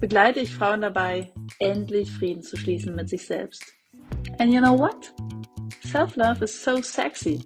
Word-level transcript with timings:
begleite 0.00 0.40
ich 0.40 0.54
Frauen 0.54 0.80
dabei, 0.80 1.32
endlich 1.58 2.10
Frieden 2.10 2.42
zu 2.42 2.56
schließen 2.56 2.94
mit 2.94 3.08
sich 3.08 3.26
selbst. 3.26 3.64
And 4.38 4.52
you 4.52 4.60
know 4.60 4.78
what? 4.78 5.12
Self-love 5.84 6.44
is 6.44 6.62
so 6.62 6.80
sexy. 6.82 7.40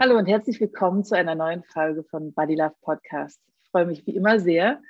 Hallo 0.00 0.18
und 0.18 0.26
herzlich 0.26 0.60
willkommen 0.60 1.04
zu 1.04 1.16
einer 1.16 1.34
neuen 1.34 1.62
Folge 1.64 2.04
von 2.04 2.32
Body 2.32 2.54
Love 2.54 2.74
Podcast. 2.82 3.40
Ich 3.62 3.70
freue 3.70 3.86
mich 3.86 4.06
wie 4.06 4.16
immer 4.16 4.38
sehr. 4.40 4.80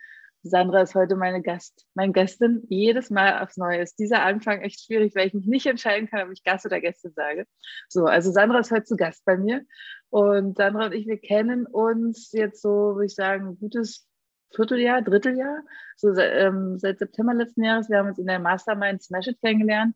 Sandra 0.43 0.81
ist 0.81 0.95
heute 0.95 1.17
meine 1.17 1.43
Gast, 1.43 1.87
meine 1.95 2.13
Gästin. 2.13 2.63
Jedes 2.69 3.11
Mal 3.11 3.43
aufs 3.43 3.59
Neue 3.59 3.83
ist 3.83 3.99
dieser 3.99 4.23
Anfang 4.23 4.63
echt 4.63 4.85
schwierig, 4.85 5.15
weil 5.15 5.27
ich 5.27 5.35
mich 5.35 5.47
nicht 5.47 5.67
entscheiden 5.67 6.09
kann, 6.09 6.27
ob 6.27 6.33
ich 6.33 6.45
Gast 6.45 6.65
oder 6.65 6.81
Gästin 6.81 7.13
sage. 7.13 7.47
So, 7.89 8.07
also 8.07 8.33
Sandra 8.33 8.61
ist 8.61 8.71
heute 8.71 8.85
zu 8.85 8.97
Gast 8.97 9.25
bei 9.27 9.37
mir. 9.37 9.67
Und 10.09 10.57
Sandra 10.57 10.87
und 10.87 10.95
ich, 10.95 11.07
wir 11.07 11.19
kennen 11.19 11.67
uns 11.67 12.33
jetzt 12.33 12.63
so, 12.63 12.95
würde 12.95 13.07
ich 13.07 13.15
sagen, 13.15 13.59
gutes 13.59 14.09
Vierteljahr, 14.55 15.03
Dritteljahr, 15.03 15.63
so 15.97 16.15
ähm, 16.17 16.79
seit 16.79 16.99
September 16.99 17.35
letzten 17.35 17.65
Jahres. 17.65 17.89
Wir 17.89 17.99
haben 17.99 18.09
uns 18.09 18.19
in 18.19 18.27
der 18.27 18.39
Mastermind 18.39 19.03
Smash 19.03 19.29
It 19.29 19.41
kennengelernt 19.41 19.95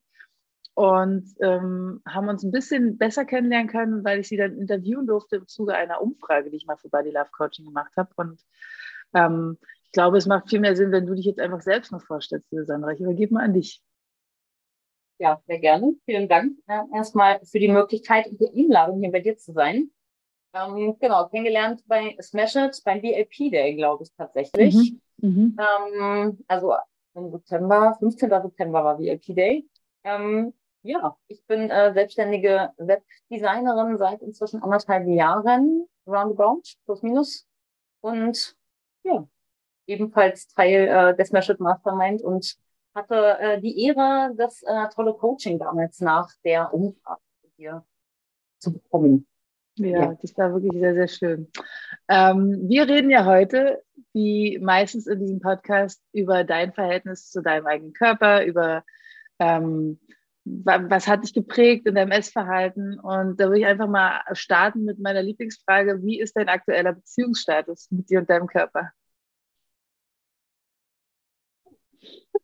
und 0.75 1.25
ähm, 1.41 2.03
haben 2.07 2.29
uns 2.29 2.43
ein 2.43 2.51
bisschen 2.51 2.99
besser 2.99 3.25
kennenlernen 3.25 3.69
können, 3.69 4.05
weil 4.05 4.21
ich 4.21 4.29
sie 4.29 4.37
dann 4.37 4.59
interviewen 4.59 5.07
durfte 5.07 5.37
im 5.37 5.47
Zuge 5.47 5.75
einer 5.75 6.01
Umfrage, 6.01 6.51
die 6.51 6.57
ich 6.57 6.67
mal 6.67 6.77
für 6.77 6.89
Body 6.89 7.11
Love 7.11 7.31
Coaching 7.33 7.65
gemacht 7.65 7.93
habe. 7.97 8.11
Und 8.17 8.41
ähm, 9.15 9.57
ich 9.85 9.93
glaube, 9.93 10.19
es 10.19 10.27
macht 10.27 10.51
viel 10.51 10.61
mehr 10.61 10.75
Sinn, 10.75 10.91
wenn 10.91 11.07
du 11.07 11.15
dich 11.15 11.27
jetzt 11.27 11.41
einfach 11.41 11.63
selbst 11.63 11.93
noch 11.93 12.03
vorstellst, 12.03 12.51
liebe 12.51 12.65
Sandra. 12.65 12.91
Ich 12.91 13.01
übergebe 13.01 13.35
mal 13.35 13.45
an 13.45 13.55
dich. 13.55 13.83
Ja, 15.19 15.41
sehr 15.47 15.61
gerne. 15.61 15.95
Vielen 16.07 16.29
Dank 16.29 16.59
äh, 16.67 16.83
erstmal 16.93 17.41
für 17.45 17.61
die 17.61 17.69
Möglichkeit 17.69 18.27
und 18.27 18.41
die 18.41 18.65
Einladung, 18.65 19.01
hier 19.01 19.13
bei 19.13 19.21
dir 19.21 19.37
zu 19.37 19.53
sein. 19.53 19.91
Ähm, 20.55 20.97
genau, 21.01 21.29
kennengelernt 21.29 21.83
bei 21.87 22.17
Smash 22.23 22.55
It, 22.55 22.81
beim 22.85 23.03
VIP 23.03 23.51
Day, 23.51 23.75
glaube 23.75 24.05
ich 24.05 24.13
tatsächlich. 24.17 24.95
Mhm. 25.19 25.29
Mhm. 25.29 25.59
Ähm, 25.59 26.45
also 26.47 26.75
im 27.15 27.31
September, 27.31 27.97
15. 27.99 28.31
September 28.31 28.85
war 28.85 28.99
VIP 28.99 29.35
Day. 29.35 29.69
Ähm, 30.05 30.55
ja, 30.83 31.17
ich 31.27 31.45
bin 31.47 31.71
äh, 31.71 31.93
selbstständige 31.93 32.71
Webdesignerin 32.77 33.99
seit 33.99 34.23
inzwischen 34.23 34.63
anderthalb 34.63 35.09
Jahren, 35.09 35.89
roundabout, 36.07 36.63
plus 36.85 37.03
minus. 37.03 37.47
Und 38.01 38.57
ja, 39.03 39.27
ebenfalls 39.87 40.47
Teil 40.49 40.89
äh, 40.89 41.17
des 41.17 41.29
Smash 41.29 41.49
It 41.49 41.59
Mastermind 41.59 42.23
und 42.23 42.57
hatte 42.95 43.39
äh, 43.41 43.61
die 43.61 43.87
Ehre, 43.87 44.33
das 44.37 44.63
äh, 44.63 44.89
tolle 44.95 45.15
Coaching 45.15 45.59
damals 45.59 46.01
nach 46.01 46.31
der 46.45 46.73
Umfrage 46.73 47.21
hier 47.57 47.85
zu 48.59 48.73
bekommen. 48.73 49.27
Ja, 49.77 49.87
ja, 49.87 50.19
das 50.21 50.37
war 50.37 50.53
wirklich 50.53 50.81
sehr, 50.81 50.95
sehr 50.95 51.09
schön. 51.09 51.49
Ähm, 52.09 52.69
wir 52.69 52.89
reden 52.89 53.11
ja 53.11 53.25
heute, 53.25 53.83
wie 54.13 54.59
meistens 54.61 55.07
in 55.07 55.19
diesem 55.19 55.41
Podcast, 55.41 56.01
über 56.13 56.45
dein 56.45 56.73
Verhältnis 56.73 57.31
zu 57.31 57.43
deinem 57.43 57.67
eigenen 57.67 57.93
Körper, 57.93 58.45
über 58.45 58.85
ähm, 59.41 59.99
was 60.45 61.09
hat 61.09 61.25
dich 61.25 61.33
geprägt 61.33 61.87
in 61.87 61.95
deinem 61.95 62.13
Essverhalten. 62.13 63.01
Und 63.01 63.41
da 63.41 63.47
würde 63.47 63.61
ich 63.61 63.67
einfach 63.67 63.89
mal 63.89 64.21
starten 64.33 64.85
mit 64.85 64.99
meiner 64.99 65.23
Lieblingsfrage, 65.23 66.03
wie 66.03 66.21
ist 66.21 66.37
dein 66.37 66.49
aktueller 66.49 66.93
Beziehungsstatus 66.93 67.91
mit 67.91 68.11
dir 68.11 68.21
und 68.21 68.31
deinem 68.31 68.47
Körper? 68.47 68.93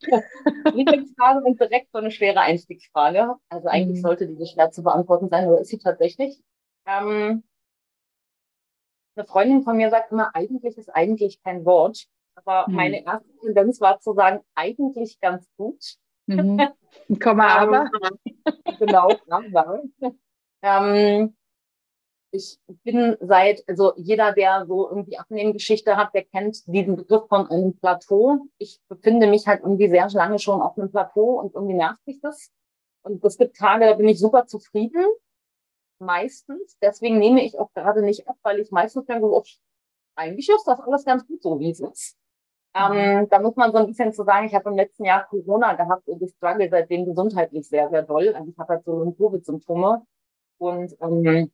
Lieblingsfrage 0.75 1.45
und 1.45 1.61
direkt 1.61 1.93
so 1.93 1.99
eine 1.99 2.11
schwere 2.11 2.41
Einstiegsfrage. 2.41 3.35
Also 3.51 3.69
eigentlich 3.69 3.99
mhm. 3.99 4.03
sollte 4.03 4.27
diese 4.27 4.47
schwer 4.47 4.71
zu 4.71 4.83
beantworten 4.83 5.29
sein, 5.29 5.45
aber 5.45 5.61
ist 5.61 5.69
sie 5.69 5.79
tatsächlich. 5.79 6.43
Ähm, 6.91 7.43
eine 9.17 9.27
Freundin 9.27 9.63
von 9.63 9.77
mir 9.77 9.91
sagt 9.91 10.13
immer, 10.13 10.35
eigentlich 10.35 10.77
ist 10.79 10.89
eigentlich 10.89 11.43
kein 11.43 11.65
Wort. 11.65 12.07
Aber 12.35 12.67
hm. 12.67 12.75
meine 12.75 13.05
erste 13.05 13.29
Tendenz 13.41 13.81
war 13.81 14.01
zu 14.01 14.15
sagen, 14.15 14.41
eigentlich 14.55 15.21
ganz 15.21 15.47
gut. 15.57 15.97
Mhm. 16.27 16.61
Komma 17.23 17.49
aber. 17.57 17.91
genau, 18.79 19.11
aber. 19.29 19.83
Ähm, 20.63 21.37
ich 22.33 22.61
bin 22.85 23.17
seit, 23.21 23.65
also 23.69 23.93
jeder, 23.97 24.33
der 24.33 24.65
so 24.67 24.89
irgendwie 24.89 25.19
Abnehmgeschichte 25.19 25.97
hat, 25.97 26.15
der 26.15 26.25
kennt 26.25 26.65
diesen 26.67 26.97
Begriff 26.97 27.27
von 27.29 27.51
einem 27.51 27.77
Plateau. 27.77 28.47
Ich 28.59 28.81
befinde 28.89 29.27
mich 29.27 29.49
halt 29.49 29.63
irgendwie 29.63 29.89
sehr 29.89 30.09
lange 30.11 30.39
schon 30.39 30.63
auf 30.63 30.79
einem 30.79 30.91
Plateau 30.91 31.41
und 31.41 31.55
irgendwie 31.55 31.75
nervt 31.75 32.07
mich 32.07 32.21
das. 32.21 32.53
Und 33.03 33.25
es 33.25 33.37
gibt 33.37 33.57
Tage, 33.57 33.87
da 33.87 33.95
bin 33.95 34.09
ich 34.09 34.21
super 34.21 34.47
zufrieden 34.47 35.05
meistens. 36.01 36.77
Deswegen 36.81 37.19
nehme 37.19 37.45
ich 37.45 37.59
auch 37.59 37.73
gerade 37.75 38.03
nicht 38.03 38.29
ab, 38.29 38.37
weil 38.43 38.61
ich 38.61 38.71
meistens 38.71 39.07
denke, 39.07 39.27
oh, 39.27 39.43
eigentlich 40.17 40.49
ist 40.49 40.67
das 40.67 40.81
alles 40.81 41.05
ganz 41.05 41.27
gut 41.27 41.43
so, 41.43 41.59
wie 41.61 41.71
es 41.71 41.81
ist. 41.81 42.17
Ähm, 42.73 43.23
mhm. 43.23 43.29
da 43.29 43.41
muss 43.41 43.57
man 43.57 43.73
so 43.73 43.79
ein 43.79 43.87
bisschen 43.87 44.13
zu 44.13 44.23
sagen, 44.25 44.47
ich 44.47 44.55
habe 44.55 44.71
im 44.71 44.77
letzten 44.77 45.05
Jahr 45.05 45.27
Corona 45.27 45.75
gehabt 45.75 46.07
und 46.09 46.23
ich 46.23 46.31
struggle 46.31 46.69
seitdem 46.71 47.05
gesundheitlich 47.05 47.69
sehr, 47.69 47.89
sehr 47.91 48.03
doll. 48.03 48.29
Also 48.35 48.49
ich 48.51 48.59
habe 48.59 48.75
halt 48.75 48.85
so 48.85 48.93
Long-Covid-Symptome. 48.93 50.07
Und 50.59 50.95
ähm, 51.01 51.51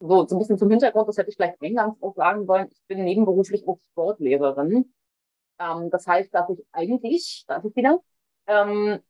so, 0.00 0.26
so 0.26 0.36
ein 0.36 0.38
bisschen 0.38 0.58
zum 0.58 0.70
Hintergrund, 0.70 1.08
das 1.08 1.18
hätte 1.18 1.30
ich 1.30 1.36
vielleicht 1.36 1.60
eingangs 1.62 2.00
auch 2.02 2.14
sagen 2.14 2.46
wollen, 2.48 2.68
ich 2.70 2.82
bin 2.88 3.04
nebenberuflich 3.04 3.66
auch 3.68 3.78
Sportlehrerin. 3.90 4.92
Ähm, 5.58 5.90
das 5.90 6.06
heißt, 6.06 6.32
dass 6.34 6.48
ich 6.50 6.64
eigentlich, 6.72 7.44
darf 7.46 7.64
ich 7.64 7.76
wieder, 7.76 8.00
ähm, 8.46 9.00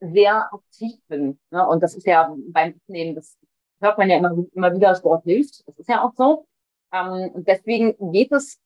sehr 0.00 0.52
aktiv 0.52 1.00
bin. 1.08 1.38
Ne? 1.50 1.66
Und 1.66 1.82
das 1.82 1.94
ist 1.94 2.06
ja 2.06 2.34
beim 2.48 2.74
Abnehmen 2.74 3.14
das 3.14 3.38
hört 3.80 3.98
man 3.98 4.10
ja 4.10 4.18
immer, 4.18 4.36
immer 4.52 4.74
wieder, 4.74 4.94
Sport 4.94 5.24
hilft. 5.24 5.66
Das 5.66 5.78
ist 5.78 5.88
ja 5.88 6.02
auch 6.04 6.12
so. 6.14 6.46
Ähm, 6.92 7.30
und 7.32 7.48
deswegen 7.48 7.94
geht 8.12 8.32
es 8.32 8.60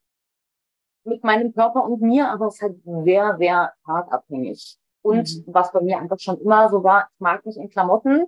mit 1.05 1.23
meinem 1.23 1.53
Körper 1.53 1.85
und 1.85 2.01
mir, 2.01 2.29
aber 2.31 2.47
es 2.47 2.55
ist 2.55 2.63
halt 2.63 2.77
sehr, 3.05 3.37
sehr 3.39 3.73
hart 3.87 4.13
abhängig. 4.13 4.79
Und 5.03 5.47
mhm. 5.47 5.55
was 5.55 5.71
bei 5.73 5.83
mir 5.83 5.99
einfach 5.99 6.19
schon 6.19 6.41
immer 6.41 6.71
so 6.71 6.83
war, 6.83 7.09
ich 7.13 7.21
mag 7.21 7.45
mich 7.45 7.57
in 7.57 7.69
Klamotten, 7.69 8.25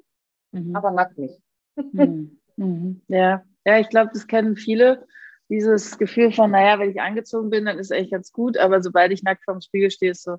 mhm. 0.52 0.76
aber 0.76 0.90
nackt 0.90 1.18
nicht. 1.18 1.40
Mhm. 1.76 2.38
mhm. 2.56 3.02
Ja. 3.08 3.42
ja, 3.64 3.78
ich 3.78 3.88
glaube, 3.88 4.10
das 4.12 4.26
kennen 4.26 4.56
viele. 4.56 5.06
Dieses 5.48 5.96
Gefühl 5.96 6.32
von, 6.32 6.50
naja, 6.50 6.78
wenn 6.78 6.90
ich 6.90 7.00
angezogen 7.00 7.50
bin, 7.50 7.66
dann 7.66 7.78
ist 7.78 7.90
es 7.90 7.96
echt 7.96 8.10
ganz 8.10 8.32
gut, 8.32 8.58
aber 8.58 8.82
sobald 8.82 9.12
ich 9.12 9.22
nackt 9.22 9.44
vorm 9.44 9.60
Spiegel 9.60 9.90
stehe, 9.90 10.10
ist 10.10 10.24
so, 10.24 10.38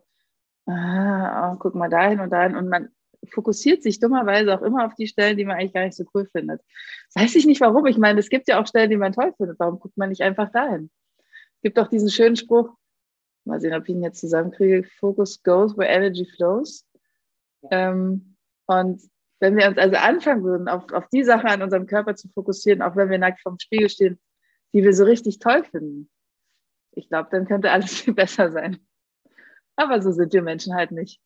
ah, 0.66 1.54
oh, 1.54 1.58
guck 1.58 1.76
mal 1.76 1.90
dahin 1.90 2.20
und 2.20 2.30
dahin. 2.30 2.58
Und 2.58 2.70
man 2.70 2.90
fokussiert 3.32 3.84
sich 3.84 4.00
dummerweise 4.00 4.54
auch 4.54 4.62
immer 4.62 4.86
auf 4.86 4.96
die 4.96 5.08
Stellen, 5.08 5.38
die 5.38 5.46
man 5.46 5.58
eigentlich 5.58 5.74
gar 5.74 5.86
nicht 5.86 5.96
so 5.96 6.06
cool 6.14 6.28
findet. 6.32 6.62
weiß 7.16 7.36
ich 7.36 7.46
nicht 7.46 7.62
warum. 7.62 7.86
Ich 7.86 7.98
meine, 7.98 8.20
es 8.20 8.30
gibt 8.30 8.48
ja 8.48 8.62
auch 8.62 8.68
Stellen, 8.68 8.90
die 8.90 8.98
man 8.98 9.14
toll 9.14 9.34
findet. 9.38 9.60
Warum 9.60 9.80
guckt 9.80 9.98
man 9.98 10.10
nicht 10.10 10.22
einfach 10.22 10.52
dahin? 10.52 10.90
Es 11.58 11.62
gibt 11.64 11.80
auch 11.80 11.88
diesen 11.88 12.10
schönen 12.10 12.36
Spruch, 12.36 12.76
mal 13.46 13.60
sehen, 13.60 13.74
ob 13.74 13.84
ich 13.84 13.90
ihn 13.90 14.04
jetzt 14.04 14.20
zusammenkriege, 14.20 14.84
Focus 15.00 15.42
goes 15.42 15.78
where 15.78 15.90
energy 15.90 16.26
flows. 16.26 16.86
Ähm, 17.72 18.36
und 18.66 19.02
wenn 19.40 19.56
wir 19.56 19.68
uns 19.68 19.78
also 19.78 19.96
anfangen 19.96 20.44
würden, 20.44 20.68
auf, 20.68 20.92
auf 20.92 21.08
die 21.10 21.24
Sache 21.24 21.48
an 21.48 21.62
unserem 21.62 21.88
Körper 21.88 22.16
zu 22.16 22.28
fokussieren, 22.30 22.82
auch 22.82 22.96
wenn 22.96 23.10
wir 23.10 23.18
nackt 23.18 23.42
vorm 23.42 23.60
Spiegel 23.60 23.90
stehen, 23.90 24.20
die 24.74 24.84
wir 24.84 24.94
so 24.94 25.06
richtig 25.06 25.40
toll 25.40 25.64
finden, 25.64 26.10
ich 26.92 27.10
glaube, 27.10 27.30
dann 27.32 27.48
könnte 27.48 27.72
alles 27.72 27.94
viel 28.02 28.14
besser 28.14 28.52
sein. 28.52 28.80
Aber 29.76 30.02
so 30.02 30.12
sind 30.12 30.34
wir 30.34 30.42
Menschen 30.42 30.76
halt 30.76 30.92
nicht. 30.92 31.22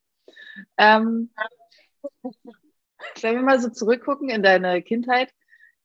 Ähm, 0.76 1.30
wenn 3.20 3.34
wir 3.36 3.42
mal 3.42 3.60
so 3.60 3.70
zurückgucken 3.70 4.28
in 4.28 4.42
deine 4.42 4.82
Kindheit, 4.82 5.32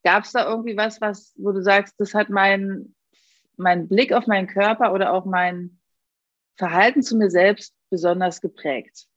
gab 0.03 0.23
es 0.23 0.31
da 0.31 0.47
irgendwie 0.47 0.77
was, 0.77 1.01
was, 1.01 1.33
wo 1.37 1.51
du 1.51 1.61
sagst, 1.61 1.95
das 1.97 2.13
hat 2.13 2.29
mein, 2.29 2.95
mein 3.57 3.87
Blick 3.87 4.13
auf 4.13 4.27
meinen 4.27 4.47
Körper 4.47 4.93
oder 4.93 5.13
auch 5.13 5.25
mein 5.25 5.79
Verhalten 6.55 7.01
zu 7.01 7.17
mir 7.17 7.29
selbst 7.29 7.75
besonders 7.89 8.41
geprägt? 8.41 9.07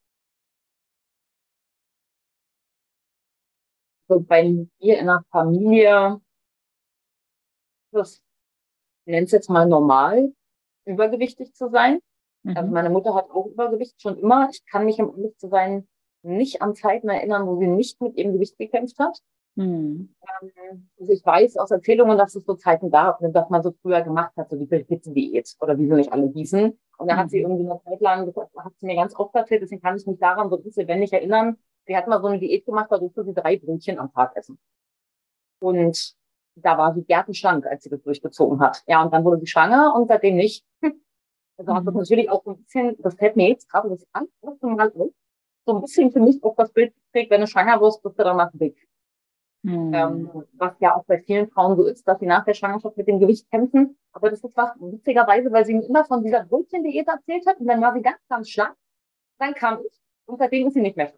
So 4.09 4.21
bei 4.21 4.43
mir 4.43 4.99
in 4.99 5.07
der 5.07 5.23
Familie, 5.31 6.21
das 7.93 8.21
nennt 9.05 9.27
es 9.27 9.33
jetzt 9.33 9.51
mal 9.51 9.67
normal, 9.67 10.35
übergewichtig 10.85 11.55
zu 11.55 11.71
sein. 11.71 12.01
Also 12.45 12.51
mhm. 12.51 12.57
Also 12.57 12.71
meine 12.73 12.91
Mutter 12.91 13.15
hat 13.15 13.31
auch 13.31 13.47
Übergewicht 13.47 14.01
schon 14.01 14.19
immer. 14.19 14.49
Ich 14.51 14.65
kann 14.67 14.85
mich, 14.85 15.01
um 15.01 15.11
ehrlich 15.17 15.37
zu 15.39 15.49
sein, 15.49 15.89
nicht 16.23 16.63
an 16.63 16.75
Zeiten 16.75 17.09
erinnern, 17.09 17.47
wo 17.47 17.59
sie 17.59 17.67
nicht 17.67 18.01
mit 18.01 18.17
ihrem 18.17 18.33
Gewicht 18.33 18.59
gekämpft 18.59 18.99
hat. 18.99 19.21
Mhm. 19.57 20.15
Also 20.99 21.13
ich 21.13 21.25
weiß 21.25 21.57
aus 21.57 21.71
Erzählungen, 21.71 22.17
dass 22.17 22.35
es 22.35 22.45
so 22.45 22.55
Zeiten 22.55 22.91
gab, 22.91 23.19
dass 23.21 23.51
man 23.51 23.63
so 23.63 23.73
früher 23.83 24.03
gemacht 24.03 24.33
hat, 24.37 24.51
so 24.51 24.57
die 24.57 24.67
Spitzendiät 24.67 25.55
oder 25.61 25.79
wie 25.79 25.87
sie 25.87 25.95
nicht 25.95 26.13
alle 26.13 26.27
hießen. 26.29 26.79
Und 26.99 27.09
da 27.09 27.15
mhm. 27.15 27.19
hat 27.19 27.31
sie 27.31 27.39
mhm. 27.39 27.51
irgendwie 27.51 27.71
eine 27.71 27.81
Zeit 27.83 28.01
lang, 28.01 28.27
gesagt, 28.27 28.55
hat 28.57 28.73
sie 28.79 28.87
mir 28.87 28.97
ganz 28.97 29.15
oft 29.17 29.35
erzählt, 29.35 29.63
deswegen 29.63 29.81
kann 29.81 29.97
ich 29.97 30.07
mich 30.07 30.19
daran 30.19 30.51
so 30.51 30.57
ein 30.57 30.63
bisschen 30.63 30.87
lebendig 30.87 31.13
erinnern. 31.13 31.57
Sie 31.87 31.97
hat 31.97 32.07
mal 32.07 32.21
so 32.21 32.29
eine 32.29 32.39
Diät 32.39 32.65
gemacht, 32.65 32.89
da 32.91 32.99
durfte 32.99 33.25
sie 33.25 33.35
drei 33.35 33.57
Brötchen 33.57 33.99
am 33.99 34.13
Tag 34.13 34.37
essen. 34.37 34.59
Und 35.61 36.15
da 36.57 36.79
war 36.79 36.95
sie 36.95 37.05
gärtenschlank, 37.05 37.67
als 37.67 37.85
sie 37.85 37.91
das 37.91 38.03
durchgezogen 38.03 38.61
hat. 38.61 38.83
Ja, 38.87 39.03
und 39.03 39.13
dann 39.13 39.25
wurde 39.25 39.41
sie 39.41 39.47
schwanger 39.47 39.95
und 39.95 40.09
seitdem 40.09 40.37
nicht. 40.37 40.65
Also 41.57 41.75
hat 41.75 41.87
das 41.87 41.93
mhm. 41.93 42.01
natürlich 42.01 42.31
auch 42.31 42.43
so 42.43 42.53
ein 42.53 42.63
bisschen, 42.63 42.97
das 43.01 43.17
fällt 43.17 43.37
mir 43.37 43.51
jetzt 43.51 43.69
gerade 43.69 43.91
das 43.91 44.07
erste 44.15 44.67
Mal 44.67 44.91
auf, 44.95 45.11
so 45.67 45.75
ein 45.75 45.81
bisschen 45.81 46.11
für 46.13 46.21
mich 46.21 46.43
auch 46.43 46.57
das 46.57 46.73
Bild 46.73 46.95
trägt, 47.13 47.31
wenn 47.31 47.41
du 47.41 47.47
schwanger 47.47 47.81
wirst, 47.81 48.03
bist 48.03 48.19
du 48.19 48.25
danach 48.25 48.51
dick. 48.53 48.77
Mhm. 49.63 49.93
Ähm, 49.93 50.31
was 50.55 50.73
ja 50.81 50.97
auch 50.97 51.05
bei 51.05 51.21
vielen 51.21 51.49
Frauen 51.51 51.77
so 51.77 51.85
ist, 51.85 52.09
dass 52.09 52.19
sie 52.19 52.27
nach 52.27 52.45
der 52.45 52.55
Schwangerschaft 52.55 52.97
mit 52.97 53.07
dem 53.07 53.21
Gewicht 53.21 53.51
kämpfen. 53.51 53.99
Aber 54.13 54.31
das 54.31 54.43
ist 54.43 54.57
was 54.57 54.71
witzigerweise, 54.81 55.53
weil 55.53 55.67
sie 55.67 55.75
mir 55.75 55.87
immer 55.87 56.05
von 56.05 56.23
dieser 56.23 56.45
Brötchen-Diät 56.45 57.07
erzählt 57.07 57.47
hat 57.47 57.61
und 57.61 57.67
dann 57.67 57.81
war 57.81 57.93
sie 57.93 58.03
ganz, 58.03 58.19
ganz 58.29 58.49
schlank. 58.49 58.75
Dann 59.39 59.55
kam 59.55 59.81
ich 59.85 59.93
und 60.27 60.39
seitdem 60.39 60.69
ist 60.69 60.75
sie 60.75 60.81
nicht 60.81 60.97
mehr. 60.97 61.13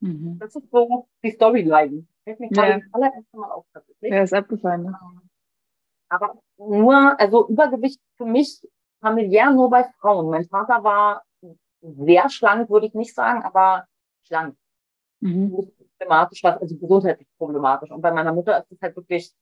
Mhm. 0.00 0.38
Das 0.38 0.54
ist 0.54 0.70
so 0.70 1.08
die 1.22 1.30
Storyline. 1.30 2.06
Fällt 2.24 2.40
mir 2.40 2.48
gerade 2.50 2.70
ja. 2.70 2.78
das 2.78 2.88
allererste 2.92 3.36
Mal 3.36 3.50
auf. 3.50 3.64
Ja, 4.00 4.22
ist 4.22 4.32
abgefallen. 4.32 4.82
Ne? 4.84 4.98
Aber 6.08 6.38
nur, 6.58 7.18
also 7.18 7.48
Übergewicht 7.48 8.00
für 8.16 8.26
mich 8.26 8.60
familiär 9.00 9.50
nur 9.50 9.70
bei 9.70 9.84
Frauen. 10.00 10.30
Mein 10.30 10.44
Vater 10.44 10.84
war 10.84 11.24
sehr 11.82 12.30
schlank, 12.30 12.70
würde 12.70 12.86
ich 12.86 12.94
nicht 12.94 13.14
sagen, 13.14 13.42
aber 13.42 13.86
schlank. 14.24 14.56
Mhm. 15.20 15.70
Problematisch, 15.98 16.44
also 16.44 16.76
gesundheitlich 16.76 17.28
problematisch. 17.38 17.90
Und 17.90 18.00
bei 18.00 18.12
meiner 18.12 18.32
Mutter 18.32 18.58
ist 18.58 18.72
es 18.72 18.80
halt 18.80 18.96
wirklich, 18.96 19.32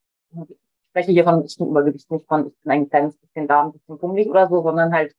ich 0.49 0.57
spreche 0.91 1.13
hier 1.13 1.25
von 1.25 1.45
echten 1.45 1.67
Übergewicht, 1.67 2.11
nicht 2.11 2.27
von, 2.27 2.49
ich 2.49 2.61
bin 2.63 2.73
ein 2.73 2.91
kleines 2.91 3.17
bisschen 3.17 3.47
da, 3.47 3.65
ein 3.65 3.73
bisschen 3.73 3.99
pummelig 3.99 4.29
oder 4.29 4.49
so, 4.49 4.63
sondern 4.63 4.93
halt 4.93 5.15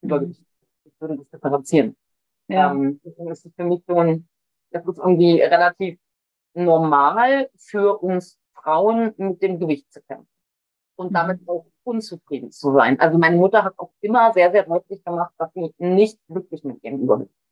mhm. 0.00 0.08
Übergewicht. 0.08 0.44
Ich 0.84 1.00
würde 1.00 1.16
das 1.16 1.28
differenzieren. 1.30 1.96
Ja. 2.48 2.70
Ähm, 2.70 3.00
deswegen 3.04 3.30
ist 3.30 3.46
es 3.46 3.54
für 3.54 3.64
mich 3.64 3.82
so 3.86 3.98
ein, 3.98 4.28
das 4.70 4.86
ist 4.86 4.98
irgendwie 4.98 5.40
relativ 5.40 5.98
normal 6.54 7.50
für 7.56 7.98
uns 7.98 8.38
Frauen 8.54 9.14
mit 9.16 9.42
dem 9.42 9.58
Gewicht 9.58 9.90
zu 9.92 10.02
kämpfen 10.02 10.28
und 10.96 11.10
mhm. 11.10 11.14
damit 11.14 11.48
auch 11.48 11.66
unzufrieden 11.84 12.50
zu 12.50 12.72
sein. 12.72 12.98
Also 13.00 13.18
meine 13.18 13.36
Mutter 13.36 13.64
hat 13.64 13.74
auch 13.78 13.92
immer 14.00 14.32
sehr, 14.32 14.50
sehr 14.52 14.64
deutlich 14.64 15.04
gemacht, 15.04 15.32
dass 15.38 15.52
sie 15.54 15.72
nicht 15.78 16.18
glücklich 16.28 16.64
mit 16.64 16.82
ihrem 16.82 17.00
Übergewicht 17.00 17.42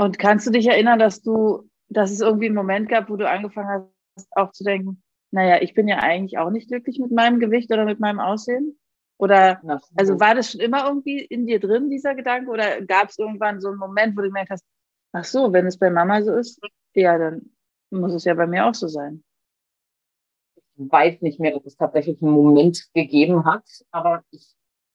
und 0.00 0.18
kannst 0.18 0.46
du 0.46 0.50
dich 0.50 0.66
erinnern, 0.66 0.98
dass 0.98 1.20
du, 1.20 1.68
dass 1.90 2.10
es 2.10 2.22
irgendwie 2.22 2.46
einen 2.46 2.54
Moment 2.54 2.88
gab, 2.88 3.10
wo 3.10 3.16
du 3.16 3.28
angefangen 3.28 3.86
hast, 4.16 4.28
auch 4.30 4.50
zu 4.50 4.64
denken, 4.64 5.02
naja, 5.30 5.60
ich 5.60 5.74
bin 5.74 5.88
ja 5.88 5.98
eigentlich 5.98 6.38
auch 6.38 6.50
nicht 6.50 6.68
glücklich 6.68 6.98
mit 6.98 7.12
meinem 7.12 7.38
Gewicht 7.38 7.70
oder 7.70 7.84
mit 7.84 8.00
meinem 8.00 8.18
Aussehen? 8.18 8.78
Oder, 9.18 9.60
also 9.96 10.18
war 10.18 10.34
das 10.34 10.52
schon 10.52 10.62
immer 10.62 10.86
irgendwie 10.86 11.20
in 11.22 11.46
dir 11.46 11.60
drin, 11.60 11.90
dieser 11.90 12.14
Gedanke? 12.14 12.50
Oder 12.50 12.80
gab 12.80 13.10
es 13.10 13.18
irgendwann 13.18 13.60
so 13.60 13.68
einen 13.68 13.76
Moment, 13.76 14.16
wo 14.16 14.22
du 14.22 14.28
gemerkt 14.28 14.48
hast, 14.48 14.64
ach 15.12 15.24
so, 15.24 15.52
wenn 15.52 15.66
es 15.66 15.78
bei 15.78 15.90
Mama 15.90 16.22
so 16.22 16.34
ist, 16.34 16.58
ja, 16.94 17.18
dann 17.18 17.50
muss 17.90 18.14
es 18.14 18.24
ja 18.24 18.32
bei 18.32 18.46
mir 18.46 18.64
auch 18.64 18.74
so 18.74 18.88
sein. 18.88 19.22
Ich 20.80 20.90
weiß 20.90 21.20
nicht 21.20 21.38
mehr, 21.38 21.54
ob 21.56 21.66
es 21.66 21.76
tatsächlich 21.76 22.22
einen 22.22 22.32
Moment 22.32 22.88
gegeben 22.94 23.44
hat, 23.44 23.64
aber 23.90 24.24
ich 24.30 24.54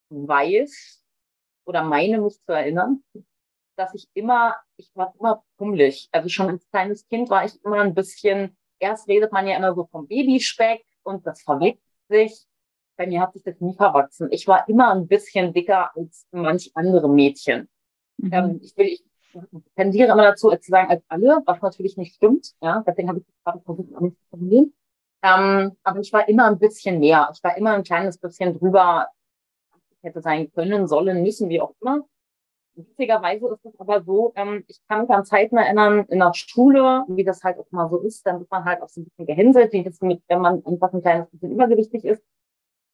weiß 0.10 1.04
oder 1.66 1.84
meine 1.84 2.20
mich 2.20 2.42
zu 2.44 2.54
erinnern, 2.54 3.04
dass 3.76 3.94
ich 3.94 4.08
immer, 4.16 4.56
ich 4.78 4.90
war 4.96 5.14
immer 5.20 5.44
pummelig. 5.58 6.10
Also 6.12 6.28
schon 6.30 6.50
als 6.50 6.68
kleines 6.70 7.08
Kind 7.08 7.30
war 7.30 7.46
ich 7.46 7.64
immer 7.64 7.82
ein 7.82 7.94
bisschen, 7.94 8.58
erst 8.80 9.08
redet 9.08 9.32
man 9.32 9.48
ja 9.48 9.58
immer 9.58 9.76
so 9.76 9.86
vom 9.86 10.08
Babyspeck 10.08 10.84
und 11.04 11.26
das 11.28 11.44
verwechselt 11.44 11.82
sich. 12.10 12.46
Bei 12.98 13.06
mir 13.06 13.22
hat 13.22 13.34
sich 13.34 13.44
das 13.44 13.60
nie 13.60 13.76
verwachsen. 13.76 14.30
Ich 14.32 14.48
war 14.48 14.68
immer 14.68 14.92
ein 14.92 15.08
bisschen 15.08 15.54
dicker 15.54 15.96
als 15.96 16.26
manch 16.32 16.72
andere 16.74 17.10
Mädchen. 17.10 17.70
Mhm. 18.18 18.34
Ähm, 18.34 18.60
ich 18.64 18.76
will, 18.76 18.88
ich 18.88 19.04
tendiere 19.76 20.14
immer 20.14 20.24
dazu, 20.24 20.50
zu 20.50 20.72
sagen, 20.72 20.90
als 20.90 21.04
alle, 21.10 21.44
was 21.46 21.62
natürlich 21.62 21.96
nicht 21.98 22.16
stimmt. 22.16 22.56
Ja, 22.62 22.84
deswegen 22.88 23.10
habe 23.10 23.20
ich 23.20 23.26
das 23.26 23.36
gerade 23.44 23.60
versucht, 23.64 24.02
nicht 24.02 24.18
zu 24.18 24.26
formulieren. 24.30 24.74
Ähm, 25.26 25.76
aber 25.84 26.00
ich 26.02 26.14
war 26.14 26.28
immer 26.30 26.46
ein 26.46 26.60
bisschen 26.60 27.00
mehr. 27.00 27.30
Ich 27.34 27.44
war 27.44 27.58
immer 27.58 27.72
ein 27.72 27.84
kleines 27.84 28.18
bisschen 28.20 28.54
drüber, 28.58 29.08
hätte 30.04 30.22
sein 30.22 30.52
können, 30.52 30.88
sollen, 30.88 31.24
müssen, 31.24 31.50
wie 31.50 31.62
auch 31.62 31.74
immer. 31.82 32.02
Witzigerweise 32.76 33.48
ist 33.48 33.66
es 33.66 33.80
aber 33.80 34.04
so, 34.04 34.34
ähm, 34.36 34.66
ich 34.68 34.80
kann 34.88 35.02
mich 35.02 35.10
an 35.10 35.26
Zeiten 35.26 35.58
erinnern, 35.58 36.06
in 36.10 36.20
der 36.20 36.34
Schule, 36.36 37.06
wie 37.08 37.24
das 37.24 37.44
halt 37.44 37.58
auch 37.58 37.72
mal 37.72 37.90
so 37.90 38.00
ist, 38.02 38.28
dann 38.28 38.40
wird 38.40 38.52
man 38.52 38.66
halt 38.66 38.82
auch 38.82 38.90
so 38.90 39.02
ein 39.02 39.06
bisschen 39.06 39.26
gehänselt, 39.26 39.74
mit, 40.02 40.22
wenn 40.28 40.42
man 40.42 40.64
einfach 40.66 40.94
ein 40.94 41.02
kleines 41.02 41.30
bisschen 41.32 41.54
übergewichtig 41.54 42.06
ist. 42.06 42.24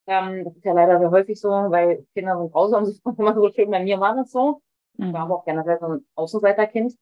Ähm, 0.07 0.45
das 0.45 0.55
ist 0.55 0.63
ja 0.63 0.73
leider 0.73 0.99
sehr 0.99 1.11
häufig 1.11 1.39
so, 1.39 1.49
weil 1.49 2.05
Kinder 2.13 2.37
sind 2.37 2.51
grausam, 2.51 2.85
immer 3.17 3.33
so 3.33 3.49
schön. 3.51 3.69
Bei 3.71 3.83
mir 3.83 3.99
war 3.99 4.15
das 4.15 4.31
so. 4.31 4.61
Ich 4.93 4.99
war 4.99 5.07
mhm. 5.07 5.15
aber 5.15 5.35
auch 5.35 5.45
generell 5.45 5.79
so 5.79 5.87
ein 5.87 6.05
Außenseiterkind. 6.15 6.95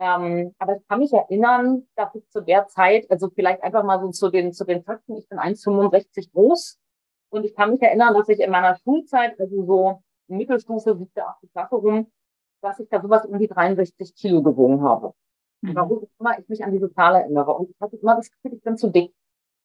Ähm, 0.00 0.54
aber 0.58 0.76
ich 0.76 0.88
kann 0.88 0.98
mich 0.98 1.12
erinnern, 1.12 1.86
dass 1.94 2.14
ich 2.14 2.28
zu 2.30 2.40
der 2.40 2.66
Zeit, 2.66 3.10
also 3.10 3.30
vielleicht 3.30 3.62
einfach 3.62 3.84
mal 3.84 4.00
so 4.00 4.10
zu 4.10 4.30
den, 4.30 4.52
zu 4.52 4.64
den 4.64 4.82
Fakten, 4.82 5.16
ich 5.16 5.28
bin 5.28 5.38
1,65 5.38 6.32
groß. 6.32 6.78
Und 7.30 7.44
ich 7.44 7.54
kann 7.54 7.70
mich 7.70 7.82
erinnern, 7.82 8.14
dass 8.14 8.28
ich 8.28 8.40
in 8.40 8.50
meiner 8.50 8.76
Schulzeit, 8.76 9.38
also 9.40 9.64
so 9.64 10.02
Mittelstufe, 10.28 10.96
siebte, 10.96 11.26
achte 11.26 11.48
Klasse 11.48 11.76
rum, 11.76 12.10
dass 12.62 12.78
ich 12.78 12.88
da 12.88 13.00
sowas 13.00 13.26
um 13.26 13.38
die 13.38 13.48
63 13.48 14.14
Kilo 14.14 14.42
gewogen 14.42 14.82
habe. 14.82 15.12
Mhm. 15.60 15.74
Warum 15.74 16.06
immer 16.18 16.38
ich 16.38 16.48
mich 16.48 16.64
an 16.64 16.72
diese 16.72 16.92
Zahl 16.92 17.16
erinnere. 17.16 17.52
Und 17.54 17.70
ich 17.70 17.76
hatte 17.80 17.96
immer 17.96 18.16
das 18.16 18.30
Gefühl, 18.30 18.54
ich 18.54 18.62
bin 18.62 18.76
zu 18.76 18.88
dick. 18.88 19.12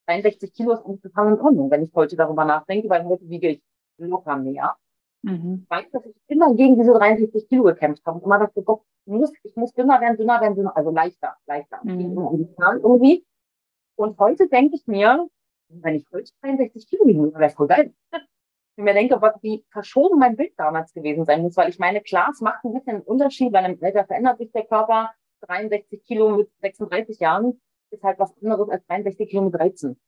63 0.08 0.54
Kilo 0.54 0.74
ist 0.74 1.02
total 1.02 1.34
in 1.34 1.42
Ordnung, 1.42 1.70
wenn 1.70 1.84
ich 1.84 1.94
heute 1.94 2.16
darüber 2.16 2.44
nachdenke, 2.46 2.90
weil 2.90 3.06
heute 3.06 3.28
wiege 3.30 3.50
ich 3.50 3.62
locker 3.98 4.36
mehr. 4.38 4.76
Mhm. 5.22 5.62
Ich 5.64 5.70
weiß, 5.70 5.92
dass 5.92 6.06
ich 6.06 6.16
immer 6.28 6.54
gegen 6.56 6.78
diese 6.78 6.94
63 6.94 7.48
Kilo 7.50 7.64
gekämpft 7.64 8.06
habe 8.06 8.18
und 8.18 8.26
immer 8.26 8.40
dachte, 8.40 8.62
Gott, 8.64 8.82
ich 9.06 9.14
muss, 9.14 9.32
ich 9.44 9.56
muss 9.56 9.74
dünner 9.74 10.00
werden, 10.00 10.18
dünner 10.18 10.40
werden, 10.40 10.56
dünner, 10.56 10.76
also 10.76 10.92
leichter, 10.92 11.36
leichter. 11.46 11.80
Mhm. 11.84 12.18
irgendwie. 12.58 13.26
Und 13.96 14.18
heute 14.18 14.48
denke 14.48 14.76
ich 14.76 14.88
mir, 14.88 15.28
wenn 15.70 15.96
ich 15.96 16.06
heute 16.14 16.32
63 16.42 16.88
Kilo 16.88 17.06
wiege, 17.06 17.34
wäre 17.34 17.50
voll 17.50 17.68
geil 17.68 17.94
ich 18.80 18.86
mir 18.86 18.94
denke, 18.94 19.20
wie 19.42 19.66
verschoben 19.72 20.20
mein 20.20 20.38
Bild 20.38 20.54
damals 20.58 20.94
gewesen 20.94 21.26
sein 21.26 21.42
muss, 21.42 21.58
weil 21.58 21.70
ich 21.70 21.80
meine, 21.80 22.02
klar, 22.02 22.30
es 22.32 22.40
macht 22.40 22.64
ein 22.64 22.74
bisschen 22.74 22.96
einen 22.96 23.04
Unterschied, 23.04 23.52
weil 23.52 23.66
im 23.66 23.78
Alter 23.84 24.06
verändert 24.06 24.38
sich 24.38 24.52
der 24.52 24.66
Körper. 24.66 25.12
63 25.42 26.04
Kilo 26.04 26.38
mit 26.38 26.50
36 26.62 27.20
Jahren 27.20 27.62
ist 27.92 28.04
halt 28.04 28.20
was 28.20 28.36
anderes 28.42 28.70
als 28.70 28.86
63 28.88 29.30
Kilo 29.30 29.44
mit 29.44 29.56
13. 29.56 30.00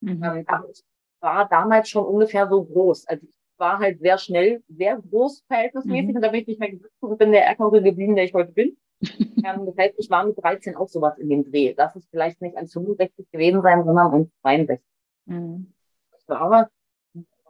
Mhm. 0.00 0.22
Ähm, 0.22 0.44
aber 0.46 0.68
ich 0.70 0.82
war 1.20 1.48
damals 1.48 1.88
schon 1.88 2.04
ungefähr 2.04 2.48
so 2.48 2.64
groß. 2.64 3.06
Also 3.06 3.26
ich 3.26 3.39
war 3.60 3.78
halt 3.78 4.00
sehr 4.00 4.18
schnell, 4.18 4.62
sehr 4.68 4.98
groß 4.98 5.44
verhältnismäßig 5.46 6.08
mhm. 6.10 6.16
und 6.16 6.22
da 6.22 6.28
bin 6.28 6.40
ich 6.40 6.46
nicht 6.48 6.60
mehr 6.60 6.70
gewachsen 6.70 7.06
und 7.06 7.18
bin 7.18 7.32
der 7.32 7.44
Erdknoche 7.44 7.82
geblieben, 7.82 8.16
der 8.16 8.24
ich 8.24 8.34
heute 8.34 8.52
bin. 8.52 8.76
ähm, 9.02 9.66
das 9.66 9.76
heißt, 9.78 9.94
ich 9.98 10.10
war 10.10 10.24
mit 10.24 10.42
13 10.42 10.76
auch 10.76 10.88
sowas 10.88 11.18
in 11.18 11.28
dem 11.28 11.44
Dreh. 11.44 11.74
Das 11.74 11.94
ist 11.94 12.08
vielleicht 12.10 12.40
nicht 12.42 12.56
ein 12.56 12.66
65 12.66 13.30
gewesen 13.30 13.62
sein, 13.62 13.84
sondern 13.84 14.12
ein 14.12 14.32
62. 14.42 14.84
Mhm. 15.26 15.72
Ich 16.18 16.28
war 16.28 16.40
aber 16.40 16.70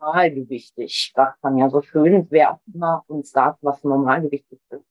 normalgewichtig, 0.00 1.12
sagt 1.14 1.42
man 1.42 1.58
ja 1.58 1.68
so 1.70 1.80
schön, 1.80 2.26
wer 2.30 2.54
auch 2.54 2.60
immer 2.72 3.04
uns 3.06 3.30
sagt, 3.30 3.58
was 3.62 3.82
normalgewichtig 3.84 4.60
ist. 4.70 4.84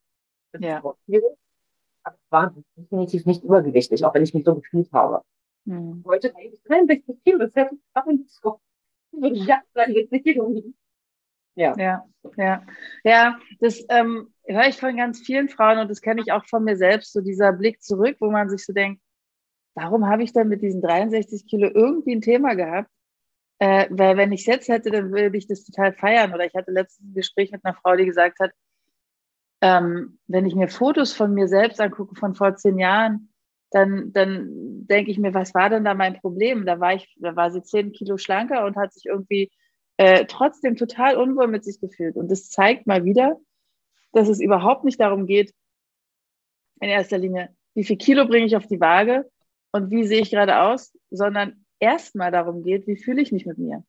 Das 0.52 0.62
ja. 0.62 0.78
Aber 0.80 0.98
es 1.08 2.32
war 2.32 2.56
definitiv 2.76 3.26
nicht 3.26 3.44
übergewichtig, 3.44 4.04
auch 4.04 4.14
wenn 4.14 4.24
ich 4.24 4.34
mich 4.34 4.46
so 4.46 4.56
gefühlt 4.56 4.92
habe. 4.92 5.22
Hm. 5.66 6.04
Heute 6.08 6.32
denke 6.32 6.56
ich 6.56 6.64
63 6.64 7.24
Kilo, 7.24 7.40
das 7.40 7.56
hätte 7.56 7.76
ich 7.76 8.32
so. 8.32 8.60
Würde 9.12 9.36
ich 9.36 9.46
ja 9.46 9.62
63 9.74 10.24
Kilo 10.24 10.46
ja. 11.56 11.76
ja, 11.78 12.04
ja, 12.38 12.64
ja, 13.04 13.40
das 13.60 13.84
ähm, 13.90 14.34
höre 14.46 14.68
ich 14.68 14.78
von 14.78 14.96
ganz 14.96 15.20
vielen 15.20 15.50
Frauen 15.50 15.80
und 15.80 15.90
das 15.90 16.02
kenne 16.02 16.22
ich 16.22 16.32
auch 16.32 16.46
von 16.46 16.64
mir 16.64 16.78
selbst, 16.78 17.14
so 17.14 17.22
dieser 17.22 17.54
Blick 17.54 17.82
zurück, 17.82 18.18
wo 18.20 18.30
man 18.30 18.50
sich 18.50 18.66
so 18.66 18.74
denkt, 18.74 19.02
warum 19.76 20.08
habe 20.08 20.24
ich 20.24 20.34
denn 20.34 20.48
mit 20.48 20.62
diesen 20.62 20.82
63 20.82 21.48
Kilo 21.48 21.70
irgendwie 21.74 22.16
ein 22.16 22.22
Thema 22.22 22.56
gehabt? 22.56 22.90
Äh, 23.60 23.88
weil 23.90 24.18
wenn 24.18 24.32
ich 24.32 24.42
es 24.42 24.48
jetzt 24.48 24.70
hätte, 24.70 24.90
dann 24.90 25.12
würde 25.12 25.38
ich 25.38 25.48
das 25.48 25.66
total 25.66 25.94
feiern. 25.94 26.34
Oder 26.34 26.46
ich 26.46 26.56
hatte 26.56 26.72
letztens 26.72 27.10
ein 27.10 27.14
Gespräch 27.14 27.52
mit 27.52 27.64
einer 27.66 27.76
Frau, 27.76 27.96
die 27.96 28.06
gesagt 28.06 28.40
hat, 28.40 28.52
ähm, 29.62 30.20
wenn 30.28 30.46
ich 30.46 30.56
mir 30.56 30.70
Fotos 30.70 31.14
von 31.14 31.34
mir 31.34 31.48
selbst 31.48 31.82
angucke 31.82 32.16
von 32.16 32.36
vor 32.36 32.56
zehn 32.56 32.80
Jahren, 32.80 33.34
dann, 33.72 34.14
dann 34.14 34.48
denke 34.88 35.12
ich 35.12 35.20
mir, 35.20 35.34
was 35.34 35.54
war 35.54 35.70
denn 35.70 35.84
da 35.84 35.94
mein 35.94 36.20
Problem? 36.20 36.66
Da 36.66 36.80
war 36.80 36.96
ich, 36.96 37.14
da 37.20 37.36
war 37.36 37.52
sie 37.52 37.62
zehn 37.62 37.92
Kilo 37.92 38.18
schlanker 38.18 38.66
und 38.66 38.78
hat 38.78 38.94
sich 38.94 39.06
irgendwie 39.06 39.52
äh, 40.00 40.26
trotzdem 40.28 40.78
total 40.78 41.18
unwohl 41.18 41.48
mit 41.48 41.66
sich 41.66 41.82
gefühlt. 41.82 42.16
Und 42.16 42.32
das 42.32 42.50
zeigt 42.50 42.88
mal 42.88 43.04
wieder, 43.04 43.38
dass 44.14 44.30
es 44.30 44.40
überhaupt 44.40 44.86
nicht 44.86 44.98
darum 44.98 45.28
geht, 45.28 45.54
in 46.80 46.88
erster 46.88 47.18
Linie, 47.18 47.50
wie 47.74 47.84
viel 47.84 47.98
Kilo 47.98 48.26
bringe 48.26 48.46
ich 48.46 48.56
auf 48.56 48.66
die 48.66 48.80
Waage 48.80 49.30
und 49.74 49.92
wie 49.92 50.06
sehe 50.06 50.22
ich 50.22 50.32
gerade 50.32 50.62
aus, 50.62 50.98
sondern 51.10 51.66
erstmal 51.82 52.32
darum 52.32 52.64
geht, 52.64 52.88
wie 52.88 52.96
fühle 52.96 53.22
ich 53.22 53.34
mich 53.34 53.46
mit 53.46 53.58
mir. 53.58 53.84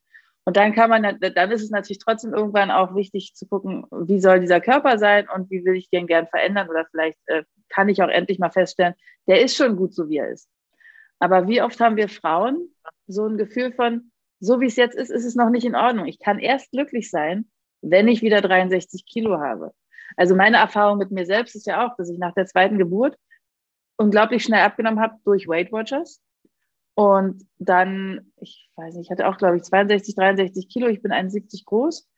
Und 0.45 0.57
dann 0.57 0.75
kann 0.75 0.90
man, 0.90 1.02
dann 1.21 1.50
ist 1.52 1.62
es 1.62 1.71
natürlich 1.71 2.00
trotzdem 2.00 2.35
irgendwann 2.35 2.73
auch 2.73 2.97
wichtig 2.97 3.37
zu 3.37 3.47
gucken, 3.47 3.87
wie 3.93 4.19
soll 4.19 4.40
dieser 4.40 4.61
Körper 4.61 4.99
sein 4.99 5.29
und 5.33 5.49
wie 5.49 5.64
will 5.64 5.76
ich 5.76 5.90
den 5.90 6.09
gern 6.09 6.26
verändern 6.26 6.69
oder 6.69 6.87
vielleicht 6.90 7.21
äh, 7.26 7.45
kann 7.69 7.88
ich 7.88 8.02
auch 8.02 8.09
endlich 8.09 8.40
mal 8.40 8.50
feststellen, 8.50 8.95
der 9.29 9.43
ist 9.43 9.55
schon 9.57 9.76
gut 9.76 9.95
so, 9.95 10.09
wie 10.09 10.17
er 10.17 10.31
ist. 10.31 10.49
Aber 11.21 11.47
wie 11.47 11.62
oft 11.62 11.79
haben 11.79 11.95
wir 11.95 12.09
Frauen 12.09 12.75
so 13.07 13.29
ein 13.29 13.38
Gefühl 13.38 13.73
von, 13.73 14.11
so 14.41 14.61
wie 14.61 14.67
es 14.67 14.77
jetzt 14.77 14.97
ist, 14.97 15.11
ist 15.11 15.25
es 15.25 15.35
noch 15.35 15.51
nicht 15.51 15.65
in 15.65 15.75
Ordnung. 15.75 16.07
Ich 16.07 16.19
kann 16.19 16.39
erst 16.39 16.71
glücklich 16.71 17.11
sein, 17.11 17.51
wenn 17.83 18.09
ich 18.09 18.23
wieder 18.23 18.41
63 18.41 19.07
Kilo 19.07 19.39
habe. 19.39 19.73
Also 20.17 20.35
meine 20.35 20.57
Erfahrung 20.57 20.99
mit 20.99 21.11
mir 21.11 21.27
selbst 21.27 21.55
ist 21.55 21.67
ja 21.67 21.87
auch, 21.87 21.97
dass 21.97 22.11
ich 22.11 22.19
nach 22.19 22.35
der 22.35 22.47
zweiten 22.47 22.79
Geburt 22.79 23.17
unglaublich 23.97 24.43
schnell 24.43 24.63
abgenommen 24.63 25.01
habe 25.01 25.17
durch 25.25 25.47
Weight 25.47 25.73
Watchers. 25.73 26.23
Und 26.95 27.47
dann, 27.59 28.33
ich 28.41 28.71
weiß 28.77 28.95
nicht, 28.95 29.07
ich 29.07 29.11
hatte 29.11 29.29
auch, 29.29 29.37
glaube 29.37 29.57
ich, 29.57 29.63
62, 29.63 30.15
63 30.17 30.69
Kilo. 30.69 30.89
Ich 30.89 31.03
bin 31.03 31.13
71 31.13 31.65
groß. 31.65 32.09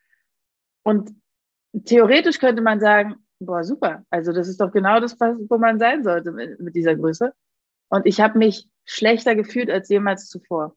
Und 0.84 1.10
theoretisch 1.84 2.38
könnte 2.38 2.62
man 2.62 2.80
sagen, 2.80 3.16
boah, 3.40 3.64
super. 3.64 4.04
Also 4.10 4.32
das 4.32 4.48
ist 4.48 4.60
doch 4.60 4.72
genau 4.72 5.00
das, 5.00 5.18
wo 5.20 5.58
man 5.58 5.78
sein 5.78 6.04
sollte 6.04 6.32
mit, 6.32 6.74
dieser 6.74 6.96
Größe. 6.96 7.32
Und 7.88 8.06
ich 8.06 8.20
habe 8.20 8.38
mich 8.38 8.68
schlechter 8.84 9.34
gefühlt 9.34 9.70
als 9.70 9.88
jemals 9.88 10.28
zuvor, 10.28 10.76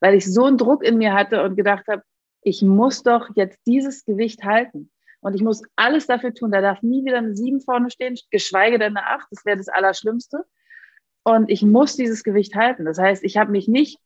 weil 0.00 0.14
ich 0.14 0.32
so 0.32 0.44
einen 0.44 0.58
Druck 0.58 0.84
in 0.84 0.98
mir 0.98 1.14
hatte 1.14 1.42
und 1.42 1.56
gedacht 1.56 1.86
habe, 1.88 2.02
ich 2.42 2.62
muss 2.62 3.02
doch 3.02 3.30
jetzt 3.34 3.58
dieses 3.66 4.04
Gewicht 4.04 4.44
halten. 4.44 4.90
Und 5.20 5.34
ich 5.34 5.42
muss 5.42 5.62
alles 5.74 6.06
dafür 6.06 6.32
tun. 6.32 6.52
Da 6.52 6.60
darf 6.60 6.82
nie 6.82 7.04
wieder 7.04 7.18
eine 7.18 7.34
7 7.34 7.60
vorne 7.60 7.90
stehen, 7.90 8.16
geschweige 8.30 8.78
denn 8.78 8.96
eine 8.96 9.06
8. 9.06 9.26
Das 9.30 9.44
wäre 9.44 9.56
das 9.56 9.68
Allerschlimmste. 9.68 10.44
Und 11.24 11.50
ich 11.50 11.62
muss 11.62 11.96
dieses 11.96 12.22
Gewicht 12.22 12.54
halten. 12.54 12.84
Das 12.84 12.98
heißt, 12.98 13.24
ich 13.24 13.36
habe 13.36 13.50
mich 13.50 13.66
nicht 13.66 13.98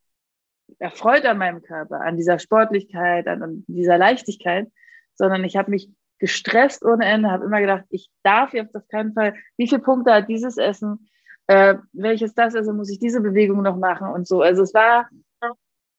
erfreut 0.79 1.27
an 1.27 1.37
meinem 1.37 1.63
Körper, 1.63 2.01
an 2.01 2.17
dieser 2.17 2.39
Sportlichkeit, 2.39 3.27
an, 3.27 3.65
dieser 3.67 3.99
Leichtigkeit, 3.99 4.69
sondern 5.15 5.45
ich 5.45 5.57
habe 5.57 5.71
mich 5.71 5.91
gestresst 6.19 6.85
ohne 6.85 7.05
Ende, 7.05 7.31
habe 7.31 7.45
immer 7.45 7.61
gedacht, 7.61 7.85
ich 7.91 8.09
darf 8.23 8.55
jetzt 8.55 8.75
auf 8.75 8.89
keinen 8.89 9.13
Fall, 9.13 9.35
wie 9.59 9.69
viele 9.69 9.83
Punkte 9.83 10.15
hat 10.15 10.29
dieses 10.29 10.57
Essen, 10.57 11.11
äh, 11.49 11.75
welches 11.93 12.35
das 12.35 12.55
ist, 12.55 12.73
muss 12.73 12.91
ich 12.91 12.99
diese 12.99 13.21
Bewegung 13.21 13.63
noch 13.63 13.77
machen 13.77 14.09
und 14.09 14.27
so. 14.27 14.41
Also 14.41 14.63
es 14.63 14.73
war 14.73 15.09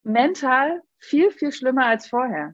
mental 0.04 0.82
viel, 1.00 1.32
viel 1.32 1.52
schlimmer 1.52 1.86
als 1.86 2.08
vorher. 2.08 2.54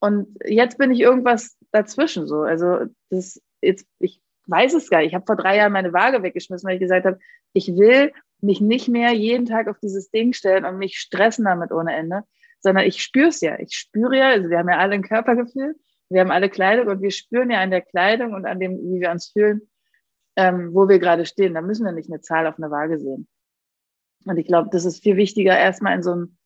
Und 0.00 0.36
jetzt 0.44 0.78
bin 0.78 0.90
ich 0.90 1.00
irgendwas 1.00 1.56
dazwischen 1.70 2.26
so. 2.26 2.42
Also 2.42 2.86
das 3.10 3.40
jetzt, 3.60 3.86
ich 3.98 4.20
weiß 4.46 4.74
es 4.74 4.90
gar 4.90 4.98
nicht. 4.98 5.08
Ich 5.08 5.14
habe 5.14 5.26
vor 5.26 5.36
drei 5.36 5.56
Jahren 5.56 5.72
meine 5.72 5.92
Waage 5.92 6.22
weggeschmissen, 6.22 6.66
weil 6.66 6.74
ich 6.74 6.80
gesagt 6.80 7.06
habe, 7.06 7.18
ich 7.52 7.68
will 7.76 8.12
mich 8.40 8.60
nicht 8.60 8.88
mehr 8.88 9.12
jeden 9.12 9.46
Tag 9.46 9.68
auf 9.68 9.78
dieses 9.78 10.10
Ding 10.10 10.32
stellen 10.32 10.64
und 10.64 10.78
mich 10.78 10.98
stressen 10.98 11.44
damit 11.44 11.70
ohne 11.70 11.94
Ende, 11.94 12.24
sondern 12.60 12.84
ich 12.84 13.02
spüre 13.02 13.28
es 13.28 13.40
ja. 13.40 13.58
Ich 13.58 13.74
spüre 13.74 14.18
ja, 14.18 14.28
also 14.30 14.50
wir 14.50 14.58
haben 14.58 14.68
ja 14.68 14.78
alle 14.78 14.94
ein 14.94 15.02
Körpergefühl, 15.02 15.76
wir 16.08 16.20
haben 16.20 16.30
alle 16.30 16.50
Kleidung 16.50 16.88
und 16.88 17.00
wir 17.00 17.10
spüren 17.10 17.50
ja 17.50 17.60
an 17.60 17.70
der 17.70 17.82
Kleidung 17.82 18.34
und 18.34 18.44
an 18.44 18.58
dem, 18.58 18.78
wie 18.78 19.00
wir 19.00 19.10
uns 19.10 19.28
fühlen, 19.28 19.62
ähm, 20.36 20.74
wo 20.74 20.88
wir 20.88 20.98
gerade 20.98 21.24
stehen. 21.24 21.54
Da 21.54 21.62
müssen 21.62 21.84
wir 21.84 21.92
nicht 21.92 22.10
eine 22.10 22.20
Zahl 22.20 22.46
auf 22.46 22.58
eine 22.58 22.70
Waage 22.70 22.98
sehen. 22.98 23.28
Und 24.24 24.36
ich 24.36 24.46
glaube, 24.46 24.68
das 24.70 24.84
ist 24.84 25.02
viel 25.02 25.16
wichtiger, 25.16 25.56
erstmal 25.56 25.96
in 25.96 26.02
so 26.02 26.14
ein, 26.14 26.38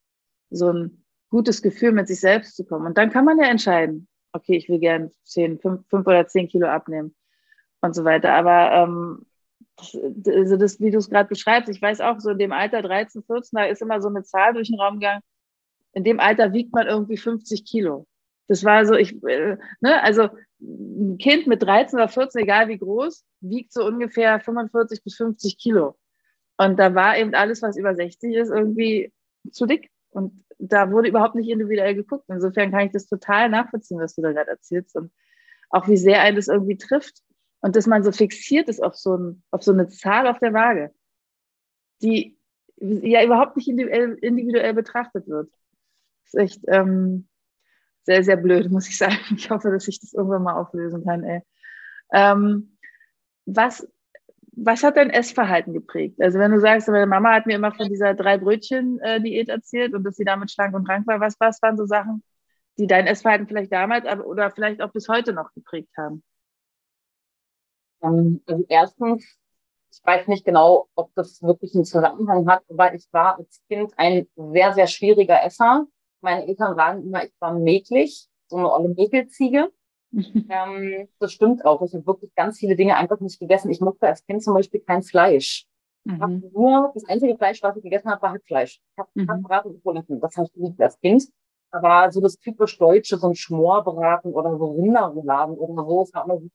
so 0.50 0.72
ein 0.72 1.04
gutes 1.30 1.62
Gefühl 1.62 1.92
mit 1.92 2.08
sich 2.08 2.20
selbst 2.20 2.56
zu 2.56 2.64
kommen. 2.64 2.86
Und 2.86 2.98
dann 2.98 3.10
kann 3.10 3.24
man 3.24 3.38
ja 3.38 3.46
entscheiden, 3.46 4.08
okay, 4.32 4.56
ich 4.56 4.68
will 4.68 4.78
gern 4.78 5.10
zehn, 5.24 5.58
fünf, 5.58 5.86
fünf 5.88 6.06
oder 6.06 6.26
zehn 6.26 6.48
Kilo 6.48 6.68
abnehmen 6.68 7.14
und 7.80 7.94
so 7.94 8.04
weiter. 8.04 8.32
Aber 8.32 8.72
ähm, 8.72 9.26
das, 9.76 9.96
also 10.26 10.56
das, 10.56 10.80
wie 10.80 10.90
du 10.90 10.98
es 10.98 11.10
gerade 11.10 11.28
beschreibst, 11.28 11.68
ich 11.68 11.82
weiß 11.82 12.00
auch, 12.00 12.20
so 12.20 12.30
in 12.30 12.38
dem 12.38 12.52
Alter 12.52 12.82
13, 12.82 13.22
14, 13.24 13.56
da 13.56 13.64
ist 13.64 13.82
immer 13.82 14.00
so 14.00 14.08
eine 14.08 14.22
Zahl 14.22 14.54
durch 14.54 14.68
den 14.68 14.80
Raum 14.80 15.00
gegangen. 15.00 15.22
In 15.92 16.04
dem 16.04 16.20
Alter 16.20 16.52
wiegt 16.52 16.72
man 16.72 16.86
irgendwie 16.86 17.16
50 17.16 17.64
Kilo. 17.64 18.06
Das 18.48 18.64
war 18.64 18.86
so, 18.86 18.94
ich, 18.94 19.22
äh, 19.24 19.56
ne, 19.80 20.02
also 20.02 20.28
ein 20.60 21.18
Kind 21.18 21.46
mit 21.46 21.62
13 21.62 21.98
oder 21.98 22.08
14, 22.08 22.42
egal 22.42 22.68
wie 22.68 22.78
groß, 22.78 23.24
wiegt 23.40 23.72
so 23.72 23.84
ungefähr 23.84 24.40
45 24.40 25.02
bis 25.02 25.16
50 25.16 25.58
Kilo. 25.58 25.96
Und 26.56 26.78
da 26.78 26.94
war 26.94 27.18
eben 27.18 27.34
alles, 27.34 27.62
was 27.62 27.76
über 27.76 27.94
60 27.94 28.34
ist, 28.34 28.50
irgendwie 28.50 29.12
zu 29.50 29.66
dick. 29.66 29.90
Und 30.16 30.44
da 30.58 30.90
wurde 30.90 31.08
überhaupt 31.10 31.34
nicht 31.34 31.50
individuell 31.50 31.94
geguckt. 31.94 32.24
Insofern 32.28 32.70
kann 32.70 32.86
ich 32.86 32.92
das 32.92 33.06
total 33.06 33.50
nachvollziehen, 33.50 34.00
was 34.00 34.14
du 34.14 34.22
da 34.22 34.32
gerade 34.32 34.50
erzählst. 34.50 34.96
Und 34.96 35.12
auch 35.68 35.88
wie 35.88 35.98
sehr 35.98 36.22
einen 36.22 36.36
das 36.36 36.48
irgendwie 36.48 36.78
trifft. 36.78 37.22
Und 37.60 37.76
dass 37.76 37.86
man 37.86 38.02
so 38.02 38.12
fixiert 38.12 38.68
ist 38.68 38.82
auf 38.82 38.96
so, 38.96 39.16
ein, 39.16 39.42
auf 39.50 39.62
so 39.62 39.72
eine 39.72 39.88
Zahl 39.88 40.26
auf 40.26 40.38
der 40.38 40.54
Waage, 40.54 40.94
die 42.02 42.38
ja 42.78 43.24
überhaupt 43.24 43.56
nicht 43.56 43.68
individuell, 43.68 44.14
individuell 44.14 44.72
betrachtet 44.72 45.28
wird. 45.28 45.50
Das 46.24 46.34
ist 46.34 46.40
echt, 46.40 46.60
ähm, 46.68 47.28
sehr, 48.04 48.24
sehr 48.24 48.36
blöd, 48.36 48.70
muss 48.70 48.88
ich 48.88 48.96
sagen. 48.96 49.18
Ich 49.36 49.50
hoffe, 49.50 49.70
dass 49.70 49.86
ich 49.86 50.00
das 50.00 50.14
irgendwann 50.14 50.44
mal 50.44 50.54
auflösen 50.54 51.04
kann. 51.04 51.24
Ey. 51.24 51.42
Ähm, 52.12 52.78
was, 53.44 53.86
was 54.56 54.82
hat 54.82 54.96
dein 54.96 55.10
Essverhalten 55.10 55.72
geprägt? 55.72 56.20
Also 56.20 56.38
wenn 56.38 56.50
du 56.50 56.60
sagst, 56.60 56.88
meine 56.88 57.06
Mama 57.06 57.34
hat 57.34 57.46
mir 57.46 57.56
immer 57.56 57.72
von 57.72 57.88
dieser 57.88 58.14
drei 58.14 58.38
Brötchen 58.38 58.98
äh, 59.00 59.44
erzählt 59.46 59.94
und 59.94 60.04
dass 60.04 60.16
sie 60.16 60.24
damit 60.24 60.50
schlank 60.50 60.74
und 60.74 60.88
rank 60.88 61.06
war. 61.06 61.20
Was, 61.20 61.36
was 61.38 61.60
waren 61.62 61.76
so 61.76 61.86
Sachen, 61.86 62.22
die 62.78 62.86
dein 62.86 63.06
Essverhalten 63.06 63.46
vielleicht 63.46 63.72
damals 63.72 64.04
oder 64.24 64.50
vielleicht 64.50 64.82
auch 64.82 64.92
bis 64.92 65.08
heute 65.08 65.32
noch 65.32 65.52
geprägt 65.54 65.90
haben? 65.96 66.22
Ähm, 68.02 68.42
also 68.46 68.64
erstens, 68.68 69.38
ich 69.92 70.00
weiß 70.02 70.26
nicht 70.28 70.44
genau, 70.44 70.88
ob 70.94 71.14
das 71.14 71.42
wirklich 71.42 71.74
einen 71.74 71.84
Zusammenhang 71.84 72.48
hat, 72.48 72.64
aber 72.68 72.94
ich 72.94 73.06
war 73.12 73.38
als 73.38 73.62
Kind 73.68 73.92
ein 73.96 74.26
sehr, 74.36 74.72
sehr 74.72 74.86
schwieriger 74.86 75.42
Esser 75.44 75.86
meine 76.26 76.46
Eltern 76.46 76.76
sagen 76.76 77.02
immer, 77.04 77.24
ich 77.24 77.32
war 77.40 77.54
mäglich, 77.54 78.28
so 78.48 78.56
eine 78.56 78.70
olle 78.70 78.88
Mäkelziege. 78.88 79.72
ähm, 80.48 81.08
das 81.18 81.32
stimmt 81.32 81.64
auch. 81.64 81.82
Ich 81.82 81.94
habe 81.94 82.06
wirklich 82.06 82.34
ganz 82.34 82.58
viele 82.58 82.76
Dinge 82.76 82.96
einfach 82.96 83.20
nicht 83.20 83.38
gegessen. 83.38 83.70
Ich 83.70 83.80
mochte 83.80 84.06
als 84.06 84.24
Kind 84.24 84.42
zum 84.42 84.54
Beispiel 84.54 84.80
kein 84.80 85.02
Fleisch. 85.02 85.66
Mhm. 86.04 86.14
Ich 86.14 86.20
habe 86.20 86.32
nur, 86.52 86.90
das 86.94 87.04
einzige 87.08 87.36
Fleisch, 87.36 87.62
was 87.62 87.76
ich 87.76 87.82
gegessen 87.82 88.10
habe, 88.10 88.22
war 88.22 88.32
Hackfleisch. 88.32 88.80
Ich 88.92 88.98
habe 88.98 89.10
mhm. 89.14 89.42
Braten 89.42 89.72
und 89.72 89.82
Buletten. 89.82 90.20
Das 90.20 90.36
habe 90.36 90.48
ich 90.52 90.60
nicht 90.60 90.80
als 90.80 90.98
Kind. 91.00 91.24
Aber 91.70 92.10
so 92.10 92.20
das 92.20 92.38
typisch 92.38 92.78
Deutsche, 92.78 93.18
so 93.18 93.28
ein 93.28 93.34
Schmorbraten 93.34 94.32
oder 94.32 94.56
so 94.56 94.72
Rinderrouladen 94.72 95.56
oder 95.56 95.84
so, 95.84 96.02
ist 96.02 96.14
halt 96.14 96.26
immer 96.26 96.38
so, 96.38 96.48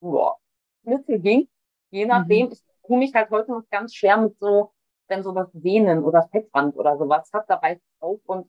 boah, 0.00 0.36
Schnitzel 0.82 1.18
ging. 1.18 1.48
Je 1.90 2.06
nachdem, 2.06 2.46
mhm. 2.46 2.52
ich 2.52 2.60
tue 2.86 2.98
mich 2.98 3.14
halt 3.14 3.30
heute 3.30 3.50
noch 3.50 3.62
ganz 3.70 3.94
schwer 3.94 4.18
mit 4.18 4.38
so, 4.38 4.72
wenn 5.08 5.22
sowas 5.22 5.48
Venen 5.52 6.04
oder 6.04 6.28
Fettrand 6.30 6.76
oder 6.76 6.96
sowas 6.96 7.28
hat, 7.32 7.48
da 7.48 7.56
beißt 7.56 7.82
auf 8.00 8.20
und 8.26 8.46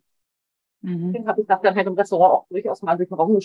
Mhm. 0.84 1.26
Habe 1.26 1.42
ich 1.42 1.48
dann 1.48 1.76
halt 1.76 1.88
im 1.88 1.94
Restaurant 1.94 2.34
auch 2.34 2.48
durchaus 2.50 2.82
mal 2.82 2.98
durch 2.98 3.10
den 3.10 3.16
Raum. 3.16 3.40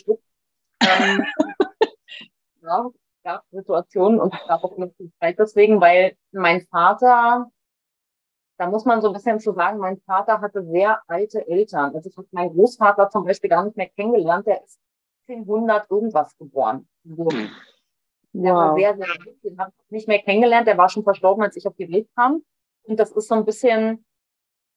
Ähm, 0.80 1.24
ja, 2.62 2.90
gab 3.24 3.44
Situationen 3.50 4.20
und 4.20 4.32
gab 4.46 4.64
auch 4.64 4.76
immer 4.76 4.90
viel 4.96 5.10
Zeit 5.20 5.38
deswegen, 5.38 5.80
weil 5.80 6.16
mein 6.32 6.62
Vater, 6.66 7.50
da 8.58 8.68
muss 8.68 8.84
man 8.84 9.00
so 9.00 9.08
ein 9.08 9.12
bisschen 9.12 9.40
zu 9.40 9.52
sagen, 9.52 9.78
mein 9.78 10.00
Vater 10.00 10.40
hatte 10.40 10.64
sehr 10.64 11.00
alte 11.06 11.46
Eltern. 11.46 11.94
Also 11.94 12.08
ich 12.08 12.16
habe 12.16 12.28
meinen 12.30 12.54
Großvater 12.54 13.10
zum 13.10 13.24
Beispiel 13.24 13.50
gar 13.50 13.64
nicht 13.64 13.76
mehr 13.76 13.88
kennengelernt, 13.88 14.46
der 14.46 14.62
ist 14.64 14.78
1900 15.28 15.90
irgendwas 15.90 16.36
geboren. 16.38 16.88
So. 17.04 17.28
Der 18.32 18.52
wow. 18.52 18.58
war 18.58 18.74
sehr, 18.76 18.96
sehr 18.96 19.08
alt, 19.08 19.44
den 19.44 19.58
habe 19.58 19.72
ich 19.84 19.90
nicht 19.90 20.08
mehr 20.08 20.22
kennengelernt, 20.22 20.66
der 20.66 20.78
war 20.78 20.88
schon 20.88 21.02
verstorben, 21.02 21.42
als 21.42 21.56
ich 21.56 21.66
auf 21.66 21.74
die 21.76 21.90
Welt 21.90 22.08
kam. 22.14 22.42
Und 22.82 22.98
das 22.98 23.10
ist 23.12 23.28
so 23.28 23.34
ein 23.34 23.44
bisschen 23.44 24.04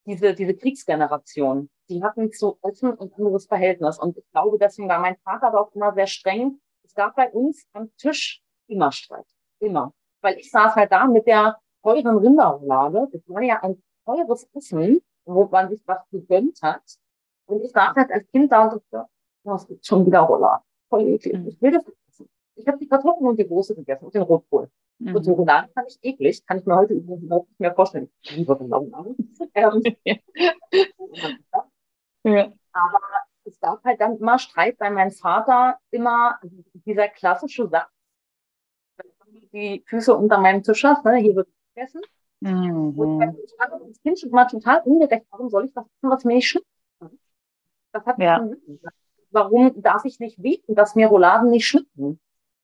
diese, 0.06 0.34
diese 0.34 0.56
Kriegsgeneration 0.56 1.70
die 1.92 2.02
hatten 2.02 2.32
zu 2.32 2.58
Essen 2.62 2.98
ein 2.98 3.12
anderes 3.14 3.46
Verhältnis. 3.46 4.00
Und 4.00 4.18
ich 4.18 4.24
glaube, 4.32 4.58
deswegen 4.58 4.88
war 4.88 5.00
mein 5.00 5.18
Vater 5.18 5.48
aber 5.48 5.62
auch 5.62 5.76
immer 5.76 5.94
sehr 5.94 6.08
streng. 6.08 6.60
Es 6.84 6.94
gab 6.96 7.16
bei 7.16 7.30
uns 7.32 7.66
am 7.74 7.92
Tisch 7.98 8.42
immer 8.68 8.92
Streit. 8.92 9.26
Immer. 9.60 9.94
Weil 10.22 10.38
ich 10.38 10.50
saß 10.50 10.76
halt 10.76 10.92
da 10.92 11.06
mit 11.06 11.28
der 11.28 11.58
teuren 11.84 12.18
Rinderroulade. 12.18 13.10
Das 13.12 13.22
war 13.28 13.42
ja 13.42 13.62
ein 13.62 13.82
teures 14.06 14.48
Essen, 14.54 15.02
wo 15.26 15.46
man 15.46 15.70
sich 15.70 15.82
was 15.86 16.00
gegönnt 16.10 16.62
hat. 16.62 16.82
Und 17.48 17.62
ich 17.62 17.72
saß 17.72 17.96
halt 17.96 18.12
als 18.12 18.28
Kind 18.28 18.52
da 18.52 18.64
und 18.64 18.82
dachte, 18.92 19.10
was 19.44 19.68
gibt 19.68 19.86
schon 19.86 20.06
wieder 20.06 20.22
Roulade? 20.22 20.64
Voll 20.90 21.08
eklig. 21.08 21.34
Ich 21.46 21.62
will 21.62 21.72
das 21.72 21.86
nicht 21.86 21.98
essen. 22.08 22.30
Ich 22.56 22.68
habe 22.68 22.78
die 22.78 22.88
Kartoffeln 22.88 23.28
und 23.28 23.38
die 23.38 23.48
Große 23.48 23.76
gegessen 23.76 24.06
und 24.06 24.14
den 24.14 24.22
Rotkohl. 24.22 24.70
Mhm. 25.02 25.16
Und 25.16 25.26
die 25.26 25.32
Roulade 25.32 25.70
fand 25.74 25.88
ich 25.90 26.00
eklig. 26.02 26.46
Kann 26.46 26.60
ich 26.60 26.66
mir 26.66 26.76
heute 26.76 26.94
überhaupt 26.94 27.50
nicht 27.50 27.60
mehr 27.60 27.74
vorstellen. 27.74 28.12
Ich 28.22 28.36
liebe 28.36 28.54
Roulade. 28.54 29.16
ähm, 29.56 29.82
Ja. 32.24 32.52
Aber 32.74 33.00
es 33.44 33.60
gab 33.60 33.84
halt 33.84 34.00
dann 34.00 34.18
immer 34.18 34.38
Streit 34.38 34.78
bei 34.78 34.90
meinem 34.90 35.12
Vater, 35.12 35.78
immer 35.90 36.40
dieser 36.86 37.08
klassische 37.08 37.68
Satz, 37.68 37.90
die 39.54 39.84
Füße 39.88 40.16
unter 40.16 40.40
meinem 40.40 40.64
Tisch 40.64 40.84
hast, 40.84 41.04
ne, 41.04 41.16
hier 41.18 41.36
wird 41.36 41.50
gegessen. 41.74 42.02
Mhm. 42.42 42.98
Und 42.98 43.38
ich 43.44 43.54
fand 43.58 43.90
das 43.90 44.02
Kind 44.02 44.20
schon 44.20 44.30
immer 44.30 44.48
total 44.48 44.82
ungerecht, 44.84 45.26
warum 45.32 45.50
soll 45.50 45.66
ich 45.66 45.74
das 45.74 45.86
essen, 45.86 46.10
was 46.10 46.24
mir 46.26 46.36
nicht 46.36 46.48
schmeckt? 46.48 46.68
Das 47.92 48.06
hat 48.06 48.20
ja. 48.20 48.48
Warum 49.32 49.82
darf 49.82 50.06
ich 50.06 50.20
nicht 50.20 50.42
bieten, 50.42 50.76
dass 50.76 50.96
mir 50.96 51.08
Rouladen 51.08 51.50
nicht 51.50 51.66
schmecken? 51.66 52.20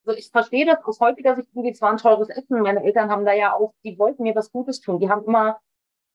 Also 0.07 0.17
ich 0.17 0.31
verstehe 0.31 0.65
das 0.65 0.81
aus 0.85 1.01
heutiger 1.01 1.35
Sicht, 1.35 1.49
irgendwie 1.53 1.73
zwar 1.73 1.91
ein 1.91 1.97
teures 1.97 2.29
Essen. 2.29 2.61
Meine 2.61 2.81
Eltern 2.81 3.09
haben 3.09 3.25
da 3.25 3.33
ja 3.33 3.53
auch, 3.53 3.73
die 3.83 3.99
wollten 3.99 4.23
mir 4.23 4.33
was 4.35 4.53
Gutes 4.53 4.79
tun. 4.79 4.99
Die 4.99 5.09
haben 5.09 5.25
immer 5.25 5.59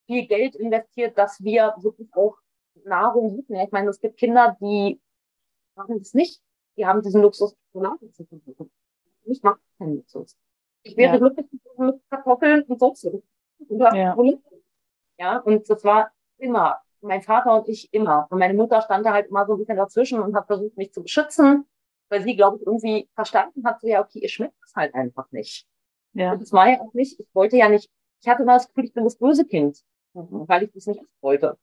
viel 0.06 0.26
Geld 0.26 0.54
investiert, 0.54 1.18
dass 1.18 1.44
wir 1.44 1.74
wirklich 1.76 2.08
auch 2.14 2.38
Nahrung 2.84 3.36
bieten. 3.36 3.54
Ich 3.56 3.70
meine, 3.70 3.90
es 3.90 4.00
gibt 4.00 4.16
Kinder, 4.16 4.56
die 4.62 4.98
machen 5.74 5.98
das 5.98 6.14
nicht. 6.14 6.40
Die 6.78 6.86
haben 6.86 7.02
diesen 7.02 7.20
Luxus, 7.20 7.54
Nahrung 7.74 8.10
zu 8.14 8.24
versuchen. 8.24 8.70
Ich 9.24 9.42
mache 9.42 9.60
keinen 9.76 9.96
Luxus. 9.96 10.38
Ich 10.84 10.96
wäre 10.96 11.12
ja. 11.12 11.18
glücklich 11.18 11.46
mit 11.76 12.00
Kartoffeln 12.08 12.62
und 12.62 12.80
Soße. 12.80 13.22
Oder 13.68 13.94
ja. 13.94 14.16
Ja, 15.18 15.38
und 15.40 15.68
das 15.68 15.84
war 15.84 16.10
immer, 16.38 16.80
mein 17.02 17.20
Vater 17.20 17.56
und 17.58 17.68
ich 17.68 17.92
immer. 17.92 18.26
Und 18.30 18.38
meine 18.38 18.54
Mutter 18.54 18.80
stand 18.80 19.04
da 19.04 19.12
halt 19.12 19.28
immer 19.28 19.44
so 19.44 19.52
ein 19.52 19.58
bisschen 19.58 19.76
dazwischen 19.76 20.18
und 20.18 20.34
hat 20.34 20.46
versucht, 20.46 20.78
mich 20.78 20.94
zu 20.94 21.02
beschützen, 21.02 21.66
weil 22.12 22.20
sie, 22.20 22.36
glaube 22.36 22.58
ich, 22.58 22.66
irgendwie 22.66 23.08
verstanden 23.14 23.64
hat, 23.64 23.80
so 23.80 23.88
ja, 23.88 24.02
okay, 24.02 24.18
ihr 24.18 24.28
schmeckt 24.28 24.54
es 24.62 24.74
halt 24.76 24.94
einfach 24.94 25.32
nicht. 25.32 25.66
Ja. 26.12 26.32
Und 26.32 26.42
das 26.42 26.52
war 26.52 26.68
ja 26.68 26.78
auch 26.82 26.92
nicht, 26.92 27.18
ich 27.18 27.26
wollte 27.34 27.56
ja 27.56 27.70
nicht, 27.70 27.90
ich 28.20 28.28
hatte 28.28 28.42
immer 28.42 28.52
das 28.52 28.68
Gefühl, 28.68 28.84
ich 28.84 28.92
bin 28.92 29.04
das 29.04 29.16
böse 29.16 29.46
Kind, 29.46 29.82
weil 30.12 30.64
ich 30.64 30.72
das 30.72 30.86
nicht 30.86 31.00
wollte. 31.22 31.58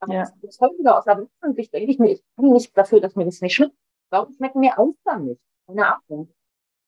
Aber 0.00 0.12
ja. 0.12 0.28
das 0.42 0.60
heute 0.60 0.96
aus 0.96 1.06
Erwachsenensicht 1.06 1.72
denke 1.72 1.92
ich 1.92 2.00
mir, 2.00 2.10
ich 2.10 2.24
bin 2.36 2.52
nicht 2.52 2.76
dafür, 2.76 3.00
dass 3.00 3.14
mir 3.14 3.24
das 3.24 3.40
nicht 3.40 3.54
schmeckt. 3.54 3.76
Warum 4.10 4.32
schmecken 4.34 4.58
mir 4.58 4.76
Austern 4.76 5.26
nicht? 5.26 5.40
Keine 5.68 5.94
Ahnung. 5.94 6.34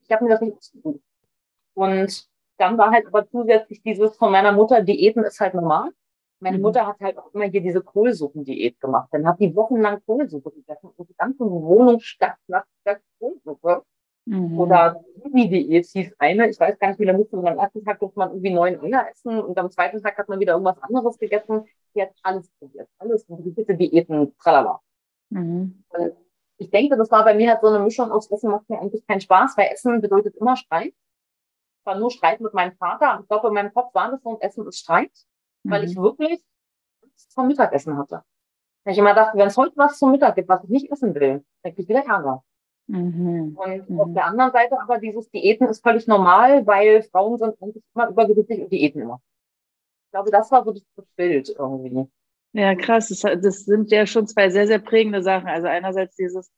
Ich 0.03 0.11
habe 0.11 0.25
mir 0.25 0.31
das 0.31 0.41
nicht 0.41 0.57
ausgesucht. 0.57 1.01
Und 1.75 2.29
dann 2.59 2.77
war 2.77 2.91
halt 2.91 3.07
aber 3.07 3.29
zusätzlich 3.29 3.81
dieses 3.83 4.17
von 4.17 4.33
meiner 4.33 4.51
Mutter, 4.51 4.83
Diäten 4.83 5.23
ist 5.23 5.39
halt 5.39 5.55
normal. 5.55 5.93
Meine 6.45 6.59
mhm. 6.59 6.65
Mutter 6.65 6.87
hat 6.87 7.01
halt 7.01 7.17
auch 7.17 7.33
immer 7.33 7.47
hier 7.47 7.63
diese 7.63 7.81
Kohlsuppendiät 7.81 8.79
gemacht. 8.79 9.09
Dann 9.13 9.27
hat 9.27 9.41
die 9.41 9.57
wochenlang 9.57 10.05
Kohlsuppe 10.05 10.51
gegessen 10.51 10.91
und 10.95 11.09
die 11.09 11.17
ganze 11.17 11.41
Wohnung 11.41 12.01
statt 12.01 12.37
nach 12.49 12.65
der 12.85 13.01
Kohlsuppe. 13.19 13.83
Mhm. 14.27 14.59
Oder 14.59 15.03
die 15.35 15.49
Diät 15.49 15.87
hieß 15.87 16.17
eine, 16.19 16.51
ich 16.51 16.61
weiß 16.61 16.79
gar 16.79 16.89
nicht, 16.89 17.01
wie 17.01 17.05
lange 17.05 17.21
musste 17.21 17.37
man 17.39 17.55
am 17.55 17.59
ersten 17.59 17.83
Tag 17.83 17.99
durfte 17.99 18.19
man 18.19 18.29
irgendwie 18.29 18.53
neun 18.53 18.79
Eier 18.79 19.09
essen 19.11 19.41
und 19.41 19.57
am 19.57 19.71
zweiten 19.71 20.03
Tag 20.03 20.19
hat 20.19 20.29
man 20.29 20.39
wieder 20.39 20.53
irgendwas 20.53 20.83
anderes 20.83 21.19
gegessen. 21.19 21.65
Die 21.95 22.03
hat 22.03 22.11
alles 22.23 22.51
probiert. 22.59 22.91
Alles, 22.99 23.25
bitte 23.27 23.75
Diäten, 23.75 24.37
tralala. 24.37 24.81
Mhm. 25.31 25.83
Ich 26.59 26.69
denke, 26.69 26.99
das 26.99 27.11
war 27.11 27.25
bei 27.25 27.33
mir 27.33 27.53
halt 27.53 27.63
so 27.63 27.69
eine 27.69 27.81
Mischung 27.81 28.13
aus 28.13 28.31
Essen 28.31 28.51
macht 28.51 28.69
mir 28.69 28.81
eigentlich 28.81 29.07
keinen 29.07 29.23
Spaß, 29.23 29.57
weil 29.57 29.71
Essen 29.73 30.03
bedeutet 30.03 30.37
immer 30.37 30.57
Streit 30.57 30.93
war 31.85 31.97
nur 31.97 32.11
Streit 32.11 32.41
mit 32.41 32.55
meinem 32.55 32.77
Vater. 32.77 33.19
Ich 33.23 33.29
glaube, 33.29 33.49
in 33.49 33.55
meinem 33.55 33.73
Kopf 33.73 33.95
war 33.95 34.11
das 34.11 34.23
so 34.23 34.31
ein 34.31 34.41
Essen 34.41 34.67
ist 34.67 34.79
Streit, 34.79 35.13
mhm. 35.65 35.71
weil 35.71 35.85
ich 35.85 35.97
wirklich 35.97 36.43
zum 37.17 37.49
Mittagessen 37.49 37.97
hatte. 37.97 38.23
Wenn 38.85 38.93
ich 38.93 38.99
immer 38.99 39.15
dachte, 39.15 39.39
wenn 39.39 39.49
es 39.49 39.57
heute 39.57 39.77
was 39.77 39.99
zum 39.99 40.13
Mittag 40.13 40.37
gibt, 40.37 40.49
was 40.49 40.63
ich 40.65 40.71
nicht 40.71 40.93
essen 40.93 41.15
will, 41.15 41.45
dann 41.63 41.73
kriege 41.75 41.83
ich 41.83 41.89
wieder 41.89 42.05
Ärger. 42.05 42.45
Mhm. 42.87 43.57
Und 43.57 43.91
mhm. 43.91 44.01
auf 44.01 44.13
der 44.13 44.27
anderen 44.27 44.53
Seite 44.53 44.79
aber 44.81 44.99
dieses 44.99 45.31
Diäten 45.31 45.67
ist 45.69 45.83
völlig 45.83 46.07
normal, 46.07 46.67
weil 46.67 47.03
Frauen 47.03 47.39
sind 47.39 47.61
eigentlich 47.61 47.83
immer 47.95 48.09
übergewichtig 48.09 48.61
und 48.61 48.71
Diäten 48.71 49.03
immer. 49.03 49.21
Ich 50.07 50.11
glaube, 50.13 50.31
das 50.31 50.51
war 50.51 50.65
so 50.65 50.73
das 50.73 51.07
Bild 51.17 51.49
irgendwie. 51.59 52.09
Ja, 52.53 52.75
krass. 52.77 53.09
Das, 53.09 53.21
das 53.21 53.65
sind 53.65 53.91
ja 53.91 54.07
schon 54.07 54.29
zwei 54.29 54.51
sehr, 54.51 54.67
sehr 54.67 54.79
prägende 54.79 55.23
Sachen. 55.23 55.49
Also 55.49 55.67
einerseits 55.67 56.15
dieses 56.15 56.53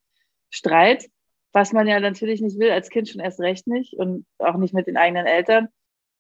Streit, 0.50 1.08
was 1.52 1.72
man 1.72 1.86
ja 1.86 2.00
natürlich 2.00 2.42
nicht 2.42 2.58
will, 2.58 2.70
als 2.70 2.90
Kind 2.90 3.08
schon 3.08 3.20
erst 3.20 3.40
recht 3.40 3.66
nicht 3.66 3.94
und 3.94 4.26
auch 4.38 4.56
nicht 4.56 4.74
mit 4.74 4.86
den 4.88 4.98
eigenen 4.98 5.26
Eltern. 5.26 5.68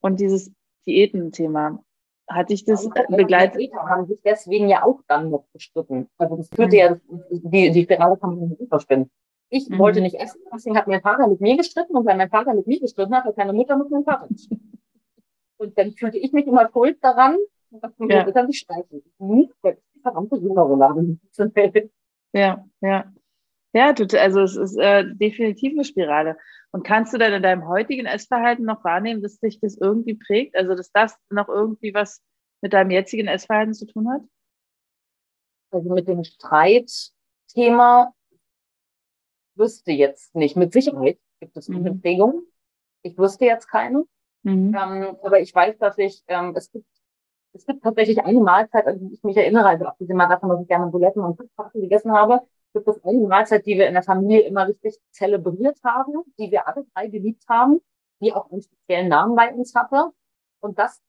Und 0.00 0.20
dieses 0.20 0.50
Diätenthema, 0.86 1.84
hatte 2.28 2.52
ich 2.52 2.64
das 2.64 2.84
ja, 2.84 2.90
begleitet? 3.08 3.60
Die 3.60 3.72
haben 3.74 4.06
sich 4.06 4.20
deswegen 4.22 4.68
ja 4.68 4.84
auch 4.84 5.00
dann 5.06 5.30
noch 5.30 5.46
gestritten. 5.52 6.08
Also 6.18 6.36
das 6.36 6.48
führte 6.48 6.76
mhm. 6.76 6.80
ja, 6.80 6.96
die, 7.30 7.70
die 7.70 7.82
Spirale 7.84 8.16
kann 8.16 8.36
man 8.36 8.48
nicht 8.48 8.60
überspinnen. 8.60 9.10
Ich 9.48 9.68
mhm. 9.68 9.78
wollte 9.78 10.00
nicht 10.00 10.16
essen, 10.16 10.40
deswegen 10.52 10.76
hat 10.76 10.88
mein 10.88 11.00
Vater 11.00 11.28
mit 11.28 11.40
mir 11.40 11.56
gestritten 11.56 11.96
und 11.96 12.04
weil 12.04 12.16
mein 12.16 12.30
Vater 12.30 12.52
mit 12.54 12.66
mir 12.66 12.80
gestritten 12.80 13.14
hat, 13.14 13.24
hat 13.24 13.36
meine 13.36 13.52
Mutter 13.52 13.76
mit 13.76 13.90
meinem 13.90 14.04
Vater 14.04 14.26
gestritten. 14.28 14.78
Und 15.58 15.78
dann 15.78 15.92
fühlte 15.92 16.18
ich 16.18 16.32
mich 16.32 16.46
immer 16.46 16.68
schuld 16.70 16.98
daran, 17.02 17.36
dass 17.70 17.92
meine 17.98 18.14
ja. 18.14 18.22
Eltern 18.24 18.48
sich 18.48 18.58
streiten. 18.58 19.02
Nicht, 19.18 19.52
weil 19.62 19.78
ich 19.94 20.02
verdammte 20.02 20.36
war. 20.42 20.96
Ja, 22.32 22.64
ja. 22.80 23.12
Ja, 23.72 23.94
also 24.18 24.40
es 24.40 24.56
ist 24.56 24.78
äh, 24.78 25.04
definitiv 25.14 25.72
eine 25.72 25.84
Spirale. 25.84 26.38
Und 26.76 26.82
kannst 26.82 27.14
du 27.14 27.16
dann 27.16 27.32
in 27.32 27.42
deinem 27.42 27.66
heutigen 27.66 28.04
Essverhalten 28.04 28.66
noch 28.66 28.84
wahrnehmen, 28.84 29.22
dass 29.22 29.36
sich 29.36 29.58
das 29.60 29.78
irgendwie 29.78 30.12
prägt? 30.12 30.54
Also 30.54 30.74
dass 30.74 30.92
das 30.92 31.16
noch 31.30 31.48
irgendwie 31.48 31.94
was 31.94 32.20
mit 32.60 32.74
deinem 32.74 32.90
jetzigen 32.90 33.28
Essverhalten 33.28 33.72
zu 33.72 33.86
tun 33.86 34.10
hat? 34.10 34.20
Also 35.70 35.88
mit 35.88 36.06
dem 36.06 36.22
Streitthema 36.22 38.12
wüsste 39.54 39.92
jetzt 39.92 40.34
nicht. 40.34 40.54
Mit 40.58 40.74
Sicherheit 40.74 41.18
gibt 41.40 41.56
es 41.56 41.70
eine 41.70 41.92
mhm. 41.92 42.02
Prägung. 42.02 42.42
Ich 43.00 43.16
wüsste 43.16 43.46
jetzt 43.46 43.68
keine. 43.68 44.04
Mhm. 44.42 44.76
Ähm, 44.78 45.16
aber 45.22 45.40
ich 45.40 45.54
weiß, 45.54 45.78
dass 45.78 45.96
ich, 45.96 46.24
ähm, 46.28 46.52
es 46.54 46.70
gibt 46.70 46.84
es 47.54 47.64
gibt 47.64 47.84
tatsächlich 47.84 48.22
eine 48.22 48.40
Mahlzeit, 48.40 48.86
an 48.86 48.98
die 48.98 49.14
ich 49.14 49.24
mich 49.24 49.38
erinnere, 49.38 49.66
also 49.66 49.86
abgesehen 49.86 50.18
mal 50.18 50.28
davon, 50.28 50.50
dass 50.50 50.60
ich 50.60 50.68
gerne 50.68 50.90
Buletten 50.90 51.22
und 51.22 51.38
Fischpasten 51.38 51.80
gegessen 51.80 52.12
habe, 52.12 52.42
gibt 52.76 52.88
es 52.88 53.04
eine 53.04 53.26
Mahlzeit, 53.26 53.64
die 53.64 53.78
wir 53.78 53.88
in 53.88 53.94
der 53.94 54.02
Familie 54.02 54.42
immer 54.42 54.68
richtig 54.68 54.98
zelebriert 55.10 55.78
haben, 55.82 56.12
die 56.38 56.50
wir 56.50 56.68
alle 56.68 56.84
drei 56.92 57.08
geliebt 57.08 57.44
haben, 57.48 57.80
die 58.20 58.34
auch 58.34 58.50
einen 58.50 58.60
speziellen 58.60 59.08
Namen 59.08 59.34
bei 59.34 59.52
uns 59.54 59.74
hatte. 59.74 60.10
Und 60.60 60.78
das 60.78 61.00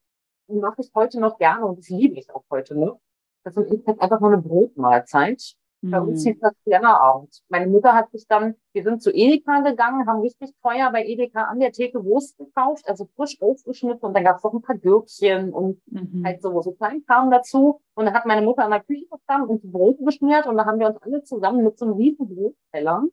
mache 0.46 0.80
ich 0.80 0.90
heute 0.94 1.20
noch 1.20 1.38
gerne 1.38 1.66
und 1.66 1.78
das 1.78 1.90
liebe 1.90 2.18
ich 2.18 2.30
auch 2.30 2.44
heute 2.50 2.74
noch. 2.74 3.00
Das 3.44 3.56
ist 3.56 3.86
einfach 3.86 4.20
nur 4.20 4.32
eine 4.32 4.42
Brotmahlzeit. 4.42 5.56
Bei 5.80 6.00
uns 6.00 6.24
hieß 6.24 6.40
das 6.40 6.54
Klemmerabend. 6.64 7.40
Meine 7.48 7.68
Mutter 7.68 7.94
hat 7.94 8.10
sich 8.10 8.26
dann, 8.26 8.56
wir 8.72 8.82
sind 8.82 9.00
zu 9.00 9.12
Edeka 9.12 9.60
gegangen, 9.60 10.08
haben 10.08 10.20
richtig 10.20 10.50
teuer 10.60 10.90
bei 10.90 11.04
Edeka 11.06 11.44
an 11.44 11.60
der 11.60 11.70
Theke 11.70 12.04
Wurst 12.04 12.36
gekauft, 12.36 12.88
also 12.88 13.08
frisch 13.14 13.40
aufgeschnitten 13.40 14.00
und 14.00 14.14
dann 14.14 14.24
gab 14.24 14.38
es 14.38 14.42
noch 14.42 14.54
ein 14.54 14.62
paar 14.62 14.76
Gürkchen 14.76 15.52
und 15.52 15.80
mhm. 15.86 16.24
halt 16.24 16.42
so, 16.42 16.60
so 16.62 16.72
Kleinkram 16.72 17.30
dazu. 17.30 17.80
Und 17.94 18.06
dann 18.06 18.14
hat 18.14 18.26
meine 18.26 18.42
Mutter 18.42 18.64
in 18.64 18.72
der 18.72 18.82
Küche 18.82 19.06
gestanden 19.08 19.50
und 19.50 19.62
die 19.62 19.68
Brote 19.68 20.02
geschmiert 20.02 20.46
und 20.46 20.56
dann 20.56 20.66
haben 20.66 20.80
wir 20.80 20.88
uns 20.88 21.00
alle 21.00 21.22
zusammen 21.22 21.62
mit 21.62 21.78
so 21.78 21.84
einem 21.84 21.94
riesen 21.94 22.26
Brotteller 22.26 23.04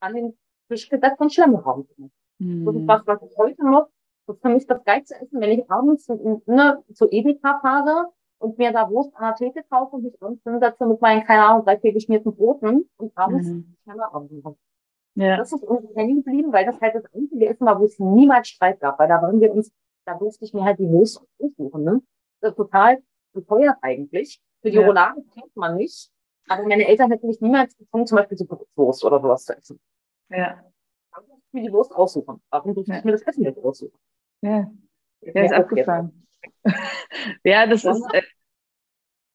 an 0.00 0.14
den 0.14 0.36
Tisch 0.68 0.88
gesetzt 0.88 1.20
und 1.20 1.32
Schlemmerabend 1.32 1.94
gemacht. 1.94 2.12
Mhm. 2.38 2.64
Das 2.64 2.74
ist 2.74 2.88
was, 2.88 3.06
was 3.06 3.30
ich 3.30 3.38
heute 3.38 3.64
noch, 3.64 3.88
das 4.26 4.36
ist 4.36 4.42
für 4.42 4.48
mich 4.48 4.66
das 4.66 4.84
geilste 4.84 5.14
Essen, 5.14 5.40
wenn 5.40 5.60
ich 5.60 5.70
abends 5.70 6.08
ne, 6.08 6.82
zu 6.92 7.08
Edeka 7.08 7.60
fahre 7.60 8.08
und 8.44 8.58
mir 8.58 8.72
da 8.72 8.88
Wurst 8.90 9.14
an 9.16 9.24
der 9.24 9.34
Theke 9.34 9.64
kaufe 9.68 9.96
und 9.96 10.04
mich 10.04 10.22
abends 10.22 10.42
hinsetze 10.44 10.86
mit 10.86 11.00
meinen, 11.00 11.24
keine 11.24 11.44
Ahnung, 11.44 11.64
drei, 11.64 11.78
vier 11.78 11.92
geschmierten 11.92 12.34
Broten 12.34 12.88
und 12.98 13.16
abends 13.16 13.48
mhm. 13.48 13.76
Abend 13.86 14.30
ja. 15.16 15.36
Das 15.36 15.52
ist 15.52 15.62
uns 15.62 15.94
hängen 15.94 16.24
geblieben, 16.24 16.52
weil 16.52 16.66
das 16.66 16.80
halt 16.80 16.96
das 16.96 17.04
einzige 17.14 17.48
Essen 17.48 17.66
war, 17.66 17.80
wo 17.80 17.84
es 17.84 17.98
niemals 17.98 18.48
Streit 18.48 18.80
gab, 18.80 18.98
weil 18.98 19.08
da 19.08 19.22
waren 19.22 19.40
wir 19.40 19.52
uns, 19.52 19.72
da 20.04 20.14
durfte 20.14 20.44
ich 20.44 20.52
mir 20.52 20.64
halt 20.64 20.78
die 20.78 20.88
Wurst 20.88 21.24
aussuchen, 21.38 21.84
ne? 21.84 22.02
Das 22.40 22.50
ist 22.50 22.56
total 22.56 23.02
teuer 23.48 23.76
eigentlich. 23.80 24.40
Für 24.60 24.70
die 24.70 24.76
ja. 24.76 24.86
Roulade 24.86 25.22
kennt 25.32 25.54
man 25.56 25.76
nicht. 25.76 26.10
Aber 26.48 26.64
meine 26.64 26.86
Eltern 26.86 27.10
hätten 27.10 27.26
mich 27.28 27.40
niemals 27.40 27.76
gezwungen, 27.76 28.06
zum 28.06 28.16
Beispiel 28.16 28.36
so 28.36 28.46
Wurst 28.76 29.04
oder 29.04 29.20
sowas 29.20 29.44
zu 29.44 29.56
essen. 29.56 29.80
Ja. 30.30 30.62
Da 31.12 31.20
durfte 31.20 31.42
ich 31.46 31.52
mir 31.52 31.62
die 31.62 31.72
Wurst 31.72 31.94
aussuchen. 31.94 32.42
Warum 32.50 32.74
durfte 32.74 32.92
ja. 32.92 32.98
ich 32.98 33.04
mir 33.04 33.12
das 33.12 33.22
Essen 33.22 33.44
nicht 33.44 33.58
aussuchen? 33.58 33.98
Ja. 34.42 34.70
Ja, 35.20 35.42
ist 35.42 35.52
abgefahren. 35.52 36.26
Ja, 37.44 37.66
das 37.66 37.84
ist, 37.84 38.04
äh, 38.12 38.22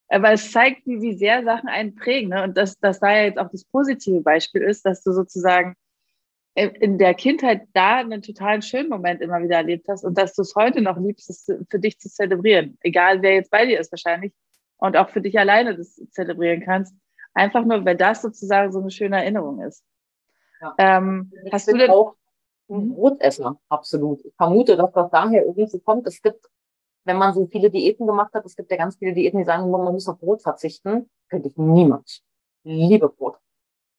aber 0.10 0.32
es 0.34 0.52
zeigt, 0.52 0.86
wie, 0.86 1.02
wie 1.02 1.18
sehr 1.18 1.44
Sachen 1.44 1.70
einen 1.70 1.96
prägen. 1.96 2.30
Ne? 2.30 2.44
Und 2.44 2.58
dass, 2.58 2.80
dass 2.80 3.00
da 3.00 3.16
jetzt 3.16 3.38
auch 3.38 3.50
das 3.52 3.64
positive 3.66 4.22
Beispiel 4.22 4.64
ist, 4.64 4.86
dass 4.86 5.04
du 5.04 5.12
sozusagen 5.12 5.76
äh, 6.56 6.70
in 6.80 6.98
der 6.98 7.14
Kindheit 7.14 7.68
da 7.74 7.98
einen 7.98 8.22
total 8.22 8.62
schönen 8.62 8.90
Moment 8.90 9.22
immer 9.22 9.42
wieder 9.42 9.58
erlebt 9.58 9.88
hast 9.88 10.04
und 10.04 10.18
dass 10.18 10.34
du 10.34 10.42
es 10.42 10.56
heute 10.56 10.82
noch 10.82 10.98
liebst, 10.98 11.30
es 11.30 11.46
für 11.70 11.80
dich 11.80 12.00
zu 12.00 12.10
zelebrieren. 12.10 12.78
Egal, 12.82 13.22
wer 13.22 13.36
jetzt 13.36 13.52
bei 13.52 13.66
dir 13.66 13.80
ist 13.80 13.92
wahrscheinlich. 13.92 14.34
Und 14.78 14.98
auch 14.98 15.10
für 15.10 15.22
dich 15.22 15.38
alleine 15.38 15.76
das 15.76 16.02
zelebrieren 16.12 16.64
kannst. 16.64 16.96
Einfach 17.34 17.64
nur, 17.66 17.86
weil 17.86 17.98
das 17.98 18.22
sozusagen 18.22 18.72
so 18.72 18.80
eine 18.80 18.92
schöne 18.92 19.18
Erinnerung 19.18 19.62
ist. 19.62 19.84
Ja. 20.62 20.74
Ähm, 20.78 21.32
hast 21.52 21.68
du 21.68 21.78
denn 21.78 21.92
auch 21.92 22.16
ein 22.70 22.88
mhm. 22.88 22.96
Brotesser, 22.96 23.60
absolut. 23.70 24.24
Ich 24.26 24.34
vermute, 24.36 24.78
dass 24.78 24.92
das 24.94 25.12
daher 25.12 25.46
irgendwie 25.46 25.80
kommt. 25.80 26.08
Es 26.08 26.22
gibt 26.22 26.46
wenn 27.06 27.18
man 27.18 27.34
so 27.34 27.48
viele 27.48 27.70
Diäten 27.70 28.06
gemacht 28.06 28.34
hat, 28.34 28.46
es 28.46 28.56
gibt 28.56 28.72
ja 28.72 28.78
ganz 28.78 28.98
viele 28.98 29.14
Diäten, 29.14 29.40
die 29.40 29.46
sagen, 29.46 29.70
man 29.70 29.82
muss 29.82 30.08
auf 30.08 30.20
Brot 30.20 30.42
verzichten, 30.42 31.10
könnte 31.30 31.50
ich 31.50 31.58
niemals. 31.58 32.22
Liebe 32.64 33.10
Brot. 33.10 33.38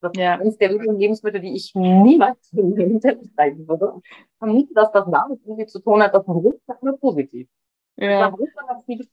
Das 0.01 0.13
ja. 0.17 0.35
ist 0.35 0.41
eines 0.41 0.59
der 0.59 0.71
wenigen 0.71 0.99
Lebensmittel, 0.99 1.41
die 1.41 1.55
ich 1.55 1.75
niemals 1.75 2.53
in 2.53 2.75
den 2.75 3.01
Teppich 3.01 3.35
zeigen 3.35 3.69
würde. 3.69 3.95
Ich 4.05 4.39
vermute, 4.39 4.75
dass 4.75 4.91
das 4.93 5.05
damit 5.11 5.41
irgendwie 5.45 5.67
zu 5.67 5.81
tun 5.81 6.03
hat, 6.03 6.15
dass 6.15 6.25
Brot 6.25 6.61
sagt 6.67 6.83
mir 6.83 6.95
positiv. 6.95 7.49
Ja. 7.97 8.31
Brot 8.31 8.49
hat 8.69 8.85
viel 8.85 9.07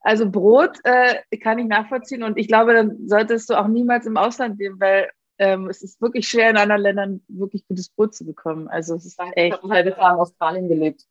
Also 0.00 0.30
Brot 0.30 0.78
äh, 0.84 1.22
kann 1.38 1.58
ich 1.58 1.66
nachvollziehen 1.66 2.22
und 2.22 2.38
ich 2.38 2.46
glaube, 2.46 2.72
dann 2.72 3.08
solltest 3.08 3.50
du 3.50 3.54
auch 3.58 3.66
niemals 3.66 4.06
im 4.06 4.16
Ausland 4.16 4.58
leben, 4.58 4.78
weil 4.78 5.10
ähm, 5.38 5.68
es 5.68 5.82
ist 5.82 6.00
wirklich 6.00 6.28
schwer 6.28 6.50
in 6.50 6.56
anderen 6.56 6.82
Ländern 6.82 7.24
wirklich 7.28 7.66
gutes 7.66 7.88
Brot 7.90 8.14
zu 8.14 8.24
bekommen. 8.24 8.68
Also 8.68 8.94
es 8.94 9.06
ist 9.06 9.20
echt. 9.34 9.36
Ich 9.36 9.52
habe 9.52 9.64
ein 9.64 9.72
halbes 9.72 9.96
Jahr 9.96 10.14
in 10.14 10.20
Australien 10.20 10.68
gelebt. 10.68 11.04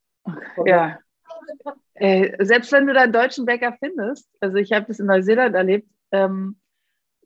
Ja, 0.64 0.98
äh, 1.94 2.44
selbst 2.44 2.72
wenn 2.72 2.86
du 2.86 2.94
da 2.94 3.02
einen 3.02 3.12
deutschen 3.12 3.44
Bäcker 3.44 3.76
findest, 3.78 4.28
also 4.40 4.56
ich 4.56 4.72
habe 4.72 4.86
das 4.86 5.00
in 5.00 5.06
Neuseeland 5.06 5.54
erlebt, 5.54 5.88
ähm, 6.12 6.58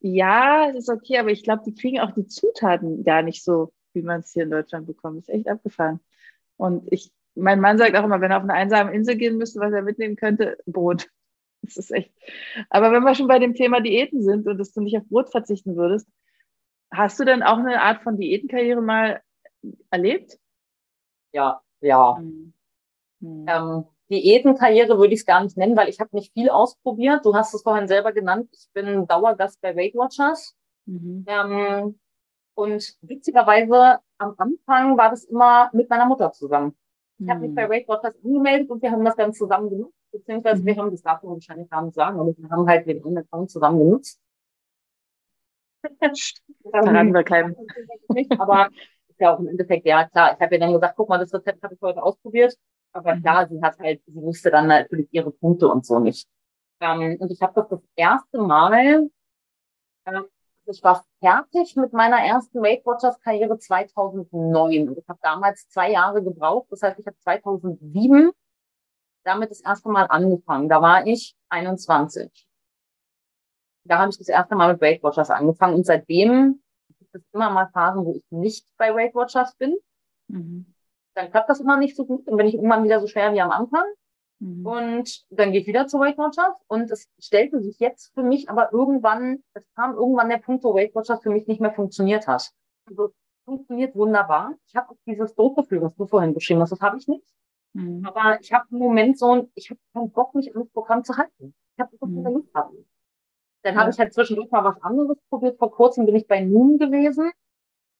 ja, 0.00 0.68
es 0.70 0.76
ist 0.76 0.90
okay, 0.90 1.18
aber 1.18 1.30
ich 1.30 1.44
glaube, 1.44 1.62
die 1.64 1.74
kriegen 1.74 2.00
auch 2.00 2.10
die 2.10 2.26
Zutaten 2.26 3.04
gar 3.04 3.22
nicht 3.22 3.44
so, 3.44 3.72
wie 3.92 4.02
man 4.02 4.20
es 4.20 4.32
hier 4.32 4.42
in 4.42 4.50
Deutschland 4.50 4.86
bekommt. 4.86 5.18
Das 5.18 5.28
ist 5.28 5.34
echt 5.34 5.48
abgefahren. 5.48 6.00
Und 6.56 6.90
ich, 6.92 7.12
mein 7.34 7.60
Mann 7.60 7.78
sagt 7.78 7.96
auch 7.96 8.04
immer, 8.04 8.20
wenn 8.20 8.32
er 8.32 8.38
auf 8.38 8.42
eine 8.42 8.54
einsame 8.54 8.92
Insel 8.92 9.16
gehen 9.16 9.38
müsste, 9.38 9.60
was 9.60 9.72
er 9.72 9.82
mitnehmen 9.82 10.16
könnte, 10.16 10.58
Brot. 10.66 11.08
Das 11.64 11.76
ist 11.76 11.92
echt. 11.92 12.12
Aber 12.70 12.90
wenn 12.90 13.04
wir 13.04 13.14
schon 13.14 13.28
bei 13.28 13.38
dem 13.38 13.54
Thema 13.54 13.80
Diäten 13.80 14.20
sind 14.20 14.48
und 14.48 14.58
dass 14.58 14.72
du 14.72 14.80
nicht 14.80 14.96
auf 14.96 15.04
Brot 15.04 15.30
verzichten 15.30 15.76
würdest, 15.76 16.08
hast 16.90 17.20
du 17.20 17.24
denn 17.24 17.44
auch 17.44 17.58
eine 17.58 17.80
Art 17.80 18.02
von 18.02 18.16
Diätenkarriere 18.16 18.82
mal 18.82 19.22
erlebt? 19.88 20.40
Ja, 21.30 21.62
ja. 21.80 22.18
Mhm. 22.20 22.52
Ähm, 23.46 23.84
Diätenkarriere 24.12 24.98
würde 24.98 25.14
ich 25.14 25.20
es 25.20 25.26
gar 25.26 25.42
nicht 25.42 25.56
nennen, 25.56 25.76
weil 25.76 25.88
ich 25.88 25.98
habe 25.98 26.10
nicht 26.12 26.34
viel 26.34 26.50
ausprobiert. 26.50 27.24
Du 27.24 27.34
hast 27.34 27.54
es 27.54 27.62
vorhin 27.62 27.88
selber 27.88 28.12
genannt. 28.12 28.48
Ich 28.52 28.68
bin 28.74 29.06
Dauergast 29.06 29.60
bei 29.62 29.74
Weight 29.74 29.94
Watchers. 29.94 30.54
Mhm. 30.84 31.24
Ähm, 31.26 31.98
und 32.54 32.96
witzigerweise 33.00 34.00
am 34.18 34.34
Anfang 34.36 34.98
war 34.98 35.10
das 35.10 35.24
immer 35.24 35.70
mit 35.72 35.88
meiner 35.88 36.04
Mutter 36.04 36.30
zusammen. 36.32 36.76
Ich 37.18 37.28
habe 37.28 37.40
mich 37.40 37.54
bei 37.54 37.66
mhm. 37.66 37.70
Weight 37.70 37.88
Watchers 37.88 38.14
angemeldet 38.22 38.68
und 38.68 38.82
wir 38.82 38.90
haben 38.90 39.04
das 39.04 39.16
dann 39.16 39.32
zusammen 39.32 39.70
genutzt, 39.70 39.96
beziehungsweise 40.10 40.60
mhm. 40.60 40.66
wir 40.66 40.76
haben 40.76 40.90
das 40.90 41.02
darf 41.02 41.22
man 41.22 41.32
wahrscheinlich 41.34 41.70
gar 41.70 41.82
nicht 41.82 41.94
sagen, 41.94 42.20
aber 42.20 42.36
wir 42.36 42.50
haben 42.50 42.68
halt 42.68 42.86
den 42.86 43.18
Account 43.18 43.50
zusammen 43.50 43.78
genutzt. 43.78 44.20
Verraten 46.70 47.14
wir 47.14 47.24
keinem. 47.24 47.56
Aber 48.38 48.68
ist 49.08 49.20
ja 49.20 49.34
auch 49.34 49.40
im 49.40 49.48
Endeffekt, 49.48 49.86
ja 49.86 50.06
klar, 50.08 50.34
ich 50.34 50.40
habe 50.40 50.54
ja 50.54 50.60
dann 50.60 50.72
gesagt, 50.72 50.94
guck 50.96 51.08
mal, 51.08 51.18
das 51.18 51.32
Rezept 51.32 51.62
habe 51.62 51.74
ich 51.74 51.80
heute 51.80 52.02
ausprobiert. 52.02 52.56
Aber 52.92 53.16
klar, 53.16 53.48
sie 53.48 53.60
hat 53.62 53.78
halt, 53.78 54.02
sie 54.06 54.14
wusste 54.14 54.50
dann 54.50 54.66
natürlich 54.66 55.08
ihre 55.12 55.30
Punkte 55.30 55.68
und 55.68 55.86
so 55.86 55.98
nicht. 55.98 56.28
Ähm, 56.80 57.16
und 57.18 57.30
ich 57.30 57.40
habe 57.40 57.54
das 57.54 57.68
das 57.68 57.80
erste 57.96 58.38
Mal, 58.38 59.08
äh, 60.04 60.20
ich 60.66 60.82
war 60.82 61.04
fertig 61.20 61.74
mit 61.76 61.92
meiner 61.92 62.18
ersten 62.18 62.60
Weight 62.60 62.84
Watchers 62.84 63.18
Karriere 63.20 63.58
2009. 63.58 64.88
Und 64.88 64.98
ich 64.98 65.08
habe 65.08 65.18
damals 65.22 65.68
zwei 65.68 65.90
Jahre 65.90 66.22
gebraucht. 66.22 66.66
Das 66.70 66.82
heißt, 66.82 66.98
ich 66.98 67.06
habe 67.06 67.18
2007 67.18 68.30
damit 69.24 69.50
das 69.50 69.60
erste 69.60 69.88
Mal 69.88 70.04
angefangen. 70.04 70.68
Da 70.68 70.82
war 70.82 71.06
ich 71.06 71.36
21. 71.48 72.30
Da 73.84 73.98
habe 73.98 74.10
ich 74.10 74.18
das 74.18 74.28
erste 74.28 74.54
Mal 74.54 74.72
mit 74.72 74.80
Weight 74.80 75.02
Watchers 75.02 75.30
angefangen 75.30 75.74
und 75.74 75.86
seitdem 75.86 76.60
gibt 76.98 77.14
es 77.14 77.22
immer 77.32 77.50
mal 77.50 77.68
Phasen, 77.72 78.04
wo 78.04 78.14
ich 78.14 78.24
nicht 78.30 78.66
bei 78.76 78.94
Weight 78.94 79.14
Watchers 79.14 79.54
bin. 79.56 79.76
Mhm 80.28 80.71
dann 81.14 81.30
klappt 81.30 81.50
das 81.50 81.60
immer 81.60 81.76
nicht 81.76 81.96
so 81.96 82.04
gut. 82.06 82.26
Dann 82.26 82.36
bin 82.36 82.46
ich 82.46 82.54
irgendwann 82.54 82.84
wieder 82.84 83.00
so 83.00 83.06
schwer 83.06 83.32
wie 83.32 83.40
am 83.40 83.50
Anfang. 83.50 83.84
Mhm. 84.40 84.66
Und 84.66 85.24
dann 85.30 85.52
gehe 85.52 85.60
ich 85.60 85.66
wieder 85.66 85.86
zur 85.86 86.00
Weight 86.00 86.18
Watchers. 86.18 86.54
Und 86.66 86.90
es 86.90 87.08
stellte 87.18 87.60
sich 87.60 87.78
jetzt 87.78 88.12
für 88.14 88.22
mich 88.22 88.48
aber 88.48 88.72
irgendwann, 88.72 89.42
es 89.54 89.64
kam 89.74 89.94
irgendwann 89.94 90.28
der 90.28 90.38
Punkt, 90.38 90.64
wo 90.64 90.74
Weight 90.74 90.94
Watchers 90.94 91.22
für 91.22 91.30
mich 91.30 91.46
nicht 91.46 91.60
mehr 91.60 91.72
funktioniert 91.72 92.26
hat. 92.26 92.50
Also 92.86 93.06
es 93.06 93.12
funktioniert 93.44 93.94
wunderbar. 93.94 94.54
Ich 94.66 94.74
habe 94.74 94.90
auch 94.90 94.96
dieses 95.06 95.34
Druckgefühl, 95.34 95.82
was 95.82 95.94
du 95.94 96.06
vorhin 96.06 96.34
beschrieben 96.34 96.60
hast, 96.60 96.72
das 96.72 96.80
habe 96.80 96.96
ich 96.98 97.06
nicht. 97.06 97.26
Mhm. 97.74 98.04
Aber 98.04 98.38
ich 98.40 98.52
habe 98.52 98.66
im 98.70 98.78
Moment 98.78 99.18
so, 99.18 99.48
ich 99.54 99.70
habe 99.70 99.80
keinen 99.94 100.10
Bock, 100.10 100.34
mich 100.34 100.54
an 100.54 100.62
das 100.62 100.70
Programm 100.72 101.04
zu 101.04 101.16
halten. 101.16 101.54
Ich 101.74 101.80
habe 101.80 101.96
so 101.96 102.06
viele 102.06 102.30
Lust 102.30 102.52
haben. 102.54 102.84
Dann 103.62 103.74
ja. 103.74 103.80
habe 103.80 103.90
ich 103.90 103.98
halt 103.98 104.12
zwischendurch 104.12 104.50
mal 104.50 104.64
was 104.64 104.82
anderes 104.82 105.18
probiert. 105.28 105.58
Vor 105.58 105.70
kurzem 105.70 106.04
bin 106.04 106.16
ich 106.16 106.26
bei 106.26 106.40
Noon 106.40 106.78
gewesen. 106.78 107.30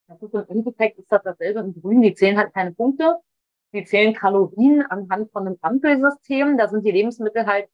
Das 0.09 0.21
ist 0.21 0.35
im 0.35 0.45
Endeffekt 0.49 0.99
ist 0.99 1.11
das 1.11 1.23
dasselbe 1.23 1.61
in 1.61 1.81
Grün. 1.81 2.03
Die 2.03 2.15
zählen 2.15 2.37
halt 2.37 2.53
keine 2.53 2.73
Punkte. 2.73 3.17
Die 3.73 3.85
zählen 3.85 4.13
Kalorien 4.15 4.83
anhand 4.83 5.31
von 5.33 5.47
einem 5.47 5.59
Ampelsystem. 5.63 6.59
Da 6.59 6.69
sind 6.69 6.85
die 6.85 6.91
Lebensmittel 6.91 7.47
halt 7.47 7.69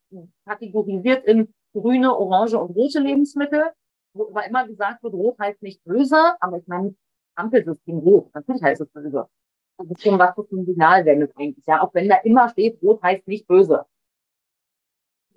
kategorisiert 0.46 1.24
in 1.24 1.52
grüne, 1.72 2.16
orange 2.16 2.54
und 2.54 2.76
rote 2.76 3.00
Lebensmittel. 3.00 3.64
Wo 4.12 4.28
aber 4.28 4.46
immer 4.46 4.66
gesagt 4.66 5.02
wird, 5.02 5.14
rot 5.14 5.38
heißt 5.38 5.62
nicht 5.62 5.82
böse, 5.84 6.34
aber 6.40 6.58
ich 6.58 6.66
meine, 6.66 6.94
Ampelsystem 7.34 7.98
rot. 7.98 8.32
Natürlich 8.34 8.62
heißt 8.62 8.80
es 8.80 8.88
böse. 8.90 9.28
Das 9.76 9.90
ist 9.90 10.02
schon 10.02 10.18
was, 10.18 10.36
was 10.36 10.50
ein 10.50 10.66
Signal 10.66 11.04
wendet 11.04 11.32
eigentlich. 11.36 11.64
Ja, 11.66 11.82
auch 11.82 11.94
wenn 11.94 12.08
da 12.08 12.16
immer 12.16 12.48
steht, 12.48 12.82
rot 12.82 13.02
heißt 13.02 13.28
nicht 13.28 13.46
böse. 13.46 13.84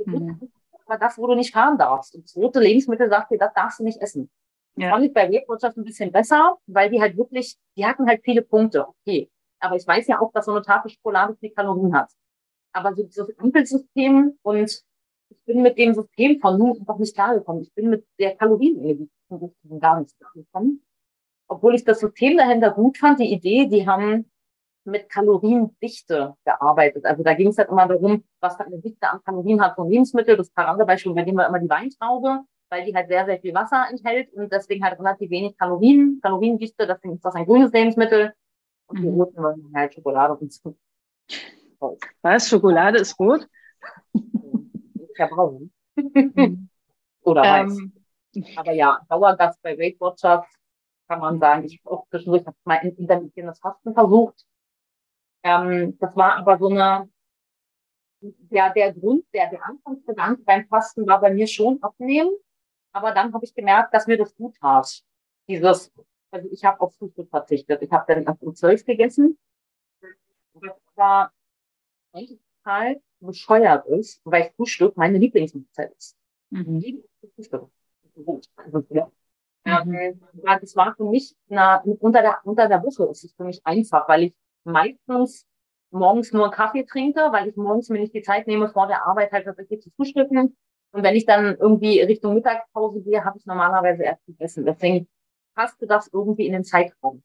Mhm. 0.06 0.52
Aber 0.86 0.98
das, 0.98 1.18
wo 1.18 1.28
du 1.28 1.36
nicht 1.36 1.54
fahren 1.54 1.78
darfst. 1.78 2.16
Und 2.16 2.26
das 2.26 2.36
rote 2.36 2.60
Lebensmittel 2.60 3.10
sagt 3.10 3.32
dir, 3.32 3.38
das 3.38 3.54
darfst 3.54 3.80
du 3.80 3.84
nicht 3.84 4.02
essen. 4.02 4.30
Ja. 4.76 4.92
fand 4.92 5.06
ich 5.06 5.14
bei 5.14 5.30
Wirtschaft 5.30 5.78
ein 5.78 5.84
bisschen 5.84 6.12
besser, 6.12 6.58
weil 6.66 6.90
die 6.90 7.02
halt 7.02 7.18
wirklich, 7.18 7.58
die 7.76 7.86
hatten 7.86 8.08
halt 8.08 8.22
viele 8.24 8.42
Punkte. 8.42 8.88
Okay. 8.88 9.30
Aber 9.60 9.76
ich 9.76 9.86
weiß 9.86 10.08
ja 10.08 10.20
auch, 10.20 10.32
dass 10.32 10.46
so 10.46 10.52
eine 10.52 10.62
Tafel 10.62 10.90
Schokolade 10.90 11.36
viel 11.36 11.52
Kalorien 11.52 11.96
hat. 11.96 12.12
Aber 12.74 12.96
so 12.96 13.04
dieses 13.04 13.38
Ampelsystem 13.38 14.38
und 14.42 14.84
ich 15.30 15.44
bin 15.46 15.62
mit 15.62 15.78
dem 15.78 15.94
System 15.94 16.40
von 16.40 16.58
nun 16.58 16.78
einfach 16.80 16.98
nicht 16.98 17.14
klargekommen. 17.14 17.64
Ich 17.64 17.74
bin 17.74 17.90
mit 17.90 18.06
der 18.20 18.36
Kalorienmenge 18.36 19.08
gar 19.80 20.00
nicht 20.00 20.18
klargekommen. 20.18 20.84
Obwohl 21.48 21.76
ich 21.76 21.84
das 21.84 22.00
System 22.00 22.38
dahinter 22.38 22.72
gut 22.72 22.98
fand, 22.98 23.20
die 23.20 23.32
Idee, 23.32 23.68
die 23.68 23.88
haben 23.88 24.30
mit 24.84 25.10
Kaloriendichte 25.10 26.36
gearbeitet. 26.44 27.06
Also 27.06 27.24
da 27.24 27.34
ging 27.34 27.50
es 27.50 27.58
halt 27.58 27.70
immer 27.70 27.88
darum, 27.88 28.24
was 28.40 28.56
für 28.56 28.66
eine 28.66 28.80
Dichte 28.80 29.10
an 29.10 29.24
Kalorien 29.24 29.62
hat 29.62 29.76
so 29.76 29.84
ein 29.84 29.90
Lebensmittel. 29.90 30.38
Das 30.38 30.50
Paradebeispiel, 30.50 31.14
bei 31.14 31.24
dem 31.24 31.36
wir 31.36 31.48
immer 31.48 31.60
die 31.60 31.70
Weintraube 31.70 32.42
weil 32.72 32.86
die 32.86 32.96
halt 32.96 33.10
sehr, 33.10 33.26
sehr 33.26 33.40
viel 33.40 33.54
Wasser 33.54 33.86
enthält 33.90 34.34
und 34.34 34.52
deswegen 34.52 34.84
halt 34.84 34.98
relativ 34.98 35.30
wenig 35.30 35.58
Kalorien, 35.58 36.20
Kaloriendichte, 36.22 36.88
deswegen 36.88 37.16
ist 37.16 37.26
das 37.26 37.36
ein 37.36 37.46
grünes 37.46 37.72
Lebensmittel. 37.74 38.34
Und 38.88 39.02
die 39.02 39.08
mhm. 39.08 39.22
roten 39.22 39.44
wollen 39.44 39.72
halt 39.76 39.94
Schokolade 39.94 40.36
und 40.36 40.52
so. 40.52 40.78
Was? 42.22 42.48
Schokolade 42.48 43.00
ist 43.00 43.20
rot? 43.20 43.48
Ja, 45.18 45.28
braun. 45.28 45.72
Mhm. 45.96 46.70
Oder 47.24 47.42
weiß. 47.42 47.78
Ähm. 47.78 47.94
Aber 48.56 48.72
ja, 48.72 49.02
Dauergast 49.10 49.62
bei 49.62 49.78
Weight 49.78 50.00
Watchers 50.00 50.46
kann 51.10 51.20
man 51.20 51.40
sagen. 51.40 51.66
Ich 51.66 51.82
habe 51.84 51.96
auch 51.96 52.08
zwischendurch 52.08 52.44
mal 52.64 52.76
in 52.78 52.96
intermittierendes 52.96 53.60
Fasten 53.60 53.94
versucht. 53.94 54.46
Ähm, 55.44 55.98
das 56.00 56.16
war 56.16 56.38
aber 56.38 56.58
so 56.58 56.70
eine, 56.70 57.10
ja, 58.50 58.70
der 58.70 58.94
Grund, 58.94 59.26
der, 59.34 59.50
der 59.50 59.66
Anfangsgedanke 59.66 60.42
beim 60.44 60.66
Fasten 60.68 61.06
war 61.06 61.20
bei 61.20 61.34
mir 61.34 61.48
schon 61.48 61.82
abnehmen. 61.84 62.32
Aber 62.92 63.12
dann 63.12 63.34
habe 63.34 63.46
ich 63.46 63.54
gemerkt, 63.54 63.94
dass 63.94 64.08
mir 64.08 64.18
das 64.18 64.36
gut 64.36 64.56
tat. 64.58 65.04
Dieses, 65.48 65.92
also 66.32 66.50
ich 66.52 66.64
habe 66.66 66.80
auf 66.82 66.96
Frühstück 66.96 67.30
verzichtet. 67.30 67.82
Ich 67.82 67.92
habe 67.92 68.14
dann 68.14 68.24
erst 68.24 68.44
um 68.44 68.56
zwölf 68.56 68.86
gegessen. 68.86 69.38
Das 70.54 70.76
war 70.96 71.32
eigentlich 72.14 72.40
total 72.64 73.02
bescheuert 73.20 73.86
ist, 73.88 74.22
weil 74.24 74.52
Frühstück 74.56 74.98
meine 74.98 75.18
Lieblingsmahlzeit 75.18 75.94
ist. 75.96 76.18
Mhm. 76.50 77.04
Frühstück. 77.36 77.70
Also, 78.56 78.86
ja. 78.90 79.10
Mhm. 79.64 80.20
das 80.44 80.76
war 80.76 80.96
für 80.96 81.06
mich 81.06 81.36
na, 81.48 81.82
unter 81.82 82.22
der 82.22 82.40
unter 82.44 82.68
der 82.68 82.82
Woche 82.84 83.06
ist 83.12 83.24
es 83.24 83.34
für 83.34 83.44
mich 83.44 83.66
einfach, 83.66 84.08
weil 84.10 84.24
ich 84.24 84.36
meistens 84.64 85.46
morgens 85.92 86.32
nur 86.34 86.50
Kaffee 86.50 86.84
trinke, 86.84 87.20
weil 87.32 87.50
ich 87.50 87.56
morgens 87.56 87.90
mir 87.90 88.00
nicht 88.00 88.14
die 88.14 88.22
Zeit 88.22 88.48
nehme, 88.48 88.70
vor 88.70 88.88
der 88.88 89.06
Arbeit 89.06 89.32
halt 89.32 89.46
tatsächlich 89.46 89.82
zu 89.82 89.92
frühstücken. 89.92 90.58
Und 90.92 91.04
wenn 91.04 91.16
ich 91.16 91.26
dann 91.26 91.56
irgendwie 91.58 92.02
Richtung 92.02 92.34
Mittagspause 92.34 93.02
gehe, 93.02 93.24
habe 93.24 93.38
ich 93.38 93.46
normalerweise 93.46 94.04
erst 94.04 94.26
gegessen. 94.26 94.66
Deswegen 94.66 95.08
passte 95.56 95.88
das 95.88 96.10
irgendwie 96.12 96.48
in 96.48 96.54
den 96.54 96.64
Zeitraum. 96.64 97.24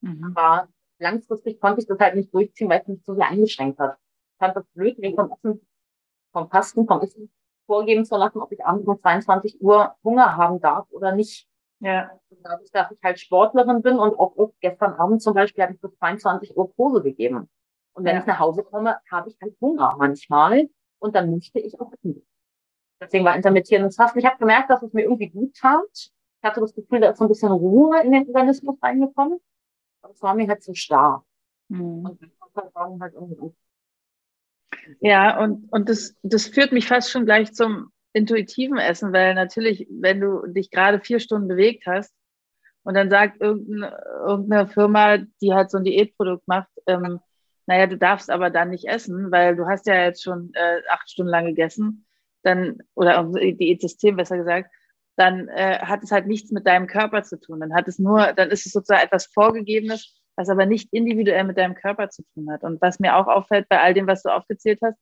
Mhm. 0.00 0.34
Aber 0.34 0.68
langfristig 0.98 1.60
konnte 1.60 1.80
ich 1.80 1.86
das 1.86 1.98
halt 1.98 2.14
nicht 2.14 2.32
durchziehen, 2.32 2.70
weil 2.70 2.80
es 2.80 2.88
mich 2.88 3.04
so 3.04 3.14
sehr 3.14 3.28
eingeschränkt 3.28 3.78
hat. 3.78 3.98
Ich 4.32 4.38
fand 4.38 4.56
das 4.56 4.64
blöd, 4.74 4.98
mir 4.98 5.14
vom 5.14 5.32
Essen, 5.32 5.66
vom 6.32 6.48
Fasten, 6.48 6.86
vom 6.86 7.00
Essen 7.02 7.30
vorgeben 7.66 8.04
zu 8.04 8.16
lassen, 8.16 8.40
ob 8.40 8.50
ich 8.52 8.64
abends 8.64 8.86
um 8.86 8.98
22 8.98 9.60
Uhr 9.60 9.94
Hunger 10.02 10.36
haben 10.36 10.60
darf 10.60 10.90
oder 10.90 11.14
nicht. 11.14 11.46
Ja. 11.80 12.10
Dadurch, 12.42 12.70
dass 12.70 12.90
ich 12.90 12.98
halt 13.02 13.18
Sportlerin 13.18 13.82
bin 13.82 13.98
und 13.98 14.18
auch 14.18 14.34
gestern 14.60 14.94
Abend 14.94 15.20
zum 15.22 15.34
Beispiel 15.34 15.64
habe 15.64 15.74
ich 15.74 15.80
bis 15.80 15.94
22 15.96 16.56
Uhr 16.56 16.72
Pose 16.74 17.02
gegeben. 17.02 17.48
Und 17.94 18.04
wenn 18.04 18.14
ja. 18.14 18.20
ich 18.20 18.26
nach 18.26 18.38
Hause 18.38 18.62
komme, 18.62 18.98
habe 19.10 19.28
ich 19.28 19.36
halt 19.40 19.54
Hunger 19.60 19.94
manchmal 19.98 20.68
und 20.98 21.14
dann 21.14 21.30
möchte 21.30 21.58
ich 21.58 21.80
auch 21.80 21.92
essen. 21.92 22.24
Deswegen 23.02 23.24
war 23.24 23.36
intermittierendes 23.36 23.96
Fasten. 23.96 24.20
Ich 24.20 24.26
habe 24.26 24.38
gemerkt, 24.38 24.70
dass 24.70 24.82
es 24.82 24.92
mir 24.92 25.02
irgendwie 25.02 25.28
gut 25.28 25.54
tat. 25.56 25.82
Ich 25.94 26.10
hatte 26.42 26.60
das 26.60 26.74
Gefühl, 26.74 27.00
da 27.00 27.10
ist 27.10 27.18
so 27.18 27.24
ein 27.24 27.28
bisschen 27.28 27.50
Ruhe 27.50 28.00
in 28.02 28.12
den 28.12 28.28
Organismus 28.28 28.76
reingekommen. 28.82 29.38
Aber 30.02 30.12
es 30.12 30.22
war 30.22 30.34
mir 30.34 30.48
halt 30.48 30.62
zu 30.62 30.74
starr. 30.74 31.24
Hm. 31.68 32.04
Und 32.04 32.20
halt 33.00 33.14
ja, 35.00 35.38
und, 35.42 35.72
und 35.72 35.88
das, 35.88 36.16
das 36.22 36.46
führt 36.46 36.72
mich 36.72 36.88
fast 36.88 37.10
schon 37.10 37.24
gleich 37.24 37.52
zum 37.52 37.92
intuitiven 38.12 38.78
Essen, 38.78 39.12
weil 39.12 39.34
natürlich, 39.34 39.86
wenn 39.90 40.20
du 40.20 40.46
dich 40.46 40.70
gerade 40.70 41.00
vier 41.00 41.20
Stunden 41.20 41.48
bewegt 41.48 41.86
hast 41.86 42.12
und 42.82 42.94
dann 42.94 43.10
sagt 43.10 43.40
irgendeine, 43.40 43.96
irgendeine 44.26 44.68
Firma, 44.68 45.18
die 45.40 45.52
halt 45.52 45.70
so 45.70 45.78
ein 45.78 45.84
Diätprodukt 45.84 46.46
macht, 46.46 46.70
ähm, 46.86 47.20
naja, 47.66 47.86
du 47.86 47.96
darfst 47.96 48.28
aber 48.28 48.50
dann 48.50 48.70
nicht 48.70 48.86
essen, 48.86 49.30
weil 49.30 49.56
du 49.56 49.66
hast 49.66 49.86
ja 49.86 49.94
jetzt 49.94 50.22
schon 50.22 50.52
äh, 50.54 50.82
acht 50.90 51.08
Stunden 51.08 51.30
lang 51.30 51.46
gegessen 51.46 52.04
dann, 52.42 52.78
oder 52.94 53.24
Diätsystem 53.24 54.16
besser 54.16 54.36
gesagt, 54.36 54.70
dann 55.16 55.48
äh, 55.48 55.78
hat 55.80 56.02
es 56.02 56.10
halt 56.10 56.26
nichts 56.26 56.50
mit 56.50 56.66
deinem 56.66 56.86
Körper 56.86 57.22
zu 57.22 57.38
tun. 57.38 57.60
Dann 57.60 57.74
hat 57.74 57.88
es 57.88 57.98
nur, 57.98 58.32
dann 58.32 58.50
ist 58.50 58.66
es 58.66 58.72
sozusagen 58.72 59.04
etwas 59.04 59.26
Vorgegebenes, 59.26 60.18
was 60.36 60.48
aber 60.48 60.66
nicht 60.66 60.92
individuell 60.92 61.44
mit 61.44 61.58
deinem 61.58 61.74
Körper 61.74 62.08
zu 62.08 62.22
tun 62.34 62.50
hat. 62.50 62.62
Und 62.62 62.80
was 62.80 62.98
mir 62.98 63.16
auch 63.16 63.26
auffällt 63.26 63.68
bei 63.68 63.80
all 63.80 63.94
dem, 63.94 64.06
was 64.06 64.22
du 64.22 64.30
aufgezählt 64.30 64.80
hast, 64.82 64.98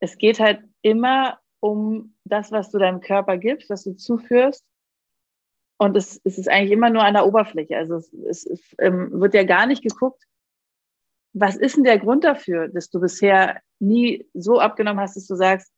es 0.00 0.16
geht 0.16 0.40
halt 0.40 0.62
immer 0.80 1.38
um 1.60 2.16
das, 2.24 2.50
was 2.50 2.70
du 2.70 2.78
deinem 2.78 3.00
Körper 3.00 3.36
gibst, 3.36 3.70
was 3.70 3.84
du 3.84 3.94
zuführst. 3.94 4.64
Und 5.78 5.96
es, 5.96 6.20
es 6.24 6.38
ist 6.38 6.48
eigentlich 6.48 6.72
immer 6.72 6.90
nur 6.90 7.04
an 7.04 7.14
der 7.14 7.26
Oberfläche. 7.26 7.76
Also 7.76 7.96
es, 7.96 8.12
es, 8.12 8.46
es 8.46 8.74
ähm, 8.78 9.20
wird 9.20 9.34
ja 9.34 9.44
gar 9.44 9.66
nicht 9.66 9.82
geguckt, 9.82 10.24
was 11.34 11.56
ist 11.56 11.76
denn 11.76 11.84
der 11.84 11.98
Grund 11.98 12.24
dafür, 12.24 12.68
dass 12.68 12.90
du 12.90 13.00
bisher 13.00 13.60
nie 13.78 14.28
so 14.34 14.60
abgenommen 14.60 15.00
hast, 15.00 15.16
dass 15.16 15.26
du 15.26 15.34
sagst, 15.34 15.72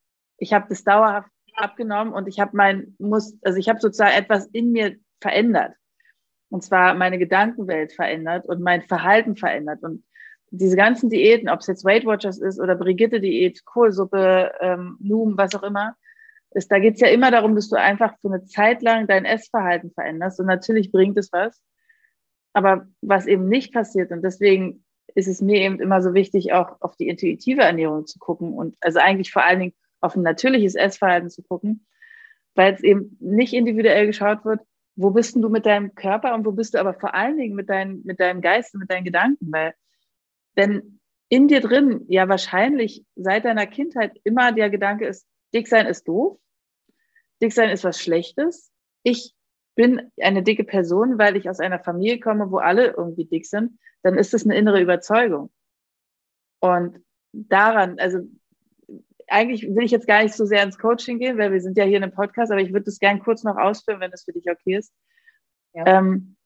ich 0.45 0.53
habe 0.53 0.67
das 0.69 0.85
dauerhaft 0.85 1.31
abgenommen 1.57 2.13
und 2.13 2.29
ich 2.29 2.39
habe 2.39 2.57
mein 2.57 2.95
muss 2.99 3.37
also 3.43 3.59
ich 3.59 3.69
habe 3.69 3.81
sozusagen 3.81 4.15
etwas 4.17 4.47
in 4.47 4.73
mir 4.73 4.97
verändert 5.21 5.75
und 6.51 6.63
zwar 6.63 6.95
meine 6.95 7.19
Gedankenwelt 7.19 7.93
verändert 7.93 8.47
und 8.47 8.61
mein 8.61 8.83
Verhalten 8.83 9.37
verändert 9.37 9.83
und 9.83 10.05
diese 10.51 10.77
ganzen 10.77 11.11
Diäten, 11.11 11.49
ob 11.49 11.61
es 11.61 11.67
jetzt 11.67 11.85
Weight 11.85 12.07
Watchers 12.07 12.39
ist 12.39 12.61
oder 12.61 12.77
Brigitte-Diät, 12.77 13.65
Kohlsuppe, 13.65 14.53
ähm, 14.61 14.97
Noom, 15.01 15.37
was 15.37 15.55
auch 15.55 15.65
immer, 15.65 15.97
ist, 16.53 16.71
da 16.71 16.79
geht 16.79 16.95
es 16.95 17.01
ja 17.01 17.09
immer 17.09 17.33
darum, 17.33 17.57
dass 17.57 17.69
du 17.69 17.77
einfach 17.77 18.15
für 18.21 18.29
eine 18.29 18.45
Zeit 18.45 18.83
lang 18.83 19.09
dein 19.09 19.25
Essverhalten 19.25 19.91
veränderst. 19.91 20.39
Und 20.39 20.47
natürlich 20.47 20.93
bringt 20.93 21.19
es 21.19 21.33
was. 21.33 21.61
Aber 22.53 22.87
was 23.01 23.27
eben 23.27 23.49
nicht 23.49 23.75
passiert, 23.75 24.13
und 24.13 24.23
deswegen 24.23 24.85
ist 25.17 25.27
es 25.27 25.43
mir 25.43 25.61
eben 25.61 25.81
immer 25.81 26.01
so 26.03 26.15
wichtig, 26.15 26.53
auch 26.53 26.81
auf 26.81 26.97
die 26.97 27.09
intuitive 27.09 27.63
Ernährung 27.63 28.07
zu 28.07 28.21
gucken 28.21 28.53
und 28.55 28.77
also 28.81 29.01
eigentlich 29.01 29.33
vor 29.33 29.45
allen 29.45 29.59
Dingen 29.59 29.75
auf 30.05 30.17
ein 30.17 30.23
natürliches 30.23 30.75
Essverhalten 30.75 31.31
zu 31.31 31.43
gucken, 31.43 31.87
weil 32.55 32.75
es 32.75 32.83
eben 32.83 33.17
nicht 33.21 33.55
individuell 33.55 34.07
geschaut 34.07 34.45
wird, 34.45 34.61
wo 34.97 35.11
bist 35.11 35.35
denn 35.35 35.43
du 35.43 35.49
mit 35.49 35.67
deinem 35.67 35.95
Körper 35.95 36.35
und 36.35 36.45
wo 36.45 36.53
bist 36.53 36.75
du 36.75 36.79
aber 36.79 36.95
vor 36.95 37.15
allen 37.15 37.37
Dingen 37.37 37.55
mit, 37.55 37.69
dein, 37.69 38.03
mit 38.05 38.21
deinem 38.21 38.41
Geist 38.41 38.75
und 38.75 38.81
mit 38.81 38.91
deinen 38.91 39.05
Gedanken, 39.05 39.51
weil 39.51 39.75
wenn 40.55 41.01
in 41.29 41.49
dir 41.49 41.61
drin 41.61 42.05
ja 42.09 42.29
wahrscheinlich 42.29 43.05
seit 43.17 43.45
deiner 43.45 43.67
Kindheit 43.67 44.13
immer 44.23 44.53
der 44.53 44.71
Gedanke 44.71 45.07
ist, 45.07 45.27
dick 45.53 45.67
sein 45.67 45.87
ist 45.87 46.07
doof, 46.07 46.39
dick 47.43 47.53
sein 47.53 47.71
ist 47.71 47.83
was 47.83 48.01
Schlechtes, 48.01 48.71
ich 49.03 49.35
bin 49.75 50.13
eine 50.21 50.43
dicke 50.43 50.65
Person, 50.65 51.19
weil 51.19 51.37
ich 51.37 51.49
aus 51.49 51.59
einer 51.59 51.81
Familie 51.81 52.21
komme, 52.21 52.51
wo 52.51 52.59
alle 52.59 52.93
irgendwie 52.93 53.25
dick 53.25 53.47
sind, 53.47 53.79
dann 54.03 54.17
ist 54.17 54.33
das 54.33 54.45
eine 54.45 54.57
innere 54.57 54.81
Überzeugung. 54.81 55.51
Und 56.61 57.03
daran, 57.33 57.99
also 57.99 58.21
eigentlich 59.29 59.63
will 59.63 59.85
ich 59.85 59.91
jetzt 59.91 60.07
gar 60.07 60.23
nicht 60.23 60.35
so 60.35 60.45
sehr 60.45 60.63
ins 60.63 60.79
Coaching 60.79 61.19
gehen, 61.19 61.39
weil 61.39 61.53
wir 61.53 61.61
sind 61.61 61.77
ja 61.77 61.85
hier 61.85 61.97
in 61.97 62.03
einem 62.03 62.13
Podcast, 62.13 62.53
aber 62.53 62.61
ich 62.61 62.73
würde 62.73 62.85
das 62.85 62.99
gerne 62.99 63.21
kurz 63.21 63.45
noch 63.45 63.57
ausführen, 63.57 64.01
wenn 64.01 64.11
das 64.11 64.25
für 64.25 64.33
dich 64.33 64.51
okay 64.51 64.77
ist. 64.77 64.93
Ja. 65.73 65.87
Ähm, 65.87 66.37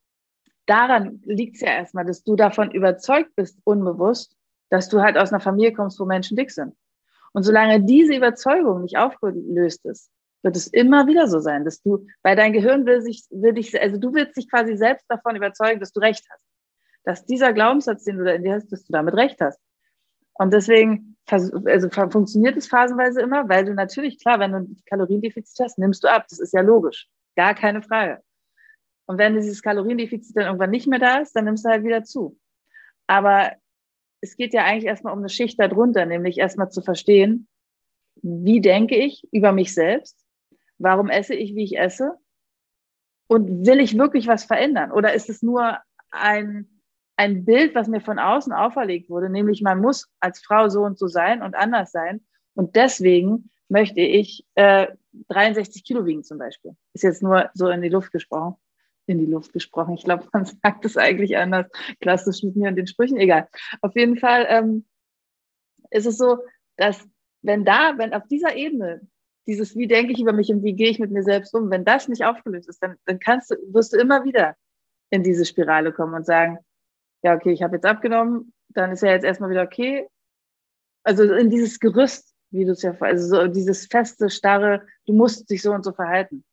daran 0.67 1.23
liegt 1.25 1.57
es 1.57 1.63
ja 1.63 1.69
erstmal, 1.69 2.05
dass 2.05 2.25
du 2.25 2.37
davon 2.37 2.71
überzeugt 2.71 3.35
bist, 3.37 3.59
unbewusst, 3.65 4.37
dass 4.71 4.89
du 4.89 5.01
halt 5.01 5.17
aus 5.17 5.33
einer 5.33 5.41
Familie 5.41 5.73
kommst, 5.73 5.99
wo 5.99 6.05
Menschen 6.05 6.37
dick 6.37 6.51
sind. 6.51 6.75
Und 7.33 7.43
solange 7.43 7.83
diese 7.83 8.15
Überzeugung 8.15 8.83
nicht 8.83 8.97
aufgelöst 8.97 9.85
ist, 9.85 10.11
wird 10.43 10.57
es 10.57 10.67
immer 10.69 11.07
wieder 11.07 11.27
so 11.27 11.41
sein, 11.41 11.65
dass 11.65 11.83
du, 11.83 12.07
weil 12.23 12.37
dein 12.37 12.53
Gehirn 12.53 12.87
will 12.87 13.03
sich, 13.03 13.25
will 13.31 13.55
dich, 13.55 13.81
also 13.81 13.99
du 13.99 14.15
willst 14.15 14.37
dich 14.37 14.49
quasi 14.49 14.77
selbst 14.77 15.05
davon 15.09 15.37
überzeugen, 15.37 15.81
dass 15.81 15.93
du 15.93 16.01
recht 16.01 16.25
hast. 16.31 16.43
Dass 17.05 17.27
dieser 17.27 17.53
Glaubenssatz, 17.53 18.05
den 18.05 18.19
du 18.19 18.25
da 18.25 18.33
in 18.33 18.45
dir 18.45 18.55
hast, 18.55 18.71
dass 18.71 18.85
du 18.85 18.93
damit 18.93 19.15
recht 19.15 19.41
hast. 19.41 19.59
Und 20.35 20.53
deswegen 20.53 21.18
also 21.31 21.89
funktioniert 21.91 22.57
es 22.57 22.69
phasenweise 22.69 23.21
immer, 23.21 23.49
weil 23.49 23.65
du 23.65 23.75
natürlich, 23.75 24.19
klar, 24.19 24.39
wenn 24.41 24.53
du 24.53 24.59
ein 24.59 24.83
Kaloriendefizit 24.87 25.65
hast, 25.65 25.79
nimmst 25.79 26.05
du 26.05 26.09
ab. 26.09 26.27
Das 26.29 26.39
ist 26.39 26.55
ja 26.55 26.61
logisch. 26.61 27.09
Gar 27.37 27.55
keine 27.55 27.83
Frage. 27.83 28.23
Und 29.07 29.19
wenn 29.19 29.35
dieses 29.35 29.63
Kaloriendefizit 29.63 30.37
dann 30.37 30.47
irgendwann 30.47 30.71
nicht 30.71 30.87
mehr 30.87 30.99
da 30.99 31.19
ist, 31.19 31.35
dann 31.35 31.45
nimmst 31.45 31.65
du 31.65 31.71
halt 31.71 31.85
wieder 31.85 32.05
zu. 32.05 32.39
Aber 33.07 33.53
es 34.21 34.37
geht 34.37 34.53
ja 34.53 34.65
eigentlich 34.65 34.87
erstmal 34.87 35.13
um 35.13 35.21
eine 35.21 35.29
Schicht 35.29 35.59
darunter, 35.61 36.05
nämlich 36.05 36.39
erstmal 36.39 36.71
zu 36.71 36.83
verstehen, 36.83 37.49
wie 38.23 38.61
denke 38.61 38.97
ich 38.97 39.27
über 39.33 39.53
mich 39.53 39.73
selbst? 39.73 40.25
Warum 40.79 41.09
esse 41.09 41.35
ich, 41.35 41.55
wie 41.55 41.65
ich 41.65 41.79
esse? 41.79 42.15
Und 43.29 43.67
will 43.67 43.81
ich 43.81 43.97
wirklich 43.97 44.27
was 44.27 44.45
verändern? 44.45 44.93
Oder 44.93 45.15
ist 45.15 45.29
es 45.29 45.43
nur 45.43 45.79
ein, 46.11 46.78
ein 47.19 47.45
Bild, 47.45 47.75
was 47.75 47.89
mir 47.89 48.01
von 48.01 48.21
außen 48.21 48.53
auferlegt 48.53 49.11
wurde, 49.11 49.29
nämlich 49.29 49.61
man 49.61 49.81
muss 49.81 50.09
als 50.21 50.39
Frau 50.41 50.69
so 50.69 50.83
und 50.83 50.99
so 50.99 51.09
sein 51.09 51.43
und 51.43 51.57
anders 51.57 51.91
sein. 51.91 52.25
Und 52.55 52.77
deswegen 52.77 53.51
möchte 53.69 54.01
ich 54.01 54.47
äh, 54.55 54.87
63 55.29 55.85
Kilo 55.85 56.07
wiegen 56.07 56.23
zum 56.23 56.39
Beispiel. 56.39 56.77
Ist 56.95 57.03
jetzt 57.03 57.23
nur 57.23 57.51
so 57.55 57.69
in 57.71 57.83
die 57.83 57.89
Luft 57.89 58.13
gesprochen. 58.13 58.55
In 59.07 59.19
die 59.19 59.27
Luft 59.27 59.53
gesprochen. 59.53 59.95
Ich 59.95 60.05
glaube, 60.05 60.29
man 60.33 60.45
sagt 60.45 60.85
es 60.85 60.97
eigentlich 60.97 61.37
anders. 61.37 61.67
Klassisch 62.01 62.45
mit 62.45 62.55
mir 62.55 62.69
und 62.69 62.77
den 62.77 62.87
Sprüchen. 62.87 63.17
Egal. 63.17 63.49
Auf 63.81 63.97
jeden 63.97 64.17
Fall 64.17 64.47
ähm, 64.49 64.87
ist 65.91 66.07
es 66.07 66.19
so, 66.19 66.39
dass 66.77 67.05
wenn 67.43 67.65
da, 67.65 67.95
wenn 67.99 68.15
auf 68.15 68.29
dieser 68.29 68.55
Ebene 68.55 69.01
dieses, 69.49 69.75
wie 69.75 69.89
denke 69.89 70.13
ich 70.13 70.21
über 70.21 70.33
mich 70.33 70.51
und 70.51 70.63
wie 70.63 70.75
gehe 70.75 70.91
ich 70.91 71.01
mit 71.01 71.11
mir 71.11 71.25
selbst 71.25 71.53
um, 71.53 71.69
wenn 71.71 71.85
das 71.85 72.07
nicht 72.07 72.25
aufgelöst 72.25 72.69
ist, 72.69 72.81
dann, 72.81 72.95
dann 73.07 73.19
kannst 73.19 73.51
du, 73.51 73.57
wirst 73.73 73.93
du 73.93 73.97
immer 73.97 74.23
wieder 74.25 74.55
in 75.11 75.25
diese 75.25 75.45
Spirale 75.45 75.91
kommen 75.93 76.15
und 76.15 76.27
sagen, 76.27 76.59
ja, 77.23 77.35
okay, 77.35 77.53
ich 77.53 77.63
habe 77.63 77.77
jetzt 77.77 77.87
abgenommen, 77.87 78.53
dann 78.69 78.93
ist 78.93 79.03
ja 79.03 79.11
jetzt 79.11 79.25
erstmal 79.25 79.51
wieder 79.51 79.63
okay. 79.63 80.09
Also 81.03 81.25
in 81.25 81.51
dieses 81.51 81.81
Gerüst, 81.81 82.35
wie 82.51 82.65
du 82.65 82.73
es 82.73 82.83
ja, 82.83 82.97
also 83.01 83.37
so 83.37 83.49
dieses 83.49 83.87
feste, 83.87 84.31
starre, 84.31 84.87
du 85.07 85.15
musst 85.15 85.51
dich 85.51 85.63
so 85.63 85.73
und 85.73 85.85
so 85.85 85.93
verhalten. 85.93 86.45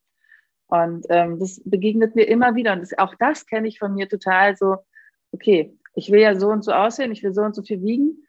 Und 0.68 1.06
ähm, 1.10 1.40
das 1.40 1.62
begegnet 1.64 2.16
mir 2.16 2.28
immer 2.28 2.56
wieder. 2.56 2.74
Und 2.74 2.82
das, 2.82 2.98
auch 2.98 3.14
das 3.20 3.46
kenne 3.46 3.68
ich 3.68 3.80
von 3.80 3.94
mir 3.94 4.10
total 4.10 4.56
so, 4.58 4.78
okay, 5.32 5.78
ich 5.94 6.12
will 6.12 6.22
ja 6.22 6.36
so 6.36 6.50
und 6.50 6.64
so 6.64 6.72
aussehen, 6.72 7.12
ich 7.12 7.24
will 7.24 7.34
so 7.34 7.42
und 7.42 7.56
so 7.56 7.62
viel 7.62 7.82
wiegen. 7.82 8.26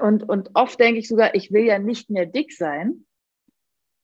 Und, 0.00 0.28
und 0.28 0.50
oft 0.54 0.78
denke 0.78 1.00
ich 1.00 1.08
sogar, 1.08 1.34
ich 1.34 1.52
will 1.52 1.64
ja 1.64 1.78
nicht 1.78 2.10
mehr 2.10 2.26
dick 2.26 2.52
sein. 2.52 3.06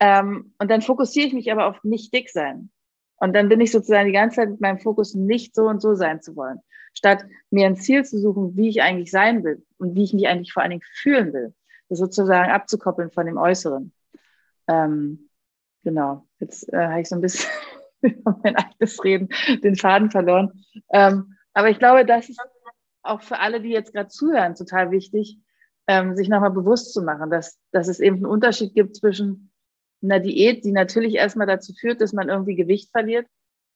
Ähm, 0.01 0.53
und 0.59 0.71
dann 0.71 0.83
fokussiere 0.83 1.29
ich 1.29 1.33
mich 1.33 1.53
aber 1.53 1.67
auf 1.67 1.85
nicht 1.85 2.13
dick 2.13 2.29
sein. 2.31 2.71
Und 3.19 3.35
dann 3.35 3.49
bin 3.49 3.61
ich 3.61 3.71
sozusagen 3.71 4.09
die 4.09 4.13
ganze 4.13 4.37
Zeit 4.37 4.51
mit 4.51 4.61
meinem 4.61 4.79
Fokus 4.79 5.15
nicht 5.15 5.55
so 5.55 5.69
und 5.69 5.81
so 5.81 5.95
sein 5.95 6.21
zu 6.21 6.35
wollen 6.35 6.61
statt 6.97 7.25
mir 7.51 7.67
ein 7.67 7.77
Ziel 7.77 8.05
zu 8.05 8.19
suchen, 8.19 8.57
wie 8.57 8.69
ich 8.69 8.83
eigentlich 8.83 9.11
sein 9.11 9.45
will 9.45 9.65
und 9.79 9.95
wie 9.95 10.05
ich 10.05 10.15
mich 10.15 10.27
eigentlich 10.27 10.53
vor 10.53 10.63
allen 10.63 10.71
Dingen 10.71 10.83
fühlen 10.95 11.33
will. 11.33 11.55
Das 11.89 11.99
sozusagen 11.99 12.51
abzukoppeln 12.51 13.11
von 13.11 13.27
dem 13.27 13.37
Äußeren. 13.37 13.93
Ähm, 14.67 15.29
genau, 15.85 16.27
jetzt 16.41 16.73
äh, 16.73 16.89
habe 16.89 17.01
ich 17.01 17.09
so 17.09 17.15
ein 17.15 17.21
bisschen 17.21 17.51
mein 18.43 18.57
eigenes 18.57 19.03
Reden 19.05 19.29
den 19.63 19.77
Faden 19.77 20.11
verloren. 20.11 20.65
Ähm, 20.91 21.37
aber 21.55 21.71
ich 21.71 21.79
glaube, 21.79 22.05
das 22.05 22.29
ist 22.29 22.41
auch 23.03 23.23
für 23.23 23.39
alle, 23.39 23.61
die 23.61 23.71
jetzt 23.71 23.93
gerade 23.93 24.09
zuhören, 24.09 24.55
total 24.55 24.91
wichtig, 24.91 25.39
ähm, 25.87 26.17
sich 26.17 26.29
nochmal 26.29 26.51
bewusst 26.51 26.93
zu 26.93 27.03
machen, 27.03 27.31
dass, 27.31 27.59
dass 27.71 27.89
es 27.89 28.01
eben 28.01 28.17
einen 28.17 28.27
Unterschied 28.27 28.75
gibt 28.75 28.97
zwischen 28.97 29.53
einer 30.03 30.21
Diät, 30.21 30.65
die 30.65 30.73
natürlich 30.73 31.15
erstmal 31.15 31.47
dazu 31.47 31.73
führt, 31.73 32.01
dass 32.01 32.13
man 32.13 32.29
irgendwie 32.29 32.57
Gewicht 32.57 32.91
verliert 32.91 33.27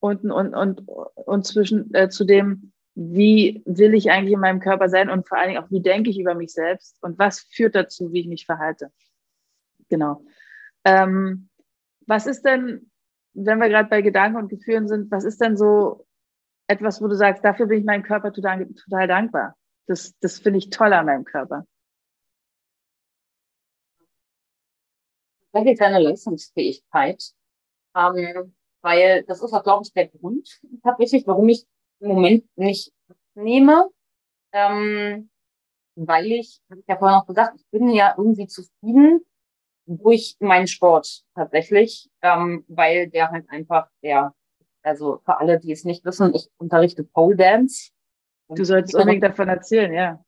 und, 0.01 0.25
und, 0.31 0.55
und, 0.55 0.83
und 0.89 1.47
zwischen 1.47 1.95
äh, 1.95 2.09
zu 2.09 2.25
dem, 2.25 2.73
wie 2.95 3.63
will 3.67 3.95
ich 3.95 4.11
eigentlich 4.11 4.35
in 4.35 4.41
meinem 4.41 4.61
Körper 4.61 4.89
sein 4.89 5.11
und 5.11 5.29
vor 5.29 5.39
allen 5.39 5.49
Dingen 5.49 5.63
auch, 5.63 5.71
wie 5.71 5.81
denke 5.81 6.11
ich 6.11 6.19
über 6.19 6.35
mich 6.35 6.53
selbst 6.53 7.03
und 7.03 7.19
was 7.19 7.41
führt 7.41 7.75
dazu, 7.75 8.13
wie 8.13 8.21
ich 8.21 8.27
mich 8.27 8.47
verhalte. 8.47 8.93
Genau. 9.89 10.25
Ähm, 10.85 11.49
was 12.07 12.27
ist 12.27 12.43
denn, 12.43 12.91
wenn 13.35 13.59
wir 13.59 13.69
gerade 13.69 13.89
bei 13.89 14.03
Gedanken 14.03 14.39
und 14.39 14.49
Gefühlen 14.49 14.89
sind, 14.89 15.11
was 15.11 15.25
ist 15.25 15.41
denn 15.41 15.57
so 15.57 16.07
etwas, 16.67 17.01
wo 17.01 17.09
du 17.09 17.17
sagst, 17.17 17.45
dafür 17.45 17.67
bin 17.67 17.81
ich 17.81 17.85
meinem 17.85 18.03
Körper 18.03 18.33
total, 18.33 18.67
total 18.67 19.09
dankbar? 19.09 19.57
Das, 19.87 20.17
das 20.21 20.39
finde 20.39 20.59
ich 20.59 20.71
toll 20.71 20.93
an 20.93 21.07
meinem 21.07 21.25
Körper. 21.25 21.67
Tatsächlich 25.53 25.79
seine 25.79 25.99
Leistungsfähigkeit. 26.01 27.33
Ähm, 27.97 28.55
weil 28.83 29.25
das 29.25 29.43
ist 29.43 29.53
auch, 29.53 29.63
glaube 29.63 29.83
ich, 29.85 29.93
der 29.93 30.09
Grund 30.09 30.61
tatsächlich, 30.83 31.27
warum 31.27 31.49
ich 31.49 31.67
im 32.01 32.09
Moment 32.09 32.45
nicht 32.57 32.93
nehme, 33.35 33.89
ähm, 34.53 35.31
weil 35.95 36.27
ich, 36.33 36.61
habe 36.71 36.81
ich 36.81 36.87
ja 36.87 36.97
vorhin 36.97 37.19
auch 37.19 37.27
gesagt, 37.27 37.57
ich 37.57 37.67
bin 37.71 37.91
ja 37.91 38.15
irgendwie 38.17 38.47
zufrieden 38.47 39.25
durch 39.87 40.37
meinen 40.41 40.67
Sport 40.67 41.25
tatsächlich, 41.35 42.11
ähm, 42.23 42.65
weil 42.69 43.09
der 43.09 43.31
halt 43.31 43.49
einfach 43.51 43.89
der, 44.03 44.35
also 44.83 45.21
für 45.25 45.39
alle, 45.39 45.59
die 45.59 45.73
es 45.73 45.85
nicht 45.85 46.05
wissen, 46.05 46.35
ich 46.35 46.49
unterrichte 46.59 47.05
Pole 47.05 47.37
Dance. 47.37 47.91
Du 48.49 48.65
solltest 48.65 48.95
unbedingt 48.95 49.23
davon 49.23 49.49
erzählen, 49.49 49.93
ja. 49.93 50.25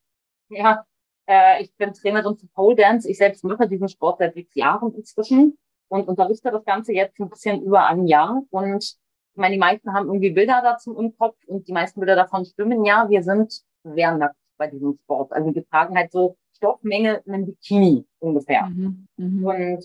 Ja, 0.49 0.85
äh, 1.27 1.63
ich 1.63 1.75
bin 1.77 1.93
Trainerin 1.93 2.37
für 2.37 2.47
Pole 2.49 2.77
Dance. 2.77 3.09
Ich 3.09 3.19
selbst 3.19 3.45
mache 3.45 3.69
diesen 3.69 3.89
Sport 3.89 4.19
seit 4.19 4.35
sechs 4.35 4.55
Jahren 4.55 4.95
inzwischen 4.95 5.59
und 5.89 6.09
unterrichte 6.09 6.51
das 6.51 6.65
Ganze 6.65 6.93
jetzt 6.93 7.19
ein 7.21 7.29
bisschen 7.29 7.63
über 7.63 7.87
ein 7.87 8.07
Jahr 8.07 8.43
und 8.51 8.97
ich 9.35 9.41
meine, 9.41 9.55
die 9.55 9.59
meisten 9.59 9.93
haben 9.95 10.07
irgendwie 10.07 10.31
Bilder 10.31 10.61
dazu 10.63 10.97
im 10.97 11.17
Kopf 11.17 11.37
und 11.47 11.67
die 11.67 11.73
meisten 11.73 12.01
Bilder 12.01 12.17
davon 12.17 12.45
stimmen. 12.45 12.85
Ja, 12.85 13.09
wir 13.09 13.23
sind 13.23 13.63
sehr 13.83 14.15
nackt 14.15 14.37
bei 14.59 14.67
diesem 14.69 14.99
Sport. 15.03 15.33
Also 15.33 15.55
wir 15.55 15.67
tragen 15.69 15.97
halt 15.97 16.13
so 16.13 16.37
Stoffmenge 16.57 17.23
in 17.25 17.33
einem 17.33 17.47
Bikini 17.47 18.07
ungefähr. 18.19 18.67
Mhm, 18.67 19.09
mh. 19.17 19.51
Und 19.51 19.85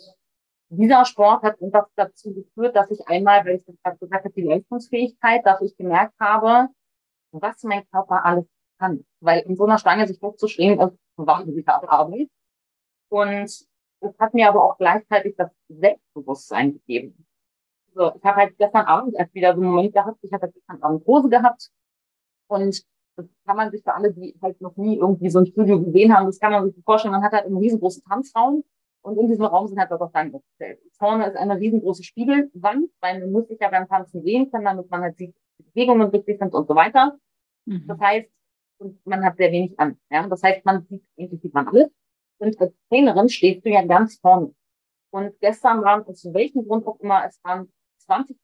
dieser 0.69 1.05
Sport 1.05 1.43
hat 1.43 1.61
einfach 1.61 1.87
dazu 1.95 2.33
geführt, 2.33 2.75
dass 2.75 2.91
ich 2.91 3.07
einmal, 3.07 3.45
weil 3.45 3.55
ich 3.55 3.65
das 3.65 3.75
gerade 3.81 3.97
gesagt 3.97 4.25
habe, 4.25 4.33
die 4.33 4.41
Leistungsfähigkeit, 4.41 5.45
dass 5.45 5.61
ich 5.61 5.77
gemerkt 5.77 6.13
habe, 6.19 6.67
was 7.31 7.63
mein 7.63 7.87
Körper 7.89 8.25
alles 8.25 8.45
kann. 8.79 9.05
Weil 9.21 9.43
in 9.43 9.55
so 9.55 9.63
einer 9.63 9.77
Stange 9.77 10.07
sich 10.07 10.21
hochzuschwingen, 10.21 10.79
ist 10.79 10.97
wahnsinnig 11.15 11.65
harte 11.65 11.89
Arbeit. 11.89 12.27
Und 13.09 13.45
es 13.45 14.19
hat 14.19 14.33
mir 14.33 14.49
aber 14.49 14.63
auch 14.63 14.77
gleichzeitig 14.77 15.35
das 15.37 15.49
Selbstbewusstsein 15.69 16.73
gegeben. 16.73 17.26
So, 17.97 18.13
ich 18.15 18.23
habe 18.23 18.35
halt 18.35 18.57
gestern 18.59 18.85
Abend 18.85 19.15
erst 19.15 19.33
wieder 19.33 19.55
so 19.55 19.61
einen 19.61 19.71
Moment 19.71 19.93
gehabt, 19.93 20.19
ich 20.21 20.31
habe 20.31 20.51
gestern 20.51 20.83
Abend 20.83 21.05
Hose 21.07 21.29
gehabt 21.29 21.69
und 22.47 22.85
das 23.15 23.25
kann 23.45 23.57
man 23.57 23.71
sich 23.71 23.81
für 23.81 23.95
alle, 23.95 24.13
die 24.13 24.37
halt 24.39 24.61
noch 24.61 24.77
nie 24.77 24.97
irgendwie 24.97 25.31
so 25.31 25.39
ein 25.39 25.47
Studio 25.47 25.83
gesehen 25.83 26.15
haben, 26.15 26.27
das 26.27 26.39
kann 26.39 26.51
man 26.51 26.71
sich 26.71 26.83
vorstellen, 26.83 27.13
man 27.13 27.23
hat 27.23 27.31
halt 27.31 27.45
einen 27.45 27.57
riesengroßen 27.57 28.03
Tanzraum 28.03 28.63
und 29.01 29.17
in 29.17 29.27
diesem 29.27 29.45
Raum 29.45 29.67
sind 29.67 29.79
halt 29.79 29.91
auch 29.91 30.09
Stangen 30.09 30.35
aufgestellt. 30.35 30.79
Vorne 30.99 31.27
ist 31.27 31.37
eine 31.37 31.57
riesengroße 31.57 32.03
Spiegelwand, 32.03 32.91
weil 32.99 33.19
man 33.19 33.31
muss 33.31 33.47
sich 33.47 33.59
ja 33.59 33.69
beim 33.69 33.87
Tanzen 33.87 34.21
sehen 34.21 34.51
können, 34.51 34.65
damit 34.65 34.91
man 34.91 35.01
halt 35.01 35.17
sieht, 35.17 35.33
die 35.57 35.63
Bewegungen 35.63 36.09
richtig 36.09 36.37
sind 36.37 36.53
und 36.53 36.67
so 36.67 36.75
weiter. 36.75 37.17
Mhm. 37.65 37.87
Das 37.87 37.99
heißt, 37.99 38.29
und 38.79 39.03
man 39.07 39.25
hat 39.25 39.37
sehr 39.37 39.51
wenig 39.51 39.79
an. 39.79 39.97
Ja? 40.11 40.27
Das 40.27 40.43
heißt, 40.43 40.63
man 40.65 40.85
sieht, 40.87 41.03
eigentlich 41.17 41.41
sieht 41.41 41.53
man 41.53 41.67
alles. 41.67 41.89
Und 42.37 42.59
als 42.61 42.75
Trainerin 42.89 43.29
stehst 43.29 43.65
du 43.65 43.69
ja 43.71 43.83
ganz 43.83 44.19
vorne. 44.19 44.53
Und 45.09 45.39
gestern 45.39 45.81
waren, 45.81 46.05
aus 46.05 46.23
welchem 46.31 46.67
Grund 46.67 46.85
auch 46.85 46.99
immer, 46.99 47.25
es 47.25 47.39
waren 47.43 47.71
20, 47.99 48.37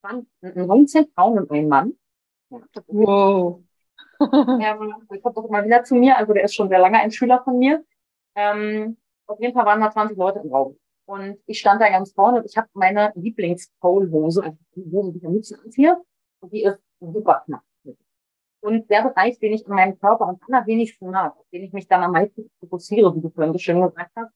20 0.00 0.28
19 0.56 1.06
Frauen 1.14 1.38
und 1.38 1.50
ein 1.50 1.68
Mann. 1.68 1.94
Wow. 2.86 3.62
ja, 4.20 4.78
der 5.10 5.20
kommt 5.20 5.36
doch 5.36 5.44
immer 5.44 5.64
wieder 5.64 5.82
zu 5.84 5.94
mir, 5.94 6.16
also 6.16 6.32
der 6.32 6.44
ist 6.44 6.54
schon 6.54 6.68
sehr 6.68 6.78
lange 6.78 6.98
ein 6.98 7.10
Schüler 7.10 7.42
von 7.42 7.58
mir. 7.58 7.84
Ähm, 8.34 8.96
auf 9.26 9.40
jeden 9.40 9.54
Fall 9.54 9.64
waren 9.64 9.80
da 9.80 9.90
20 9.90 10.16
Leute 10.16 10.40
im 10.40 10.52
Raum. 10.52 10.78
Und 11.06 11.38
ich 11.46 11.58
stand 11.58 11.80
da 11.80 11.88
ganz 11.88 12.12
vorne 12.12 12.38
und 12.38 12.46
ich 12.46 12.56
habe 12.56 12.68
meine 12.74 13.12
Lieblings-Pole-Hose, 13.16 14.44
also 14.44 14.58
die 14.76 14.90
Hose, 14.92 15.12
die 15.12 15.18
ich 15.18 15.26
am 15.26 15.32
liebsten 15.32 15.60
anziehe. 15.60 15.96
Und 16.40 16.52
die 16.52 16.62
ist 16.62 16.80
super 17.00 17.42
knapp. 17.44 17.62
Und 18.60 18.90
der 18.90 19.02
Bereich, 19.02 19.38
den 19.38 19.54
ich 19.54 19.66
in 19.66 19.74
meinem 19.74 19.98
Körper 19.98 20.28
am 20.28 20.38
allerwenigsten 20.46 21.10
mag, 21.10 21.36
auf 21.36 21.46
den 21.50 21.64
ich 21.64 21.72
mich 21.72 21.88
dann 21.88 22.02
am 22.02 22.12
meisten 22.12 22.50
fokussiere, 22.60 23.14
wie 23.16 23.22
du 23.22 23.30
vorhin 23.30 23.52
so 23.52 23.58
schön 23.58 23.80
gesagt 23.80 24.12
hast, 24.14 24.32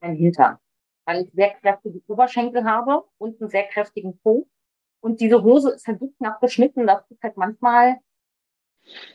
mein 0.00 0.14
Hintern. 0.16 0.58
Weil 1.06 1.24
ich 1.24 1.32
sehr 1.32 1.50
kräftige 1.54 2.00
Oberschenkel 2.08 2.64
habe 2.64 3.04
und 3.18 3.40
einen 3.40 3.50
sehr 3.50 3.64
kräftigen 3.64 4.18
Po. 4.18 4.46
Und 5.00 5.20
diese 5.20 5.42
Hose 5.42 5.72
ist 5.72 5.86
halt 5.86 6.00
so 6.00 6.08
knapp 6.18 6.40
geschnitten, 6.40 6.86
dass 6.86 7.10
es 7.10 7.18
halt 7.22 7.36
manchmal 7.36 7.98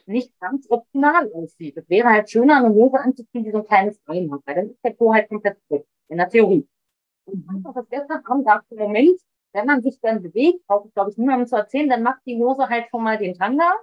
nicht 0.06 0.40
ganz 0.40 0.70
optimal 0.70 1.32
aussieht. 1.34 1.78
Es 1.78 1.90
wäre 1.90 2.10
halt 2.10 2.30
schöner, 2.30 2.58
eine 2.58 2.70
Hose 2.70 3.00
anzuziehen, 3.00 3.44
die 3.44 3.52
so 3.52 3.60
ein 3.60 3.66
kleines 3.66 4.00
Bein 4.00 4.32
hat, 4.32 4.42
weil 4.46 4.56
dann 4.56 4.70
ist 4.70 4.84
der 4.84 4.92
Po 4.92 5.14
halt 5.14 5.30
komplett 5.30 5.58
weg, 5.70 5.86
in 6.08 6.18
der 6.18 6.30
Theorie. 6.30 6.68
Und 7.26 7.48
einfach 7.50 7.74
das 7.74 7.90
gestern 7.90 8.26
Abend 8.26 8.46
gab 8.46 8.64
es 8.70 8.78
Moment, 8.78 9.20
wenn 9.54 9.66
man 9.66 9.82
sich 9.82 10.00
dann 10.02 10.22
bewegt, 10.22 10.66
brauche 10.68 10.88
ich 10.88 10.94
glaube 10.94 11.12
ich 11.12 11.18
niemandem 11.18 11.48
zu 11.48 11.56
erzählen, 11.56 11.90
dann 11.90 12.04
macht 12.04 12.22
die 12.26 12.38
Hose 12.38 12.68
halt 12.70 12.88
schon 12.90 13.04
mal 13.04 13.18
den 13.18 13.36
Tanga 13.36 13.76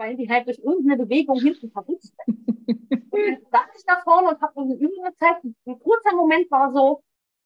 weil 0.00 0.16
die 0.16 0.28
halt 0.28 0.46
durch 0.46 0.58
irgendeine 0.58 1.04
Bewegung 1.04 1.38
hinten 1.38 1.70
verrutscht 1.70 2.14
dann 2.26 3.38
saß 3.52 3.68
ich 3.76 3.84
da 3.86 4.00
vorne 4.02 4.30
und 4.30 4.40
habe 4.40 4.52
so 4.54 4.60
eine 4.62 4.74
Übung 4.74 5.04
gezeigt. 5.04 5.44
Ein 5.44 5.78
kurzer 5.78 6.14
Moment 6.16 6.50
war 6.50 6.72
so, 6.72 7.02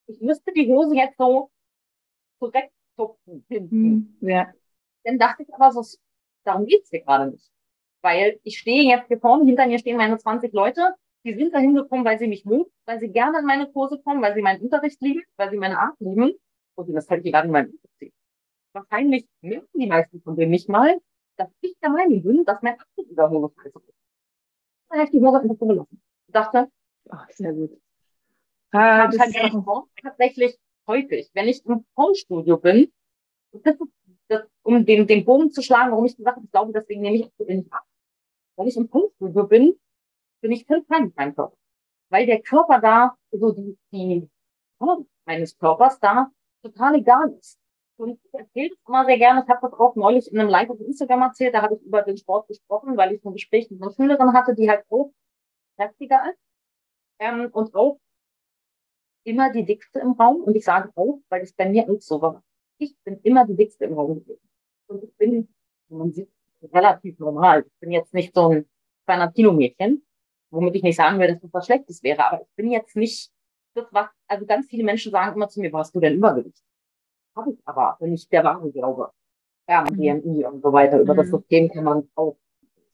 ich 0.07 0.21
müsste 0.21 0.53
die 0.53 0.69
Hose 0.69 0.95
jetzt 0.95 1.17
so 1.19 1.51
zurechtzupfen 2.39 3.45
hinten. 3.49 4.17
Hm, 4.21 4.29
ja. 4.29 4.53
Dann 5.05 5.19
dachte 5.19 5.43
ich 5.43 5.55
aber 5.55 5.73
so, 5.73 5.83
darum 6.45 6.67
geht's 6.67 6.91
hier 6.91 7.03
gerade 7.03 7.31
nicht. 7.31 7.51
Weil 8.03 8.39
ich 8.43 8.59
stehe 8.59 8.83
jetzt 8.85 9.09
hier 9.09 9.19
vorne, 9.19 9.45
hinter 9.45 9.67
mir 9.67 9.79
stehen 9.79 9.97
meine 9.97 10.19
20 10.19 10.53
Leute, 10.53 10.95
die 11.25 11.35
sind 11.35 11.55
da 11.55 11.59
hingekommen, 11.59 12.05
weil 12.05 12.19
sie 12.19 12.29
mich 12.29 12.45
mögen, 12.45 12.71
weil 12.85 13.01
sie 13.01 13.09
gerne 13.09 13.39
in 13.39 13.47
meine 13.47 13.71
Kurse 13.71 13.99
kommen, 14.03 14.21
weil 14.23 14.35
sie 14.35 14.43
meinen 14.43 14.61
Unterricht 14.61 15.01
lieben, 15.01 15.23
weil 15.37 15.51
sie 15.51 15.57
meine 15.57 15.79
Art 15.79 15.99
lieben. 16.01 16.35
Und 16.75 16.93
das 16.93 17.07
fällt 17.07 17.25
mir 17.25 17.33
gerade 17.33 17.47
in 17.47 17.53
meinem 17.53 17.71
Unterricht. 17.71 18.15
Wahrscheinlich 18.73 19.27
mögen 19.41 19.69
die 19.75 19.87
meisten 19.87 20.21
von 20.21 20.37
denen 20.37 20.51
nicht 20.51 20.69
mal, 20.69 21.01
dass 21.37 21.49
ich 21.61 21.77
der 21.83 21.91
Meinung 21.91 22.23
bin, 22.23 22.45
dass 22.45 22.61
mein 22.61 22.75
Abschluss 22.79 23.09
über 23.09 23.31
Homosexualität 23.31 23.89
ist. 23.89 23.99
Dann 24.89 24.99
habe 24.99 25.07
ich 25.07 25.11
die 25.13 25.25
Hose 25.25 25.41
einfach 25.41 25.57
so 25.59 25.67
gelassen. 25.67 26.03
Ich 26.27 26.33
dachte, 26.33 26.71
ach, 27.09 27.31
sehr 27.31 27.53
gut. 27.53 27.81
Ah, 28.75 29.07
das 29.07 29.15
ist 29.15 29.37
tatsächlich 30.03 30.59
häufig, 30.89 31.31
wenn 31.33 31.47
ich 31.47 31.65
im 31.65 31.87
Tonstudio 31.95 32.59
bin, 32.59 32.93
das 33.53 33.77
ist, 33.77 33.93
das, 34.27 34.43
um 34.63 34.85
den, 34.85 35.07
den 35.07 35.25
Bogen 35.25 35.53
zu 35.53 35.63
schlagen, 35.63 35.93
warum 35.93 36.07
ich 36.07 36.17
gesagt 36.17 36.37
habe, 36.37 36.45
ich 36.45 36.51
glaube, 36.51 36.73
deswegen 36.73 37.03
nehme 37.03 37.17
ich 37.17 37.25
aktuell 37.25 37.59
nicht 37.59 37.73
ab. 37.73 37.85
Wenn 38.57 38.67
ich 38.67 38.77
im 38.77 38.91
Tonstudio 38.91 39.47
bin, 39.47 39.79
bin 40.41 40.51
ich 40.51 40.67
völlig 40.67 40.87
fein 40.89 41.05
mit 41.05 41.17
meinem 41.17 41.37
Körper. 41.37 41.57
Weil 42.09 42.27
der 42.27 42.43
Körper 42.43 42.81
da, 42.81 43.17
so 43.31 43.53
die, 43.53 43.79
die 43.93 44.29
Form 44.79 45.07
meines 45.25 45.57
Körpers 45.57 46.01
da 46.01 46.33
total 46.63 46.97
egal 46.97 47.33
ist. 47.39 47.59
Und 47.97 48.19
ich 48.25 48.35
erzähle 48.35 48.71
das 48.71 48.79
immer 48.89 49.05
sehr 49.05 49.19
gerne. 49.19 49.45
Ich 49.45 49.49
habe 49.49 49.69
das 49.69 49.79
auch 49.79 49.95
neulich 49.95 50.33
in 50.33 50.41
einem 50.41 50.49
Live 50.49 50.71
auf 50.71 50.81
Instagram 50.81 51.23
erzählt. 51.23 51.55
Da 51.55 51.63
habe 51.63 51.77
ich 51.77 51.83
über 51.83 52.03
den 52.03 52.17
Sport 52.17 52.49
gesprochen, 52.49 52.97
weil 52.97 53.13
ich 53.13 53.25
ein 53.25 53.33
Gespräch 53.33 53.71
mit 53.71 53.81
einer 53.81 53.93
Schülerin 53.93 54.33
hatte, 54.33 54.55
die 54.55 54.69
halt 54.69 54.85
auch 54.91 55.13
kräftiger 55.77 56.29
ist. 56.29 56.39
Ähm, 57.21 57.51
und 57.53 57.73
auch 57.77 58.01
immer 59.25 59.53
die 59.53 59.65
dickste 59.65 60.01
im 60.01 60.13
Raum. 60.13 60.43
Und 60.43 60.57
ich 60.57 60.65
sage 60.65 60.91
auch, 60.95 61.21
weil 61.29 61.43
es 61.43 61.53
bei 61.53 61.69
mir 61.69 61.89
auch 61.91 62.01
so 62.01 62.21
war. 62.21 62.43
Ich 62.79 62.97
bin 63.05 63.19
immer 63.23 63.47
die 63.47 63.57
dickste 63.57 63.85
im 63.85 63.95
Raum 63.95 64.21
gewesen. 64.21 64.49
Und 64.87 65.05
ich 65.05 65.17
bin, 65.17 65.49
man 65.89 66.13
sieht, 66.13 66.31
relativ 66.73 67.19
normal. 67.19 67.65
Ich 67.67 67.81
bin 67.81 67.91
jetzt 67.91 68.15
nicht 68.15 68.35
so 68.35 68.49
ein 68.49 68.67
kleiner 69.07 69.31
Kilo-Mädchen, 69.31 70.03
womit 70.51 70.77
ich 70.77 70.83
nicht 70.83 70.97
sagen 70.97 71.19
will, 71.19 71.29
dass 71.29 71.41
das 71.41 71.53
was 71.53 71.67
Schlechtes 71.67 72.03
wäre. 72.03 72.25
Aber 72.25 72.43
ich 72.43 72.55
bin 72.57 72.71
jetzt 72.71 72.97
nicht 72.97 73.31
das, 73.75 73.87
was, 73.91 74.09
also 74.29 74.47
ganz 74.47 74.67
viele 74.67 74.85
Menschen 74.85 75.13
sagen 75.13 75.35
immer 75.35 75.49
zu 75.49 75.61
mir, 75.61 75.73
warst 75.73 75.95
du 75.95 76.01
denn 76.01 76.15
Übergewicht? 76.15 76.63
habe 77.37 77.53
ich 77.53 77.59
aber, 77.65 77.97
wenn 78.01 78.13
ich 78.15 78.29
der 78.29 78.45
Ware 78.45 78.71
glaube. 78.71 79.11
Ja, 79.69 79.83
mhm. 79.83 79.97
DMI 79.97 80.45
und 80.45 80.63
so 80.63 80.73
weiter. 80.73 81.01
Über 81.01 81.15
mhm. 81.15 81.19
das 81.19 81.31
System 81.31 81.71
kann 81.71 81.85
man 81.85 82.09
auch, 82.15 82.37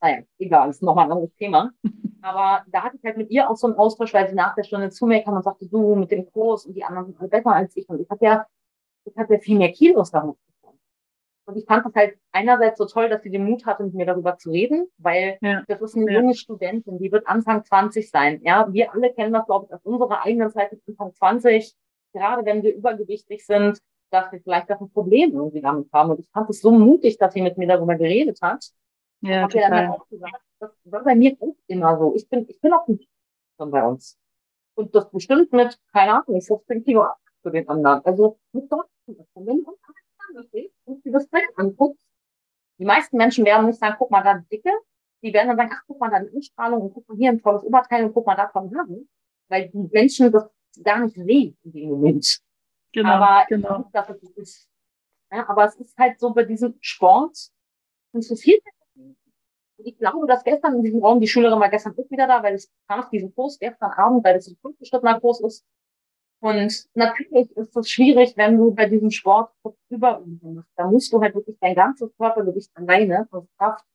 naja, 0.01 0.23
egal, 0.39 0.69
ist 0.69 0.81
nochmal 0.81 1.05
ein 1.05 1.11
anderes 1.11 1.35
Thema. 1.35 1.71
Aber 2.21 2.63
da 2.67 2.83
hatte 2.83 2.97
ich 2.97 3.03
halt 3.03 3.17
mit 3.17 3.31
ihr 3.31 3.49
auch 3.49 3.55
so 3.55 3.67
einen 3.67 3.77
Austausch, 3.77 4.13
weil 4.13 4.29
sie 4.29 4.35
nach 4.35 4.55
der 4.55 4.63
Stunde 4.63 4.89
zu 4.89 5.05
mir 5.05 5.23
kam 5.23 5.35
und 5.35 5.43
sagte, 5.43 5.67
du 5.67 5.95
mit 5.95 6.11
dem 6.11 6.31
Kurs 6.31 6.65
und 6.65 6.73
die 6.73 6.83
anderen 6.83 7.07
sind 7.07 7.19
alle 7.19 7.29
besser 7.29 7.51
als 7.51 7.75
ich. 7.75 7.87
Und 7.89 7.99
ich 7.99 8.09
habe 8.09 8.23
ja, 8.23 8.45
ich 9.05 9.17
habe 9.17 9.33
ja 9.33 9.39
viel 9.39 9.57
mehr 9.57 9.71
Kilos 9.71 10.11
darauf 10.11 10.37
bekommen. 10.47 10.79
Und 11.45 11.57
ich 11.57 11.65
fand 11.65 11.85
das 11.85 11.93
halt 11.95 12.17
einerseits 12.31 12.77
so 12.77 12.85
toll, 12.85 13.09
dass 13.09 13.23
sie 13.23 13.31
den 13.31 13.45
Mut 13.45 13.65
hatte, 13.65 13.83
mit 13.83 13.95
mir 13.95 14.05
darüber 14.05 14.37
zu 14.37 14.51
reden, 14.51 14.87
weil 14.97 15.37
ja. 15.41 15.63
das 15.67 15.81
ist 15.81 15.95
eine 15.95 16.11
ja. 16.11 16.19
junge 16.19 16.35
Studentin, 16.35 16.99
die 16.99 17.11
wird 17.11 17.27
Anfang 17.27 17.65
20 17.65 18.09
sein. 18.09 18.39
Ja, 18.43 18.71
wir 18.71 18.93
alle 18.93 19.11
kennen 19.13 19.33
das, 19.33 19.45
glaube 19.45 19.65
ich, 19.65 19.73
aus 19.73 19.81
unserer 19.83 20.23
eigenen 20.23 20.51
Zeit, 20.51 20.71
Anfang 20.87 21.13
20. 21.13 21.73
Gerade 22.13 22.45
wenn 22.45 22.61
wir 22.61 22.75
übergewichtig 22.75 23.45
sind, 23.45 23.79
dass 24.11 24.31
wir 24.31 24.41
vielleicht 24.41 24.71
auch 24.71 24.81
ein 24.81 24.91
Problem 24.91 25.33
irgendwie 25.33 25.61
damit 25.61 25.91
haben. 25.91 26.11
Und 26.11 26.19
ich 26.19 26.29
fand 26.31 26.49
es 26.49 26.61
so 26.61 26.71
mutig, 26.71 27.17
dass 27.17 27.33
sie 27.33 27.41
mit 27.41 27.57
mir 27.57 27.67
darüber 27.67 27.95
geredet 27.95 28.39
hat. 28.41 28.71
Ja, 29.21 29.43
hab 29.43 29.51
total. 29.51 29.69
Dann 29.69 29.91
auch 29.91 30.07
gesagt, 30.07 30.43
das 30.59 30.71
war 30.85 31.03
bei 31.03 31.15
mir 31.15 31.35
auch 31.39 31.55
immer 31.67 31.97
so. 31.97 32.15
Ich 32.15 32.27
bin, 32.27 32.47
ich 32.49 32.59
bin 32.59 32.73
auch 32.73 32.87
nicht 32.87 33.09
schon 33.57 33.71
bei 33.71 33.83
uns. 33.83 34.17
Und 34.75 34.95
das 34.95 35.09
bestimmt 35.11 35.51
mit, 35.53 35.79
keine 35.91 36.13
Ahnung, 36.13 36.41
15 36.41 36.83
Kilo 36.83 37.03
ab 37.03 37.19
zu 37.43 37.49
den 37.49 37.67
anderen. 37.69 38.03
Also 38.05 38.39
mit 38.51 38.71
dort, 38.71 38.89
wenn 39.05 39.63
du 39.63 39.77
und 40.85 41.05
dir 41.05 41.11
das 41.11 41.27
Bild 41.27 41.49
anguckst, 41.57 42.07
die 42.79 42.85
meisten 42.85 43.17
Menschen 43.17 43.45
werden 43.45 43.67
nicht 43.67 43.79
sagen, 43.79 43.95
guck 43.97 44.09
mal, 44.09 44.23
da 44.23 44.43
dicke. 44.51 44.71
Die 45.21 45.31
werden 45.33 45.49
dann 45.49 45.57
sagen, 45.57 45.69
ach, 45.71 45.83
guck 45.85 45.99
mal, 45.99 46.09
da 46.09 46.17
eine 46.17 46.31
Umstrahlung 46.31 46.81
und 46.81 46.93
guck 46.93 47.07
mal 47.07 47.17
hier 47.17 47.29
ein 47.29 47.39
tolles 47.39 47.63
Oberteil 47.63 48.05
und 48.05 48.13
guck 48.13 48.25
mal, 48.25 48.35
da 48.35 48.47
kommen 48.47 48.75
Haare. 48.75 49.05
Weil 49.49 49.69
die 49.69 49.89
Menschen 49.91 50.31
das 50.31 50.49
gar 50.83 50.99
nicht 50.99 51.15
sehen 51.15 51.57
in 51.63 51.71
dem 51.71 51.89
Moment. 51.89 52.41
Genau, 52.91 53.09
aber 53.09 53.45
genau. 53.47 53.85
Ich 53.93 54.37
ist, 54.37 54.69
ja, 55.31 55.47
aber 55.47 55.65
es 55.65 55.75
ist 55.75 55.97
halt 55.97 56.19
so 56.19 56.33
bei 56.33 56.43
diesem 56.43 56.75
Sport 56.81 57.51
interessiert 58.13 58.63
ich 59.83 59.97
glaube, 59.97 60.27
dass 60.27 60.43
gestern 60.43 60.75
in 60.75 60.83
diesem 60.83 61.03
Raum, 61.03 61.19
die 61.19 61.27
Schülerin 61.27 61.59
war 61.59 61.69
gestern 61.69 61.93
auch 61.93 62.09
wieder 62.09 62.27
da, 62.27 62.43
weil 62.43 62.55
es 62.55 62.71
nach 62.87 63.09
diesem 63.09 63.33
Kurs 63.33 63.59
gestern 63.59 63.91
Abend, 63.91 64.23
weil 64.23 64.37
es 64.37 64.47
ein 64.47 64.57
fünfgeschrittener 64.61 65.19
Kurs 65.19 65.41
ist. 65.41 65.65
Und 66.41 66.87
natürlich 66.95 67.55
ist 67.55 67.77
es 67.77 67.89
schwierig, 67.89 68.35
wenn 68.35 68.57
du 68.57 68.73
bei 68.73 68.87
diesem 68.89 69.11
Sport 69.11 69.53
Kopfüberübung 69.61 70.55
machst. 70.55 70.71
Da 70.75 70.89
musst 70.89 71.13
du 71.13 71.21
halt 71.21 71.35
wirklich 71.35 71.57
dein 71.59 71.75
ganzes 71.75 72.11
Körpergewicht 72.17 72.71
alleine 72.73 73.27
aus 73.31 73.45
Kraft 73.57 73.85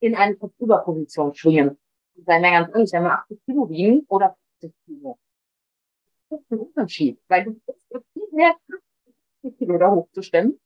in 0.00 0.14
eine 0.16 0.36
Kopfüberposition 0.36 1.34
schwingen. 1.34 1.78
Sei 2.24 2.40
mir 2.40 2.50
ganz 2.50 2.74
ehrlich, 2.74 2.92
wenn 2.92 3.02
wir 3.02 3.12
80 3.12 3.44
Kilo 3.44 3.68
wiegen 3.68 4.06
oder 4.08 4.36
50 4.60 4.74
Kilo, 4.86 5.18
das 6.30 6.40
ist 6.40 6.50
ein 6.50 6.58
Unterschied, 6.58 7.20
weil 7.28 7.44
du 7.44 7.52
bist 7.66 7.86
viel 8.12 8.28
mehr 8.32 8.56
Kilo 9.58 9.78
da 9.78 9.90
hochzustemmen. 9.90 10.58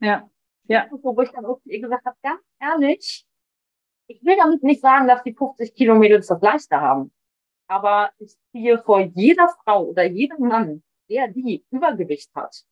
Ja. 0.00 0.28
Ja. 0.70 0.88
Wo 0.90 1.20
ich 1.20 1.30
dann 1.30 1.46
auch 1.46 1.60
gesagt 1.64 2.04
habe, 2.04 2.16
ganz 2.22 2.42
ehrlich, 2.60 3.26
ich 4.06 4.24
will 4.24 4.36
damit 4.36 4.62
nicht 4.62 4.80
sagen, 4.80 5.08
dass 5.08 5.22
die 5.24 5.34
50 5.34 5.74
Kilo 5.74 5.96
Mädels 5.96 6.28
das 6.28 6.40
leichter 6.40 6.80
haben. 6.80 7.12
Aber 7.66 8.10
ich 8.18 8.36
ziehe 8.52 8.78
vor 8.78 9.00
jeder 9.00 9.48
Frau 9.64 9.86
oder 9.86 10.04
jedem 10.04 10.46
Mann, 10.46 10.82
der 11.08 11.26
die 11.28 11.64
Übergewicht 11.70 12.30
hat. 12.34 12.64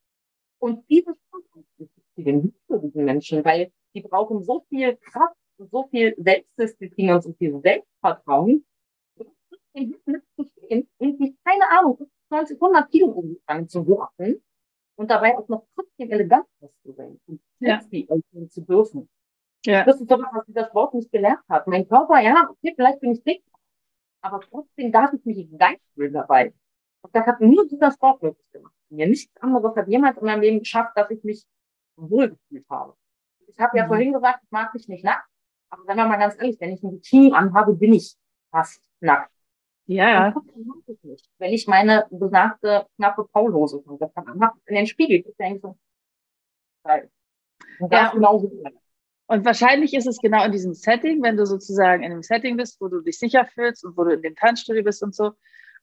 Und 0.61 0.88
diese 0.88 1.16
den 2.16 2.54
für 2.66 2.78
diesen 2.78 3.04
Menschen, 3.04 3.44
weil 3.44 3.72
die 3.94 4.00
brauchen 4.00 4.42
so 4.42 4.64
viel 4.68 4.96
Kraft, 4.96 5.37
so 5.56 5.88
viel 5.88 6.14
Selbstdisziplin 6.18 7.12
und 7.12 7.22
so 7.22 7.32
viel 7.32 7.61
Selbstvertrauen, 7.61 8.64
irgendwie, 9.72 11.36
keine 11.44 11.70
Ahnung, 11.70 12.11
90, 12.30 12.61
100 12.61 12.90
Kilo 12.90 13.07
umgefangen 13.07 13.68
zu 13.68 13.86
wuchten 13.86 14.42
und 14.99 15.11
dabei 15.11 15.38
auch 15.38 15.49
noch 15.49 15.64
trotzdem 15.74 16.11
elegant 16.11 16.46
auszusehen 16.61 17.20
und 17.26 17.40
ja. 17.61 17.80
zu 17.80 18.62
dürfen. 18.62 19.09
Ja. 19.64 19.84
Das 19.84 20.01
ist 20.01 20.11
doch 20.11 20.18
was, 20.18 20.32
was 20.34 20.44
das 20.49 20.74
Wort 20.74 20.94
nicht 20.94 21.12
gelernt 21.12 21.40
hat. 21.49 21.66
Mein 21.66 21.88
Körper, 21.88 22.20
ja, 22.20 22.49
okay, 22.51 22.74
vielleicht 22.74 23.01
bin 23.01 23.12
ich 23.12 23.22
dick, 23.22 23.44
aber 24.20 24.40
trotzdem 24.40 24.90
darf 24.90 25.12
ich 25.12 25.24
mich 25.24 25.49
fühlen 25.94 26.12
dabei. 26.12 26.53
Und 27.03 27.14
das 27.14 27.26
hat 27.26 27.40
nur 27.40 27.66
dieser 27.68 27.92
Sport 27.92 28.22
möglich 28.22 28.51
gemacht. 28.51 28.74
Mir 28.90 29.07
nichts 29.07 29.32
anderes 29.40 29.76
hat 29.76 29.88
jemals 29.88 30.18
in 30.18 30.24
meinem 30.24 30.40
Leben 30.40 30.59
geschafft, 30.59 30.96
dass 30.96 31.11
ich 31.11 31.22
mich 31.22 31.44
wohlgefühlt 31.96 32.68
habe. 32.68 32.94
Ich 33.46 33.59
habe 33.59 33.70
mhm. 33.72 33.78
ja 33.78 33.86
vorhin 33.86 34.12
gesagt, 34.12 34.40
ich 34.42 34.51
mag 34.51 34.74
mich 34.74 34.88
nicht 34.88 35.05
nackt. 35.05 35.28
Aber 35.70 35.84
sagen 35.84 35.99
wir 35.99 36.09
mal 36.09 36.16
ganz 36.16 36.34
ehrlich, 36.38 36.59
wenn 36.61 36.70
ich 36.70 36.82
ein 36.82 36.90
Bikini 36.90 37.32
anhabe, 37.32 37.74
bin 37.74 37.92
ich 37.92 38.16
fast 38.51 38.82
nackt. 39.01 39.30
Ja. 39.89 40.34
Wenn 41.39 41.53
ich 41.53 41.66
meine 41.66 42.07
besagte 42.11 42.86
knappe 42.97 43.26
anhabe, 43.32 44.59
in 44.66 44.74
den 44.74 44.86
Spiegel, 44.86 45.20
ist 45.20 45.41
eigentlich 45.41 45.62
so 45.62 45.78
geil. 46.84 47.11
Und 47.80 47.93
ja, 47.93 48.11
genauso 48.11 48.53
Und 49.28 49.45
wahrscheinlich 49.47 49.95
ist 49.95 50.07
es 50.07 50.18
genau 50.18 50.45
in 50.45 50.53
diesem 50.53 50.74
Setting, 50.74 51.22
wenn 51.22 51.39
du 51.39 51.47
sozusagen 51.47 52.03
in 52.03 52.12
einem 52.12 52.22
Setting 52.22 52.59
bist, 52.59 52.78
wo 52.82 52.89
du 52.89 53.01
dich 53.01 53.18
sicher 53.18 53.47
fühlst 53.47 53.82
und 53.82 53.97
wo 53.97 54.05
du 54.05 54.12
in 54.12 54.20
dem 54.20 54.36
Tanzstudio 54.36 54.84
bist 54.84 55.03
und 55.03 55.14
so. 55.14 55.32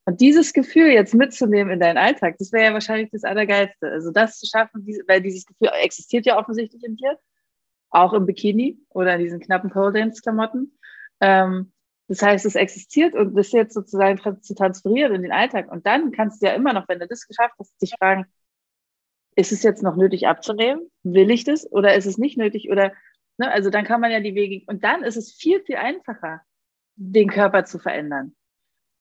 Und 0.04 0.20
dieses 0.20 0.52
Gefühl 0.52 0.92
jetzt 0.92 1.14
mitzunehmen 1.14 1.72
in 1.72 1.80
deinen 1.80 1.98
Alltag, 1.98 2.36
das 2.38 2.52
wäre 2.52 2.66
ja 2.66 2.72
wahrscheinlich 2.72 3.10
das 3.10 3.24
Allergeilste. 3.24 3.90
Also 3.90 4.12
das 4.12 4.38
zu 4.38 4.46
schaffen, 4.46 4.86
weil 5.08 5.20
dieses 5.20 5.44
Gefühl 5.46 5.70
existiert 5.82 6.26
ja 6.26 6.38
offensichtlich 6.38 6.84
in 6.84 6.94
dir, 6.94 7.18
auch 7.90 8.12
im 8.12 8.24
Bikini 8.24 8.78
oder 8.90 9.14
in 9.14 9.20
diesen 9.20 9.40
knappen 9.40 9.70
Pole 9.70 9.92
Dance 9.92 10.22
Klamotten. 10.22 10.78
Ähm, 11.20 11.72
das 12.08 12.22
heißt, 12.22 12.46
es 12.46 12.54
existiert 12.54 13.14
und 13.14 13.34
das 13.34 13.52
jetzt 13.52 13.74
sozusagen 13.74 14.42
zu 14.42 14.54
transferieren 14.54 15.14
in 15.14 15.22
den 15.22 15.32
Alltag. 15.32 15.70
Und 15.70 15.86
dann 15.86 16.12
kannst 16.12 16.40
du 16.40 16.46
ja 16.46 16.54
immer 16.54 16.72
noch, 16.72 16.88
wenn 16.88 17.00
du 17.00 17.06
das 17.08 17.26
geschafft 17.26 17.54
hast, 17.58 17.80
dich 17.82 17.94
fragen, 17.98 18.26
ist 19.34 19.52
es 19.52 19.62
jetzt 19.62 19.82
noch 19.82 19.96
nötig 19.96 20.26
abzunehmen? 20.26 20.90
Will 21.02 21.30
ich 21.30 21.44
das 21.44 21.70
oder 21.70 21.94
ist 21.94 22.06
es 22.06 22.16
nicht 22.16 22.38
nötig? 22.38 22.70
Oder, 22.70 22.92
ne, 23.38 23.50
also 23.50 23.70
dann 23.70 23.84
kann 23.84 24.00
man 24.00 24.10
ja 24.10 24.20
die 24.20 24.34
Wege, 24.34 24.64
und 24.66 24.84
dann 24.84 25.02
ist 25.02 25.16
es 25.16 25.32
viel, 25.32 25.60
viel 25.62 25.76
einfacher, 25.76 26.42
den 26.94 27.28
Körper 27.28 27.64
zu 27.64 27.78
verändern. 27.78 28.34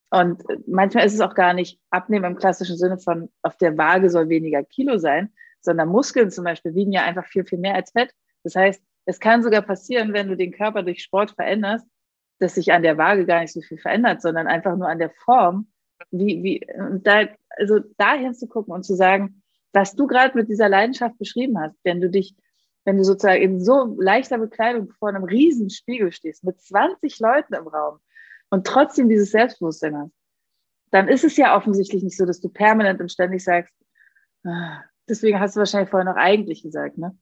Und 0.10 0.44
manchmal 0.68 1.06
ist 1.06 1.14
es 1.14 1.22
auch 1.22 1.36
gar 1.36 1.54
nicht 1.54 1.80
abnehmen 1.90 2.26
im 2.26 2.38
klassischen 2.38 2.78
Sinne 2.78 2.98
von, 2.98 3.32
auf 3.44 3.58
der 3.58 3.78
Waage 3.78 4.10
soll 4.10 4.30
weniger 4.30 4.64
Kilo 4.64 4.98
sein, 4.98 5.32
sondern 5.62 5.90
Muskeln 5.90 6.32
zum 6.32 6.44
Beispiel 6.44 6.76
wiegen 6.76 6.92
ja 6.92 7.04
einfach 7.04 7.26
viel, 7.26 7.46
viel 7.46 7.60
mehr 7.60 7.76
als 7.76 7.92
Fett. 7.92 8.12
Das 8.44 8.56
heißt, 8.56 8.84
es 9.06 9.20
kann 9.20 9.44
sogar 9.44 9.62
passieren, 9.62 10.14
wenn 10.14 10.28
du 10.28 10.36
den 10.36 10.52
Körper 10.52 10.84
durch 10.84 11.02
Sport 11.02 11.32
veränderst, 11.32 11.88
dass 12.40 12.56
sich 12.56 12.72
an 12.74 12.84
der 12.84 12.98
Waage 12.98 13.26
gar 13.26 13.42
nicht 13.42 13.54
so 13.54 13.62
viel 13.62 13.78
verändert, 13.78 14.22
sondern 14.22 14.48
einfach 14.48 14.76
nur 14.76 14.90
an 14.90 15.00
der 15.00 15.12
Form, 15.12 15.68
wie, 16.12 16.44
wie, 16.44 16.68
und 16.78 17.06
da, 17.08 17.28
also 17.58 17.80
dahin 17.98 18.34
zu 18.34 18.48
gucken 18.48 18.74
und 18.74 18.84
zu 18.84 18.96
sagen, 18.96 19.42
was 19.74 19.96
du 19.96 20.08
gerade 20.08 20.38
mit 20.38 20.50
dieser 20.50 20.70
Leidenschaft 20.70 21.18
beschrieben 21.18 21.60
hast, 21.60 21.78
wenn 21.84 22.02
du 22.02 22.10
dich, 22.10 22.36
wenn 22.86 22.98
du 22.98 23.04
sozusagen 23.04 23.42
in 23.42 23.64
so 23.64 23.96
leichter 24.00 24.38
Bekleidung 24.38 24.90
vor 25.00 25.10
einem 25.10 25.24
riesen 25.24 25.70
Spiegel 25.70 26.12
stehst, 26.12 26.44
mit 26.44 26.62
20 26.62 27.20
Leuten 27.20 27.54
im 27.54 27.68
Raum 27.68 28.00
und 28.50 28.66
trotzdem 28.66 29.10
dieses 29.10 29.32
Selbstbewusstsein 29.32 29.98
hast, 29.98 30.14
dann 30.92 31.08
ist 31.08 31.24
es 31.24 31.36
ja 31.36 31.58
offensichtlich 31.58 32.04
nicht 32.04 32.18
so, 32.18 32.26
dass 32.26 32.40
du 32.40 32.50
permanent 32.50 33.02
und 33.02 33.12
ständig 33.12 33.44
sagst, 33.44 33.74
ah, 34.46 34.82
deswegen 35.10 35.40
hast 35.40 35.56
du 35.56 35.60
wahrscheinlich 35.60 35.90
vorher 35.90 36.10
noch 36.10 36.20
eigentlich 36.20 36.64
gesagt, 36.64 36.98
ne? 36.98 37.18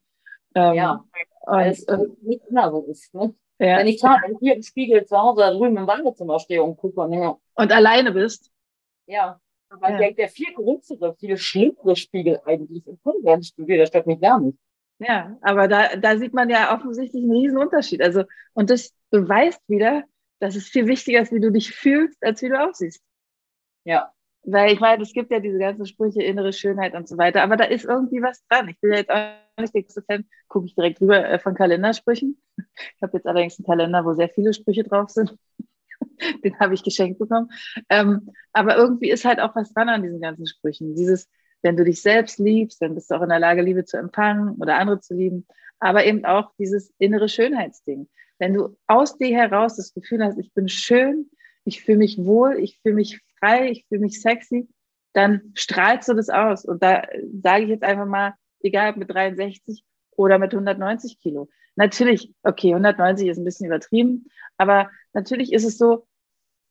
Ähm, 0.56 0.76
ja, 0.76 1.04
weil 1.46 1.72
es 1.72 1.84
äh, 1.86 1.98
nicht 2.22 2.44
so 2.48 2.86
ist, 2.88 3.14
ne? 3.16 3.34
Ja. 3.60 3.78
Wenn 3.78 3.88
ich 3.88 4.02
da 4.02 4.20
hier 4.40 4.56
im 4.56 4.64
Spiegel 4.64 5.06
zu 5.06 5.18
Hause 5.18 5.52
drüben 5.52 5.78
im 5.78 5.86
Badezimmer 5.86 6.40
stehe 6.40 6.64
und 6.64 6.78
gucke. 6.78 7.08
Ja. 7.12 7.38
Und 7.56 7.72
alleine 7.72 8.12
bist? 8.12 8.52
Ja. 9.06 9.40
Aber 9.70 9.92
ja. 9.92 9.98
Der, 9.98 10.12
der 10.14 10.30
viel 10.30 10.54
größere, 10.54 11.16
viel 11.16 11.38
schlimmere 11.38 11.96
Spiegel 11.96 12.42
eigentlich 12.46 12.86
im 12.86 13.44
Spiegel, 13.44 13.78
der 13.78 13.86
stört 13.86 14.08
mich 14.08 14.20
gar 14.20 14.40
nicht. 14.40 14.58
Ja, 15.00 15.38
aber 15.42 15.68
da, 15.68 15.96
da 15.96 16.18
sieht 16.18 16.34
man 16.34 16.50
ja 16.50 16.74
offensichtlich 16.74 17.24
einen 17.24 17.32
riesen 17.32 17.58
Unterschied. 17.58 18.02
Also, 18.02 18.24
und 18.54 18.70
das 18.70 18.94
beweist 19.10 19.62
wieder, 19.68 20.04
dass 20.40 20.56
es 20.56 20.68
viel 20.68 20.88
wichtiger 20.88 21.22
ist, 21.22 21.32
wie 21.32 21.40
du 21.40 21.52
dich 21.52 21.72
fühlst, 21.72 22.24
als 22.24 22.42
wie 22.42 22.50
du 22.50 22.62
aussiehst. 22.62 23.02
Ja. 23.84 24.14
Weil 24.46 24.74
ich 24.74 24.80
meine, 24.80 25.02
es 25.02 25.14
gibt 25.14 25.32
ja 25.32 25.40
diese 25.40 25.58
ganzen 25.58 25.86
Sprüche, 25.86 26.22
innere 26.22 26.52
Schönheit 26.52 26.94
und 26.96 27.08
so 27.08 27.18
weiter, 27.18 27.44
aber 27.44 27.56
da 27.56 27.64
ist 27.64 27.86
irgendwie 27.86 28.22
was 28.22 28.46
dran. 28.48 28.68
Ich 28.68 28.80
bin 28.82 28.92
ja 28.92 28.98
jetzt 28.98 29.10
auch 29.10 29.62
nicht 29.62 29.74
der 29.74 29.84
größte 29.84 30.02
Fan, 30.02 30.26
gucke 30.50 30.66
ich 30.66 30.76
direkt 30.76 31.00
rüber 31.00 31.26
äh, 31.28 31.40
von 31.40 31.56
Kalendersprüchen. 31.56 32.38
Ich 32.58 33.02
habe 33.02 33.18
jetzt 33.18 33.26
allerdings 33.26 33.58
einen 33.58 33.66
Kalender, 33.66 34.04
wo 34.04 34.14
sehr 34.14 34.30
viele 34.30 34.54
Sprüche 34.54 34.84
drauf 34.84 35.10
sind. 35.10 35.38
Den 36.44 36.60
habe 36.60 36.74
ich 36.74 36.84
geschenkt 36.84 37.20
bekommen. 37.20 37.50
Ähm, 37.90 38.30
aber 38.52 38.76
irgendwie 38.76 39.10
ist 39.10 39.24
halt 39.24 39.40
auch 39.40 39.56
was 39.56 39.74
dran 39.74 39.88
an 39.88 40.04
diesen 40.04 40.20
ganzen 40.20 40.46
Sprüchen. 40.46 40.94
Dieses, 40.96 41.30
wenn 41.62 41.78
du 41.78 41.86
dich 41.86 42.02
selbst 42.02 42.38
liebst, 42.40 42.82
dann 42.82 42.96
bist 42.96 43.10
du 43.10 43.16
auch 43.16 43.22
in 43.22 43.30
der 43.30 43.40
Lage, 43.40 43.62
Liebe 43.62 43.86
zu 43.86 43.98
empfangen 43.98 44.58
oder 44.60 44.78
andere 44.78 45.00
zu 45.00 45.14
lieben. 45.14 45.48
Aber 45.80 46.06
eben 46.06 46.26
auch 46.26 46.52
dieses 46.60 46.94
innere 46.98 47.30
Schönheitsding. 47.30 48.10
Wenn 48.40 48.54
du 48.54 48.76
aus 48.88 49.18
dir 49.18 49.36
heraus 49.36 49.78
das 49.78 49.94
Gefühl 49.94 50.24
hast, 50.24 50.38
ich 50.38 50.54
bin 50.54 50.68
schön, 50.68 51.30
ich 51.66 51.82
fühle 51.82 52.00
mich 52.00 52.18
wohl, 52.18 52.58
ich 52.60 52.80
fühle 52.82 52.96
mich 52.96 53.22
frei, 53.44 53.72
ich 53.72 53.86
fühle 53.88 54.02
mich 54.02 54.22
sexy, 54.22 54.68
dann 55.14 55.52
strahlst 55.54 56.10
du 56.10 56.14
das 56.14 56.30
aus. 56.30 56.66
Und 56.66 56.82
da 56.82 57.04
sage 57.42 57.64
ich 57.64 57.70
jetzt 57.70 57.84
einfach 57.84 58.06
mal, 58.06 58.34
egal 58.62 58.96
mit 58.96 59.12
63 59.12 59.84
oder 60.12 60.40
mit 60.40 60.54
190 60.54 61.20
Kilo. 61.20 61.50
Natürlich, 61.76 62.34
okay, 62.44 62.70
190 62.70 63.28
ist 63.28 63.38
ein 63.38 63.44
bisschen 63.44 63.68
übertrieben, 63.68 64.28
aber 64.58 64.90
natürlich 65.14 65.52
ist 65.54 65.66
es 65.66 65.78
so, 65.78 66.08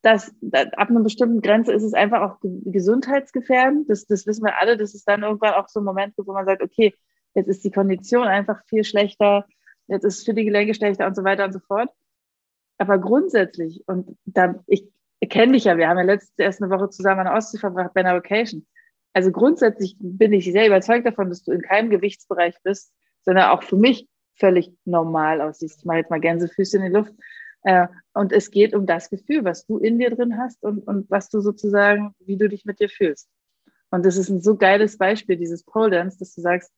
dass 0.01 0.33
ab 0.51 0.89
einer 0.89 1.01
bestimmten 1.01 1.41
Grenze 1.41 1.71
ist 1.71 1.83
es 1.83 1.93
einfach 1.93 2.21
auch 2.21 2.37
gesundheitsgefährdend. 2.41 3.89
Das, 3.89 4.05
das 4.05 4.25
wissen 4.27 4.43
wir 4.43 4.59
alle, 4.59 4.75
dass 4.75 4.93
es 4.93 5.05
dann 5.05 5.23
irgendwann 5.23 5.53
auch 5.53 5.69
so 5.69 5.79
ein 5.79 5.85
Moment 5.85 6.15
gibt, 6.15 6.27
wo 6.27 6.33
man 6.33 6.45
sagt, 6.45 6.61
okay, 6.61 6.93
jetzt 7.35 7.47
ist 7.47 7.63
die 7.63 7.71
Kondition 7.71 8.27
einfach 8.27 8.61
viel 8.67 8.83
schlechter, 8.83 9.45
jetzt 9.87 10.03
ist 10.03 10.19
es 10.19 10.25
für 10.25 10.33
die 10.33 10.43
Gelenke 10.43 10.73
schlechter 10.73 11.07
und 11.07 11.15
so 11.15 11.23
weiter 11.23 11.45
und 11.45 11.53
so 11.53 11.59
fort. 11.59 11.89
Aber 12.77 12.97
grundsätzlich, 12.97 13.83
und 13.87 14.17
da, 14.25 14.55
ich 14.67 14.85
kenne 15.21 15.53
dich 15.53 15.65
ja, 15.65 15.77
wir 15.77 15.87
haben 15.87 15.97
ja 15.97 16.03
letzte 16.03 16.43
erst 16.43 16.61
eine 16.61 16.71
Woche 16.71 16.89
zusammen 16.89 17.21
an 17.21 17.25
der 17.27 17.35
Ostsee 17.35 17.57
verbracht 17.57 17.93
bei 17.93 18.01
einer 18.01 18.15
Vacation. 18.15 18.65
Also 19.13 19.31
grundsätzlich 19.31 19.95
bin 19.99 20.33
ich 20.33 20.51
sehr 20.51 20.67
überzeugt 20.67 21.05
davon, 21.05 21.29
dass 21.29 21.43
du 21.43 21.51
in 21.51 21.61
keinem 21.61 21.89
Gewichtsbereich 21.89 22.55
bist, 22.63 22.91
sondern 23.21 23.51
auch 23.51 23.63
für 23.63 23.77
mich 23.77 24.07
völlig 24.35 24.71
normal 24.85 25.41
aussiehst. 25.41 25.79
Ich 25.79 25.85
mache 25.85 25.99
jetzt 25.99 26.09
mal 26.09 26.19
Gänsefüße 26.19 26.77
in 26.77 26.83
die 26.83 26.89
Luft. 26.89 27.13
Äh, 27.63 27.87
und 28.13 28.31
es 28.31 28.51
geht 28.51 28.73
um 28.73 28.85
das 28.85 29.09
Gefühl, 29.09 29.45
was 29.45 29.65
du 29.65 29.77
in 29.77 29.99
dir 29.99 30.09
drin 30.09 30.37
hast 30.37 30.63
und, 30.63 30.85
und 30.87 31.09
was 31.09 31.29
du 31.29 31.39
sozusagen, 31.39 32.13
wie 32.19 32.37
du 32.37 32.49
dich 32.49 32.65
mit 32.65 32.79
dir 32.79 32.89
fühlst. 32.89 33.29
Und 33.91 34.05
das 34.05 34.17
ist 34.17 34.29
ein 34.29 34.41
so 34.41 34.57
geiles 34.57 34.97
Beispiel, 34.97 35.37
dieses 35.37 35.63
Pole 35.63 35.91
Dance, 35.91 36.17
dass 36.17 36.33
du 36.33 36.41
sagst, 36.41 36.71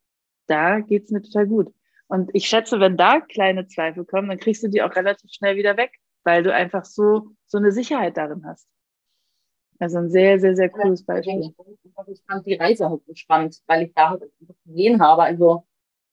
da 0.48 0.82
geht's 0.82 1.12
mir 1.12 1.22
total 1.22 1.48
gut. 1.48 1.74
Und 2.08 2.30
ich 2.34 2.46
schätze, 2.48 2.80
wenn 2.80 2.98
da 2.98 3.22
kleine 3.22 3.68
Zweifel 3.68 4.06
kommen, 4.06 4.28
dann 4.28 4.38
kriegst 4.38 4.64
du 4.64 4.68
die 4.68 4.84
auch 4.84 4.96
relativ 4.96 5.32
schnell 5.32 5.56
wieder 5.56 5.78
weg, 5.78 5.92
weil 6.26 6.44
du 6.44 6.54
einfach 6.54 6.84
so, 6.84 7.30
so 7.46 7.58
eine 7.58 7.72
Sicherheit 7.72 8.18
darin 8.18 8.46
hast. 8.46 8.68
Also 9.80 10.00
ein 10.00 10.10
sehr, 10.10 10.40
sehr, 10.40 10.56
sehr 10.56 10.70
cooles 10.70 11.06
Beispiel. 11.06 11.54
Ich 12.08 12.22
fand 12.26 12.46
die 12.46 12.56
Reise 12.56 12.90
halt 12.90 13.02
so 13.06 13.14
spannend, 13.14 13.60
weil 13.68 13.84
ich 13.84 13.94
da 13.94 14.12
halt 14.12 14.24
gesehen 14.66 15.02
habe. 15.02 15.24
Also, 15.24 15.66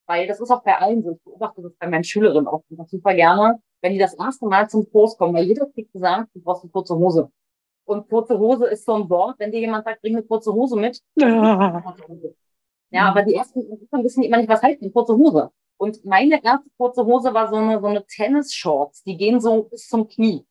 weil 0.06 0.26
das 0.26 0.40
ist 0.40 0.50
auch 0.50 0.62
bei 0.62 0.76
allen 0.76 1.02
so. 1.02 1.12
Ich 1.12 1.22
beobachte 1.22 1.62
das 1.62 1.72
bei 1.78 1.88
meinen 1.88 2.04
Schülerinnen 2.04 2.48
auch 2.48 2.62
super 2.86 3.14
gerne, 3.14 3.60
wenn 3.80 3.92
die 3.92 3.98
das 3.98 4.14
erste 4.14 4.46
Mal 4.46 4.68
zum 4.68 4.90
Kurs 4.90 5.16
kommen, 5.16 5.34
weil 5.34 5.44
jeder 5.44 5.66
kriegt 5.66 5.92
gesagt, 5.92 6.30
du 6.34 6.40
brauchst 6.42 6.64
eine 6.64 6.72
kurze 6.72 6.96
Hose. 6.96 7.30
Und 7.84 8.08
kurze 8.08 8.38
Hose 8.38 8.66
ist 8.66 8.84
so 8.84 8.94
ein 8.94 9.08
Wort, 9.08 9.38
wenn 9.38 9.50
dir 9.50 9.60
jemand 9.60 9.84
sagt, 9.84 10.02
bring 10.02 10.16
eine 10.16 10.24
kurze 10.24 10.52
Hose 10.52 10.76
mit. 10.76 11.00
Ja, 12.92 13.00
ja 13.00 13.08
aber 13.08 13.22
die 13.22 13.34
ersten 13.34 13.60
wissen 14.02 14.22
immer 14.22 14.36
nicht, 14.36 14.48
was 14.48 14.62
heißt 14.62 14.82
eine 14.82 14.90
kurze 14.90 15.16
Hose. 15.16 15.50
Und 15.82 16.04
meine 16.04 16.44
erste 16.44 16.70
kurze 16.76 17.04
Hose 17.04 17.34
war 17.34 17.48
so 17.48 17.56
eine, 17.56 17.80
so 17.80 17.88
eine 17.88 18.06
Tennis-Shorts. 18.06 19.02
Die 19.02 19.16
gehen 19.16 19.40
so 19.40 19.64
bis 19.64 19.88
zum 19.88 20.06
Knie. 20.06 20.46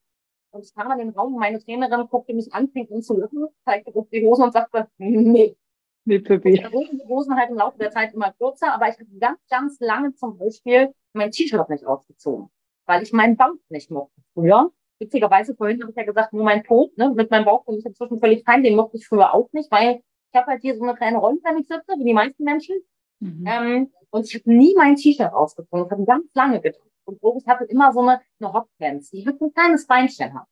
Und 0.50 0.62
ich 0.62 0.74
kam 0.74 0.92
in 0.92 0.98
den 0.98 1.08
Raum, 1.16 1.36
meine 1.36 1.58
Trainerin 1.58 2.06
guckte 2.10 2.34
mich 2.34 2.52
an, 2.52 2.68
fing 2.68 2.86
an 2.92 3.00
zu 3.00 3.16
lachen, 3.16 3.46
zeigte 3.64 3.94
auf 3.94 4.10
die 4.10 4.26
Hosen 4.26 4.44
und 4.44 4.52
sagte, 4.52 4.88
nee. 4.98 5.56
Nee, 6.04 6.18
Pippi. 6.18 6.60
Da 6.60 6.70
wurden 6.70 6.98
die 6.98 7.08
Hosen 7.08 7.34
halt 7.34 7.48
im 7.48 7.56
Laufe 7.56 7.78
der 7.78 7.90
Zeit 7.90 8.12
immer 8.12 8.32
kürzer, 8.32 8.74
aber 8.74 8.90
ich 8.90 8.96
habe 8.96 9.06
ganz, 9.18 9.38
ganz 9.48 9.80
lange 9.80 10.12
zum 10.12 10.36
Beispiel 10.36 10.92
mein 11.14 11.30
T-Shirt 11.30 11.70
nicht 11.70 11.86
ausgezogen, 11.86 12.50
weil 12.84 13.02
ich 13.02 13.14
meinen 13.14 13.38
Bauch 13.38 13.56
nicht 13.70 13.90
mochte. 13.90 14.20
Früher, 14.34 14.70
witzigerweise, 14.98 15.54
vorhin 15.54 15.80
habe 15.80 15.92
ich 15.92 15.96
ja 15.96 16.04
gesagt, 16.04 16.34
nur 16.34 16.44
mein 16.44 16.62
Po, 16.62 16.90
ne, 16.96 17.10
mit 17.16 17.30
meinem 17.30 17.46
Bauch 17.46 17.64
bin 17.64 17.78
ich 17.78 17.86
inzwischen 17.86 18.18
völlig 18.18 18.44
fein, 18.44 18.62
den 18.62 18.76
mochte 18.76 18.98
ich 18.98 19.06
früher 19.06 19.32
auch 19.32 19.48
nicht, 19.52 19.70
weil 19.70 20.02
ich 20.30 20.38
habe 20.38 20.48
halt 20.48 20.60
hier 20.60 20.76
so 20.76 20.82
eine 20.82 20.94
kleine 20.94 21.16
Rolle, 21.16 21.38
wenn 21.42 21.56
ich 21.56 21.68
sitze, 21.68 21.94
wie 21.96 22.04
die 22.04 22.12
meisten 22.12 22.44
Menschen. 22.44 22.76
Mhm. 23.20 23.44
Ähm, 23.46 23.92
und 24.12 24.26
ich 24.26 24.34
habe 24.34 24.52
nie 24.52 24.74
mein 24.76 24.96
T-Shirt 24.96 25.32
ausgezogen. 25.32 25.88
Das 25.88 25.98
hat 25.98 26.06
ganz 26.06 26.26
lange 26.34 26.60
gedauert. 26.60 26.86
Und 27.04 27.20
Boris 27.20 27.46
hatte 27.46 27.64
immer 27.64 27.92
so 27.92 28.00
eine, 28.00 28.20
eine 28.38 28.52
Hotpants, 28.52 29.10
die 29.10 29.26
hat 29.26 29.40
ein 29.40 29.52
kleines 29.52 29.86
Beinchen 29.86 30.34
hat. 30.34 30.46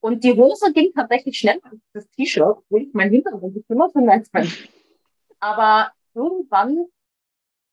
Und 0.00 0.22
die 0.22 0.36
Hose 0.36 0.72
ging 0.72 0.92
tatsächlich 0.94 1.38
schneller 1.38 1.64
als 1.64 1.80
das 1.94 2.08
T-Shirt, 2.10 2.58
obwohl 2.58 2.82
ich 2.82 2.92
mein 2.92 3.10
Hintergrund 3.10 3.54
gekümmert 3.54 3.94
habe 3.94 4.12
als 4.12 4.30
mein. 4.32 4.52
Aber 5.40 5.92
irgendwann, 6.14 6.86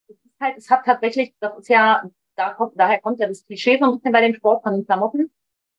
es 0.08 0.16
ist 0.16 0.40
halt, 0.40 0.58
es 0.58 0.70
hat 0.70 0.86
tatsächlich, 0.86 1.36
das 1.40 1.60
ist 1.60 1.70
ja, 1.70 2.10
da 2.36 2.54
kommt, 2.54 2.80
daher 2.80 3.02
kommt 3.02 3.20
ja 3.20 3.28
das 3.28 3.46
Klischee 3.46 3.78
so 3.78 3.86
ein 3.86 3.98
bisschen 3.98 4.14
bei 4.14 4.22
dem 4.22 4.34
Sport 4.34 4.64
von 4.64 4.74
den 4.74 4.86
Klamotten. 4.86 5.30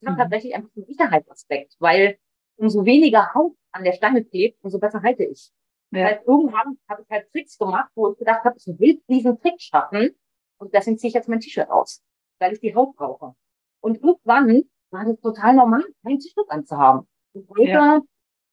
Es 0.01 0.07
hat 0.07 0.15
mhm. 0.15 0.21
tatsächlich 0.21 0.55
einfach 0.55 0.71
einen 0.77 0.85
Sicherheitsaspekt, 0.85 1.75
weil 1.79 2.19
umso 2.57 2.85
weniger 2.85 3.33
Haut 3.35 3.57
an 3.73 3.85
der 3.85 3.95
Stange 3.95 4.23
klebt, 4.25 4.63
umso 4.63 4.79
besser 4.79 5.03
halte 5.03 5.25
ich. 5.25 5.51
Ja. 5.93 6.07
Heißt, 6.07 6.27
irgendwann 6.27 6.79
habe 6.89 7.03
ich 7.03 7.11
halt 7.11 7.31
Tricks 7.31 7.59
gemacht, 7.59 7.91
wo 7.95 8.13
ich 8.13 8.19
gedacht 8.19 8.45
habe, 8.45 8.57
ich 8.57 8.67
will 8.67 9.01
diesen 9.09 9.41
Trick 9.41 9.61
schaffen 9.61 10.11
und 10.59 10.73
deswegen 10.75 10.99
ziehe 10.99 11.09
ich 11.09 11.15
jetzt 11.15 11.29
mein 11.29 11.41
T-Shirt 11.41 11.71
aus 11.71 12.03
weil 12.43 12.53
ich 12.53 12.61
die 12.61 12.75
Haut 12.75 12.95
brauche. 12.97 13.35
Und 13.81 14.03
irgendwann 14.03 14.65
war 14.91 15.05
das 15.05 15.19
total 15.21 15.55
normal, 15.55 15.85
kein 16.05 16.19
T-Shirt 16.19 16.51
anzuhaben. 16.51 17.07
Und 17.33 17.49
heute, 17.49 17.71
ja. 17.71 18.01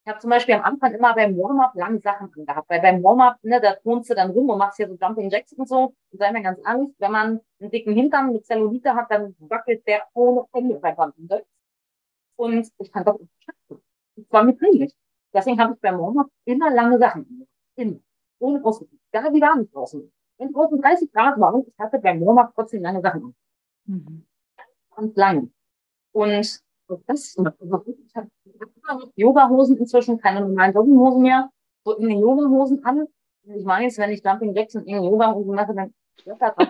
ich 0.06 0.10
habe 0.10 0.20
zum 0.20 0.30
Beispiel 0.30 0.56
am 0.56 0.62
Anfang 0.62 0.94
immer 0.94 1.14
beim 1.14 1.36
Warm-up 1.36 1.76
lange 1.76 2.00
Sachen 2.00 2.32
angehabt, 2.34 2.70
weil 2.70 2.82
beim 2.82 3.04
Warm-up, 3.04 3.38
ne, 3.42 3.60
da 3.60 3.76
tonst 3.76 4.10
du 4.10 4.16
dann 4.16 4.32
rum 4.32 4.50
und 4.50 4.60
machst 4.60 4.78
hier 4.78 4.88
so 4.88 4.96
Jumping 4.96 5.30
Jacks 5.30 5.54
und 5.54 5.68
so. 5.68 5.96
Und 6.12 6.18
sei 6.20 6.32
mir 6.32 6.44
ganz 6.44 6.60
ehrlich, 6.66 6.90
wenn 7.00 7.12
man 7.12 7.42
einen 7.60 7.72
dicken 7.72 7.94
Hintern 7.94 8.32
mit 8.32 8.46
Zellulite 8.46 8.96
hat, 8.96 9.12
dann 9.12 9.36
wackelt 9.40 9.86
der 9.88 10.08
ohne 10.14 10.46
Ende 10.54 10.76
bei 10.76 10.96
Und 12.38 12.72
ich 12.78 12.92
kann 12.92 13.04
das 13.04 13.20
nicht 13.20 13.34
schaffen. 13.40 13.84
Das 14.16 14.26
war 14.30 14.44
mir 14.44 14.54
peinlich. 14.54 14.94
Deswegen 15.34 15.60
habe 15.60 15.74
ich 15.74 15.80
beim 15.80 16.00
Warm-up 16.00 16.28
immer 16.46 16.72
lange 16.72 16.98
Sachen. 16.98 17.48
Immer. 17.76 18.00
Ohne 18.40 18.64
Ausrüstung. 18.64 19.00
Gar 19.12 19.34
wie 19.34 19.40
gar 19.40 19.58
nicht 19.58 19.74
draußen. 19.74 20.12
Wenn 20.38 20.54
draußen 20.54 20.82
30 20.82 21.12
Grad 21.12 21.40
waren, 21.40 21.64
ich 21.68 21.78
hatte 21.78 22.00
beim 22.00 22.26
Warm-up 22.26 22.54
trotzdem 22.56 22.82
lange 22.82 23.02
Sachen 23.02 23.24
an. 23.24 23.36
Mhm. 23.86 24.26
Ganz 24.96 25.16
lang. 25.16 25.52
Und 26.12 26.62
das, 27.06 27.38
ich 27.38 28.16
habe 28.16 28.30
Yoga-Hosen 29.16 29.78
inzwischen, 29.78 30.18
keine 30.20 30.42
normalen 30.42 30.74
Jogginghosen 30.74 31.22
mehr, 31.22 31.50
so 31.84 31.96
in 31.98 32.10
den 32.10 32.20
Yoga-Hosen 32.20 32.84
an. 32.84 33.08
Ich 33.44 33.64
meine 33.64 33.86
jetzt, 33.86 33.98
wenn 33.98 34.12
ich 34.12 34.24
Jumping 34.24 34.54
Jacks 34.56 34.76
und 34.76 34.88
in 34.88 35.04
Yoga-Hosen 35.04 35.56
mache, 35.56 35.74
dann 35.74 35.94
flackert 36.22 36.56
das. 36.60 36.70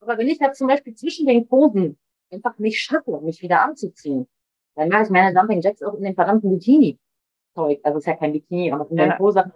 Aber 0.00 0.18
wenn 0.18 0.28
ich 0.28 0.38
jetzt 0.38 0.58
zum 0.58 0.66
Beispiel 0.66 0.94
zwischen 0.94 1.26
den 1.26 1.46
Posen 1.46 1.98
einfach 2.30 2.58
nicht 2.58 2.80
schaffe, 2.82 3.20
mich 3.20 3.40
wieder 3.40 3.62
anzuziehen, 3.62 4.26
dann 4.74 4.88
mache 4.88 5.04
ich 5.04 5.10
meine 5.10 5.36
Jumping 5.36 5.60
Jacks 5.60 5.82
auch 5.82 5.94
in 5.94 6.04
den 6.04 6.14
verdammten 6.14 6.50
Bikini-Zeug. 6.50 7.80
Also 7.82 7.98
ist 7.98 8.06
ja 8.06 8.16
kein 8.16 8.32
Bikini, 8.32 8.72
aber 8.72 8.90
in 8.90 8.96
ja. 8.96 9.08
den 9.08 9.16
Posen. 9.16 9.52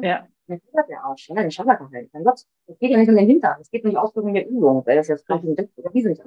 Ja. 0.00 0.26
Dann 0.46 0.60
der 0.88 1.04
Arsch, 1.04 1.28
ja, 1.28 1.34
dann 1.34 1.50
schaffert 1.50 1.80
er 1.80 1.90
halt. 1.90 2.10
Mein 2.12 2.24
Gott, 2.24 2.44
es 2.66 2.78
geht 2.78 2.90
ja 2.90 2.98
nicht 2.98 3.08
um 3.08 3.16
den 3.16 3.26
Hintern, 3.26 3.60
es 3.60 3.70
geht 3.70 3.84
um 3.84 3.90
die 3.90 3.96
Ausführung 3.96 4.34
der 4.34 4.46
Übung, 4.46 4.84
weil 4.84 4.96
das 4.96 5.08
jetzt 5.08 5.28
Jumping 5.28 5.54
Jacks 5.56 5.76
oder 5.78 5.94
wie 5.94 6.02
sind 6.02 6.20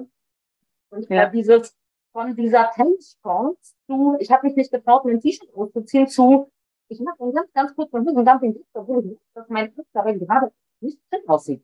Und 0.90 1.08
ja. 1.10 1.28
dieses, 1.28 1.76
von 2.12 2.34
dieser 2.34 2.70
Tennissport 2.74 3.58
zu, 3.86 4.16
ich 4.18 4.30
habe 4.30 4.46
mich 4.46 4.56
nicht 4.56 4.72
getraut, 4.72 5.04
mein 5.04 5.20
T-Shirt 5.20 5.52
auszuziehen, 5.54 6.08
zu, 6.08 6.50
ich 6.88 6.98
mache 7.00 7.22
einen 7.22 7.34
ganz, 7.34 7.52
ganz 7.52 7.74
kurzen 7.74 8.06
Hosendumping, 8.06 8.64
obwohl 8.72 9.04
ich 9.04 9.10
weiß, 9.10 9.18
dass 9.34 9.48
mein 9.48 9.72
Fuß 9.72 9.84
dabei 9.92 10.14
gerade 10.14 10.50
nicht 10.80 10.98
drin 11.10 11.20
aussieht. 11.26 11.62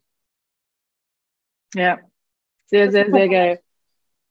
Ja, 1.75 2.01
sehr, 2.67 2.91
sehr, 2.91 3.11
sehr 3.11 3.29
geil. 3.29 3.63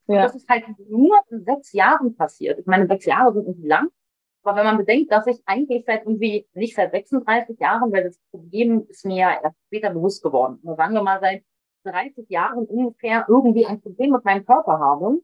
Ja. 0.08 0.24
Das 0.24 0.36
ist 0.36 0.48
halt 0.50 0.66
nur 0.90 1.20
in 1.30 1.44
sechs 1.44 1.74
Jahren 1.74 2.16
passiert. 2.16 2.60
Ich 2.60 2.66
meine, 2.66 2.88
sechs 2.88 3.06
Jahre 3.06 3.34
sind 3.34 3.46
irgendwie 3.48 3.68
lang. 3.68 3.90
Aber 4.44 4.58
wenn 4.58 4.66
man 4.66 4.78
bedenkt, 4.78 5.12
dass 5.12 5.28
ich 5.28 5.40
eigentlich 5.46 5.86
seit 5.86 6.06
irgendwie, 6.06 6.48
nicht 6.54 6.76
seit 6.76 6.92
36 6.92 7.60
Jahren, 7.60 7.92
weil 7.92 8.06
das 8.06 8.20
Problem 8.32 8.86
ist 8.90 9.06
mir 9.06 9.18
ja 9.18 9.42
erst 9.44 9.58
später 9.68 9.92
bewusst 9.92 10.24
geworden. 10.24 10.60
Aber 10.64 10.76
sagen 10.76 10.94
wir 10.94 11.04
mal, 11.04 11.20
seit 11.20 11.44
30 11.84 12.30
Jahren 12.30 12.66
ungefähr 12.66 13.26
irgendwie 13.28 13.66
ein 13.66 13.82
Problem 13.82 14.12
mit 14.12 14.26
meinem 14.26 14.46
Körper 14.46 14.80
habe, 14.80 15.22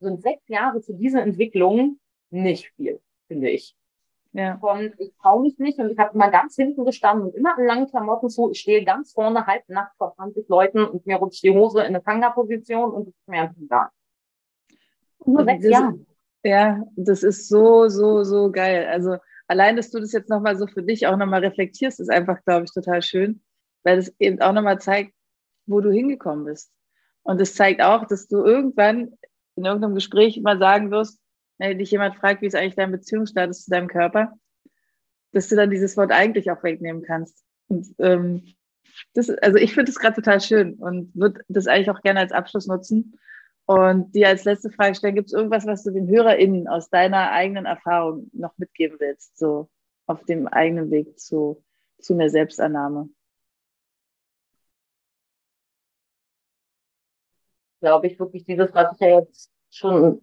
sind 0.00 0.22
sechs 0.22 0.46
Jahre 0.48 0.80
zu 0.80 0.94
dieser 0.94 1.22
Entwicklung 1.22 1.98
nicht 2.30 2.70
viel, 2.76 3.00
finde 3.28 3.50
ich. 3.50 3.74
Ja. 4.32 4.58
Und 4.60 4.94
ich 4.98 5.12
traue 5.20 5.42
mich 5.42 5.58
nicht 5.58 5.78
und 5.78 5.90
ich 5.90 5.98
habe 5.98 6.14
immer 6.14 6.30
ganz 6.30 6.54
hinten 6.54 6.84
gestanden 6.84 7.28
und 7.28 7.34
immer 7.34 7.58
in 7.58 7.66
langen 7.66 7.88
Klamotten 7.88 8.28
zu. 8.28 8.50
Ich 8.50 8.60
stehe 8.60 8.84
ganz 8.84 9.12
vorne 9.12 9.46
halb 9.46 9.68
nackt 9.68 9.96
vor 9.96 10.14
20 10.14 10.48
Leuten 10.48 10.84
und 10.84 11.04
mir 11.06 11.16
rutscht 11.16 11.42
die 11.42 11.50
Hose 11.50 11.80
in 11.80 11.86
eine 11.86 12.02
Tanga-Position 12.02 12.92
und 12.92 13.08
es 13.08 13.14
ist 13.14 13.28
mir 13.28 13.42
einfach 13.42 13.60
egal. 13.60 13.88
Nur 15.26 15.44
sechs 15.44 15.64
Jahre. 15.64 15.98
Ja, 16.42 16.82
das 16.96 17.22
ist 17.22 17.48
so, 17.48 17.88
so, 17.88 18.24
so 18.24 18.50
geil. 18.50 18.86
Also 18.86 19.16
allein, 19.46 19.76
dass 19.76 19.90
du 19.90 20.00
das 20.00 20.12
jetzt 20.12 20.30
nochmal 20.30 20.56
so 20.56 20.66
für 20.66 20.82
dich 20.82 21.06
auch 21.06 21.16
nochmal 21.16 21.44
reflektierst, 21.44 22.00
ist 22.00 22.10
einfach, 22.10 22.42
glaube 22.44 22.64
ich, 22.64 22.72
total 22.72 23.02
schön, 23.02 23.42
weil 23.82 23.98
es 23.98 24.14
eben 24.18 24.40
auch 24.40 24.52
nochmal 24.52 24.80
zeigt, 24.80 25.12
wo 25.66 25.80
du 25.80 25.90
hingekommen 25.90 26.46
bist. 26.46 26.72
Und 27.22 27.40
es 27.40 27.54
zeigt 27.54 27.82
auch, 27.82 28.06
dass 28.06 28.26
du 28.28 28.42
irgendwann 28.42 29.12
in 29.56 29.64
irgendeinem 29.64 29.94
Gespräch 29.94 30.40
mal 30.40 30.58
sagen 30.58 30.90
wirst, 30.90 31.20
wenn 31.58 31.78
dich 31.78 31.90
jemand 31.90 32.16
fragt, 32.16 32.40
wie 32.40 32.46
ist 32.46 32.54
eigentlich 32.56 32.76
dein 32.76 32.92
Beziehungsstatus 32.92 33.64
zu 33.64 33.70
deinem 33.70 33.88
Körper, 33.88 34.32
dass 35.32 35.48
du 35.48 35.56
dann 35.56 35.70
dieses 35.70 35.96
Wort 35.96 36.10
eigentlich 36.10 36.50
auch 36.50 36.62
wegnehmen 36.62 37.02
kannst. 37.02 37.44
Und 37.68 37.86
ähm, 37.98 38.54
das, 39.14 39.28
also 39.28 39.58
ich 39.58 39.74
finde 39.74 39.92
das 39.92 39.98
gerade 39.98 40.16
total 40.16 40.40
schön 40.40 40.74
und 40.74 41.14
würde 41.14 41.42
das 41.48 41.66
eigentlich 41.66 41.90
auch 41.90 42.00
gerne 42.00 42.20
als 42.20 42.32
Abschluss 42.32 42.66
nutzen. 42.66 43.18
Und 43.70 44.16
dir 44.16 44.26
als 44.26 44.42
letzte 44.42 44.68
Frage 44.68 44.96
stellen, 44.96 45.14
gibt 45.14 45.28
es 45.28 45.32
irgendwas, 45.32 45.64
was 45.64 45.84
du 45.84 45.92
den 45.92 46.08
HörerInnen 46.08 46.66
aus 46.66 46.90
deiner 46.90 47.30
eigenen 47.30 47.66
Erfahrung 47.66 48.28
noch 48.32 48.58
mitgeben 48.58 48.98
willst, 48.98 49.38
so 49.38 49.70
auf 50.06 50.24
dem 50.24 50.48
eigenen 50.48 50.90
Weg 50.90 51.20
zu, 51.20 51.62
zu 52.00 52.14
einer 52.14 52.30
Selbstannahme? 52.30 53.08
Glaube 57.78 58.08
ich 58.08 58.18
wirklich 58.18 58.44
dieses, 58.44 58.74
was 58.74 58.92
ich 58.92 58.98
ja 59.02 59.20
jetzt 59.20 59.52
schon 59.70 60.20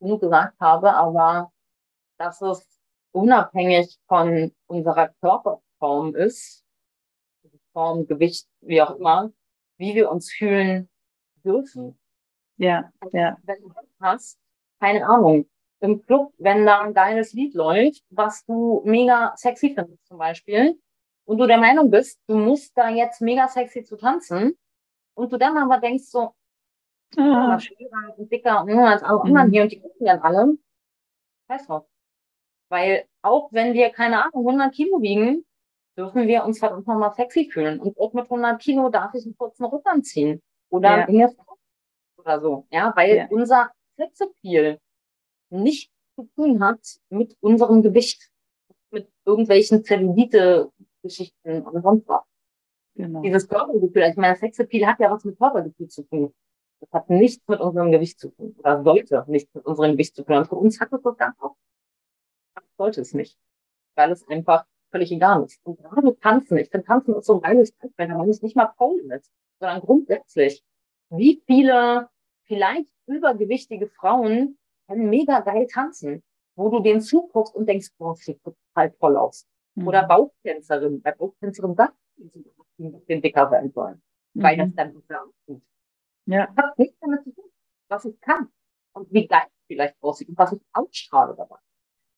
genug 0.00 0.22
gesagt 0.22 0.58
habe, 0.58 0.94
aber 0.94 1.52
dass 2.16 2.40
es 2.40 2.66
unabhängig 3.12 3.98
von 4.08 4.54
unserer 4.68 5.08
Körperform 5.20 6.14
ist, 6.14 6.64
Form, 7.74 8.06
Gewicht, 8.06 8.48
wie 8.62 8.80
auch 8.80 8.96
immer, 8.96 9.34
wie 9.76 9.94
wir 9.94 10.10
uns 10.10 10.32
fühlen 10.32 10.88
dürfen. 11.44 11.98
Ja, 12.58 12.90
ja. 13.12 13.36
Wenn 13.44 13.60
du 13.60 13.72
hast, 14.00 14.38
keine 14.80 15.06
Ahnung, 15.06 15.46
im 15.80 16.04
Club, 16.06 16.32
wenn 16.38 16.64
da 16.64 16.80
ein 16.80 16.94
geiles 16.94 17.32
Lied 17.32 17.54
läuft, 17.54 18.02
was 18.10 18.44
du 18.46 18.82
mega 18.84 19.34
sexy 19.36 19.72
findest 19.74 20.06
zum 20.06 20.18
Beispiel, 20.18 20.78
und 21.24 21.38
du 21.38 21.46
der 21.46 21.58
Meinung 21.58 21.90
bist, 21.90 22.20
du 22.28 22.36
musst 22.36 22.76
da 22.78 22.88
jetzt 22.88 23.20
mega 23.20 23.48
sexy 23.48 23.84
zu 23.84 23.96
tanzen, 23.96 24.56
und 25.14 25.32
du 25.32 25.38
dann 25.38 25.56
aber 25.56 25.78
denkst 25.78 26.04
so, 26.04 26.34
Ah. 27.16 27.58
schwerer 27.58 28.18
und 28.18 28.30
dicker 28.30 28.62
und 28.62 28.70
als 28.78 29.02
immer 29.02 29.44
mhm. 29.44 29.50
hier 29.50 29.62
und 29.62 29.72
die 29.72 29.80
gucken 29.80 30.06
dann 30.06 30.20
alle. 30.20 30.58
Scheiß 31.48 31.66
drauf. 31.66 31.86
Weil 32.68 33.04
auch 33.22 33.48
wenn 33.52 33.74
wir, 33.74 33.90
keine 33.90 34.24
Ahnung, 34.24 34.46
100 34.46 34.74
Kilo 34.74 35.00
wiegen, 35.00 35.44
dürfen 35.96 36.26
wir 36.26 36.44
uns 36.44 36.58
verdammt 36.58 36.86
nochmal 36.86 37.14
sexy 37.14 37.48
fühlen. 37.50 37.78
Und 37.80 37.98
auch 37.98 38.12
mit 38.12 38.24
100 38.24 38.60
Kilo 38.60 38.88
darf 38.90 39.14
ich 39.14 39.24
einen 39.24 39.36
kurzen 39.36 39.64
Ruck 39.64 39.86
anziehen. 39.86 40.42
Oder 40.68 41.08
ja. 41.08 41.28
Oder 42.26 42.40
so. 42.40 42.66
Ja, 42.70 42.92
weil 42.96 43.16
ja. 43.16 43.26
unser 43.30 43.70
Sexappeal 43.96 44.78
nicht 45.50 45.90
zu 46.16 46.28
tun 46.34 46.62
hat 46.62 46.80
mit 47.08 47.36
unserem 47.40 47.82
Gewicht, 47.82 48.30
mit 48.90 49.08
irgendwelchen 49.24 49.84
Zellulite-Geschichten 49.84 51.62
und 51.62 51.82
sonst 51.82 52.08
was. 52.08 52.24
Genau. 52.94 53.20
Dieses 53.22 53.48
Körpergefühl, 53.48 54.02
also 54.02 54.12
ich 54.12 54.16
meine, 54.16 54.36
Sexappeal 54.36 54.86
hat 54.88 55.00
ja 55.00 55.10
was 55.10 55.24
mit 55.24 55.38
Körpergefühl 55.38 55.88
zu 55.88 56.02
tun. 56.02 56.34
Das 56.80 56.90
hat 56.92 57.10
nichts 57.10 57.46
mit 57.46 57.60
unserem 57.60 57.92
Gewicht 57.92 58.18
zu 58.18 58.30
tun 58.30 58.54
oder 58.58 58.82
sollte 58.82 59.24
nichts 59.28 59.54
mit 59.54 59.64
unserem 59.64 59.92
Gewicht 59.92 60.16
zu 60.16 60.24
tun. 60.24 60.36
Und 60.36 60.46
für 60.46 60.56
uns 60.56 60.80
hat 60.80 60.92
es 60.92 61.02
das 61.02 61.16
ganz 61.16 61.36
oft. 61.40 61.56
Sollte 62.78 63.00
es 63.00 63.14
nicht. 63.14 63.38
Weil 63.94 64.12
es 64.12 64.26
einfach 64.28 64.66
völlig 64.90 65.12
egal 65.12 65.44
ist. 65.44 65.60
Und 65.64 65.78
gerade 65.78 66.18
Tanzen, 66.18 66.58
ich 66.58 66.70
finde 66.70 66.86
Tanzen 66.86 67.14
ist 67.14 67.26
so 67.26 67.34
ein 67.34 67.40
geiles 67.40 67.74
Tanz, 67.76 67.92
wenn 67.96 68.10
man 68.10 68.28
es 68.28 68.42
nicht 68.42 68.56
mal 68.56 68.66
Pole 68.76 69.02
mit, 69.04 69.24
sondern 69.58 69.80
grundsätzlich, 69.80 70.62
wie 71.10 71.42
viele 71.46 72.08
vielleicht 72.46 72.88
übergewichtige 73.06 73.88
Frauen 73.88 74.58
können 74.88 75.10
mega 75.10 75.40
geil 75.40 75.66
tanzen, 75.66 76.22
wo 76.56 76.68
du 76.70 76.80
denen 76.80 77.00
zuguckst 77.00 77.54
und 77.54 77.68
denkst, 77.68 77.90
boah, 77.98 78.14
sieht 78.16 78.42
total 78.42 78.92
toll 78.92 79.16
aus. 79.16 79.46
Mhm. 79.74 79.88
Oder 79.88 80.06
Bauchtänzerin, 80.06 81.02
bei 81.02 81.12
Bauchtänzerin 81.12 81.74
sagt, 81.74 81.96
sie 82.16 82.92
den 83.08 83.22
dicker 83.22 83.48
sein 83.50 83.70
sollen, 83.72 84.02
mhm. 84.34 84.42
weil 84.42 84.56
das 84.56 84.74
dann 84.74 84.92
so 84.92 85.14
aussieht. 85.14 85.62
Ja. 86.26 86.46
Das 86.54 86.66
hat 86.66 86.78
nichts 86.78 86.98
damit 87.00 87.24
zu 87.24 87.32
tun, 87.32 87.50
was 87.88 88.04
ich 88.04 88.20
kann 88.20 88.48
und 88.94 89.12
wie 89.12 89.26
geil 89.26 89.46
es 89.46 89.66
vielleicht 89.66 90.02
aussieht 90.02 90.28
und 90.28 90.38
was 90.38 90.52
ich 90.52 90.60
ausstrahle 90.72 91.34
dabei. 91.36 91.58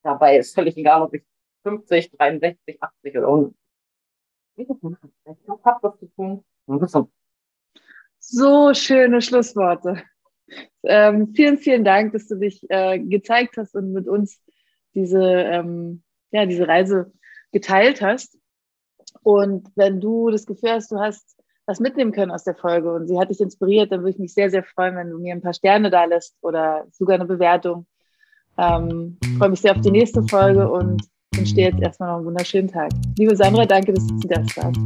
Dabei 0.03 0.39
ist 0.39 0.55
völlig 0.55 0.77
egal, 0.77 1.03
ob 1.03 1.15
ich 1.15 1.25
50, 1.65 2.13
63, 2.13 2.83
80 2.83 3.19
oder 3.19 3.27
100. 3.27 3.55
Ich 4.57 4.69
habe 4.69 5.79
das 5.83 5.99
zu 5.99 6.07
tun. 6.17 6.45
So 8.19 8.75
schöne 8.75 9.21
Schlussworte. 9.21 10.03
Ähm, 10.85 11.33
vielen, 11.35 11.59
vielen 11.59 11.85
Dank, 11.85 12.13
dass 12.13 12.29
du 12.29 12.37
dich 12.37 12.65
äh, 12.69 12.99
gezeigt 12.99 13.57
hast 13.57 13.75
und 13.75 13.93
mit 13.93 14.09
uns 14.09 14.41
diese, 14.95 15.23
ähm, 15.23 16.03
ja, 16.31 16.47
diese 16.47 16.67
Reise 16.67 17.13
geteilt 17.53 18.03
hast. 18.03 18.39
Und 19.23 19.69
wenn 19.75 20.01
du 20.01 20.31
das 20.31 20.47
Gefühl 20.47 20.73
hast, 20.73 20.91
du 20.91 20.99
hast 20.99 21.37
was 21.67 21.81
mitnehmen 21.81 22.13
können 22.13 22.33
aus 22.33 22.45
der 22.45 22.55
Folge 22.55 22.93
und 22.93 23.09
sie 23.09 23.19
hat 23.19 23.31
dich 23.31 23.41
inspiriert, 23.41 23.93
dann 23.93 24.01
würde 24.01 24.13
ich 24.13 24.19
mich 24.19 24.33
sehr, 24.33 24.49
sehr 24.51 24.65
freuen, 24.65 24.97
wenn 24.97 25.11
du 25.11 25.19
mir 25.19 25.35
ein 25.35 25.43
paar 25.43 25.53
Sterne 25.53 25.91
da 25.91 26.05
lässt 26.05 26.35
oder 26.41 26.87
sogar 26.91 27.17
eine 27.17 27.27
Bewertung. 27.27 27.87
Ähm, 28.57 29.19
freue 29.37 29.51
mich 29.51 29.61
sehr 29.61 29.73
auf 29.73 29.83
die 29.83 29.91
nächste 29.91 30.23
Folge 30.25 30.69
und 30.71 31.03
wünsche 31.35 31.55
dir 31.55 31.67
jetzt 31.67 31.81
erstmal 31.81 32.09
noch 32.09 32.17
einen 32.17 32.27
wunderschönen 32.27 32.69
Tag. 32.69 32.91
Liebe 33.19 33.37
Sandra, 33.37 33.67
danke, 33.67 33.93
dass 33.93 34.07
du 34.07 34.17
zu 34.17 34.29
Gast 34.29 34.57
warst. 34.57 34.81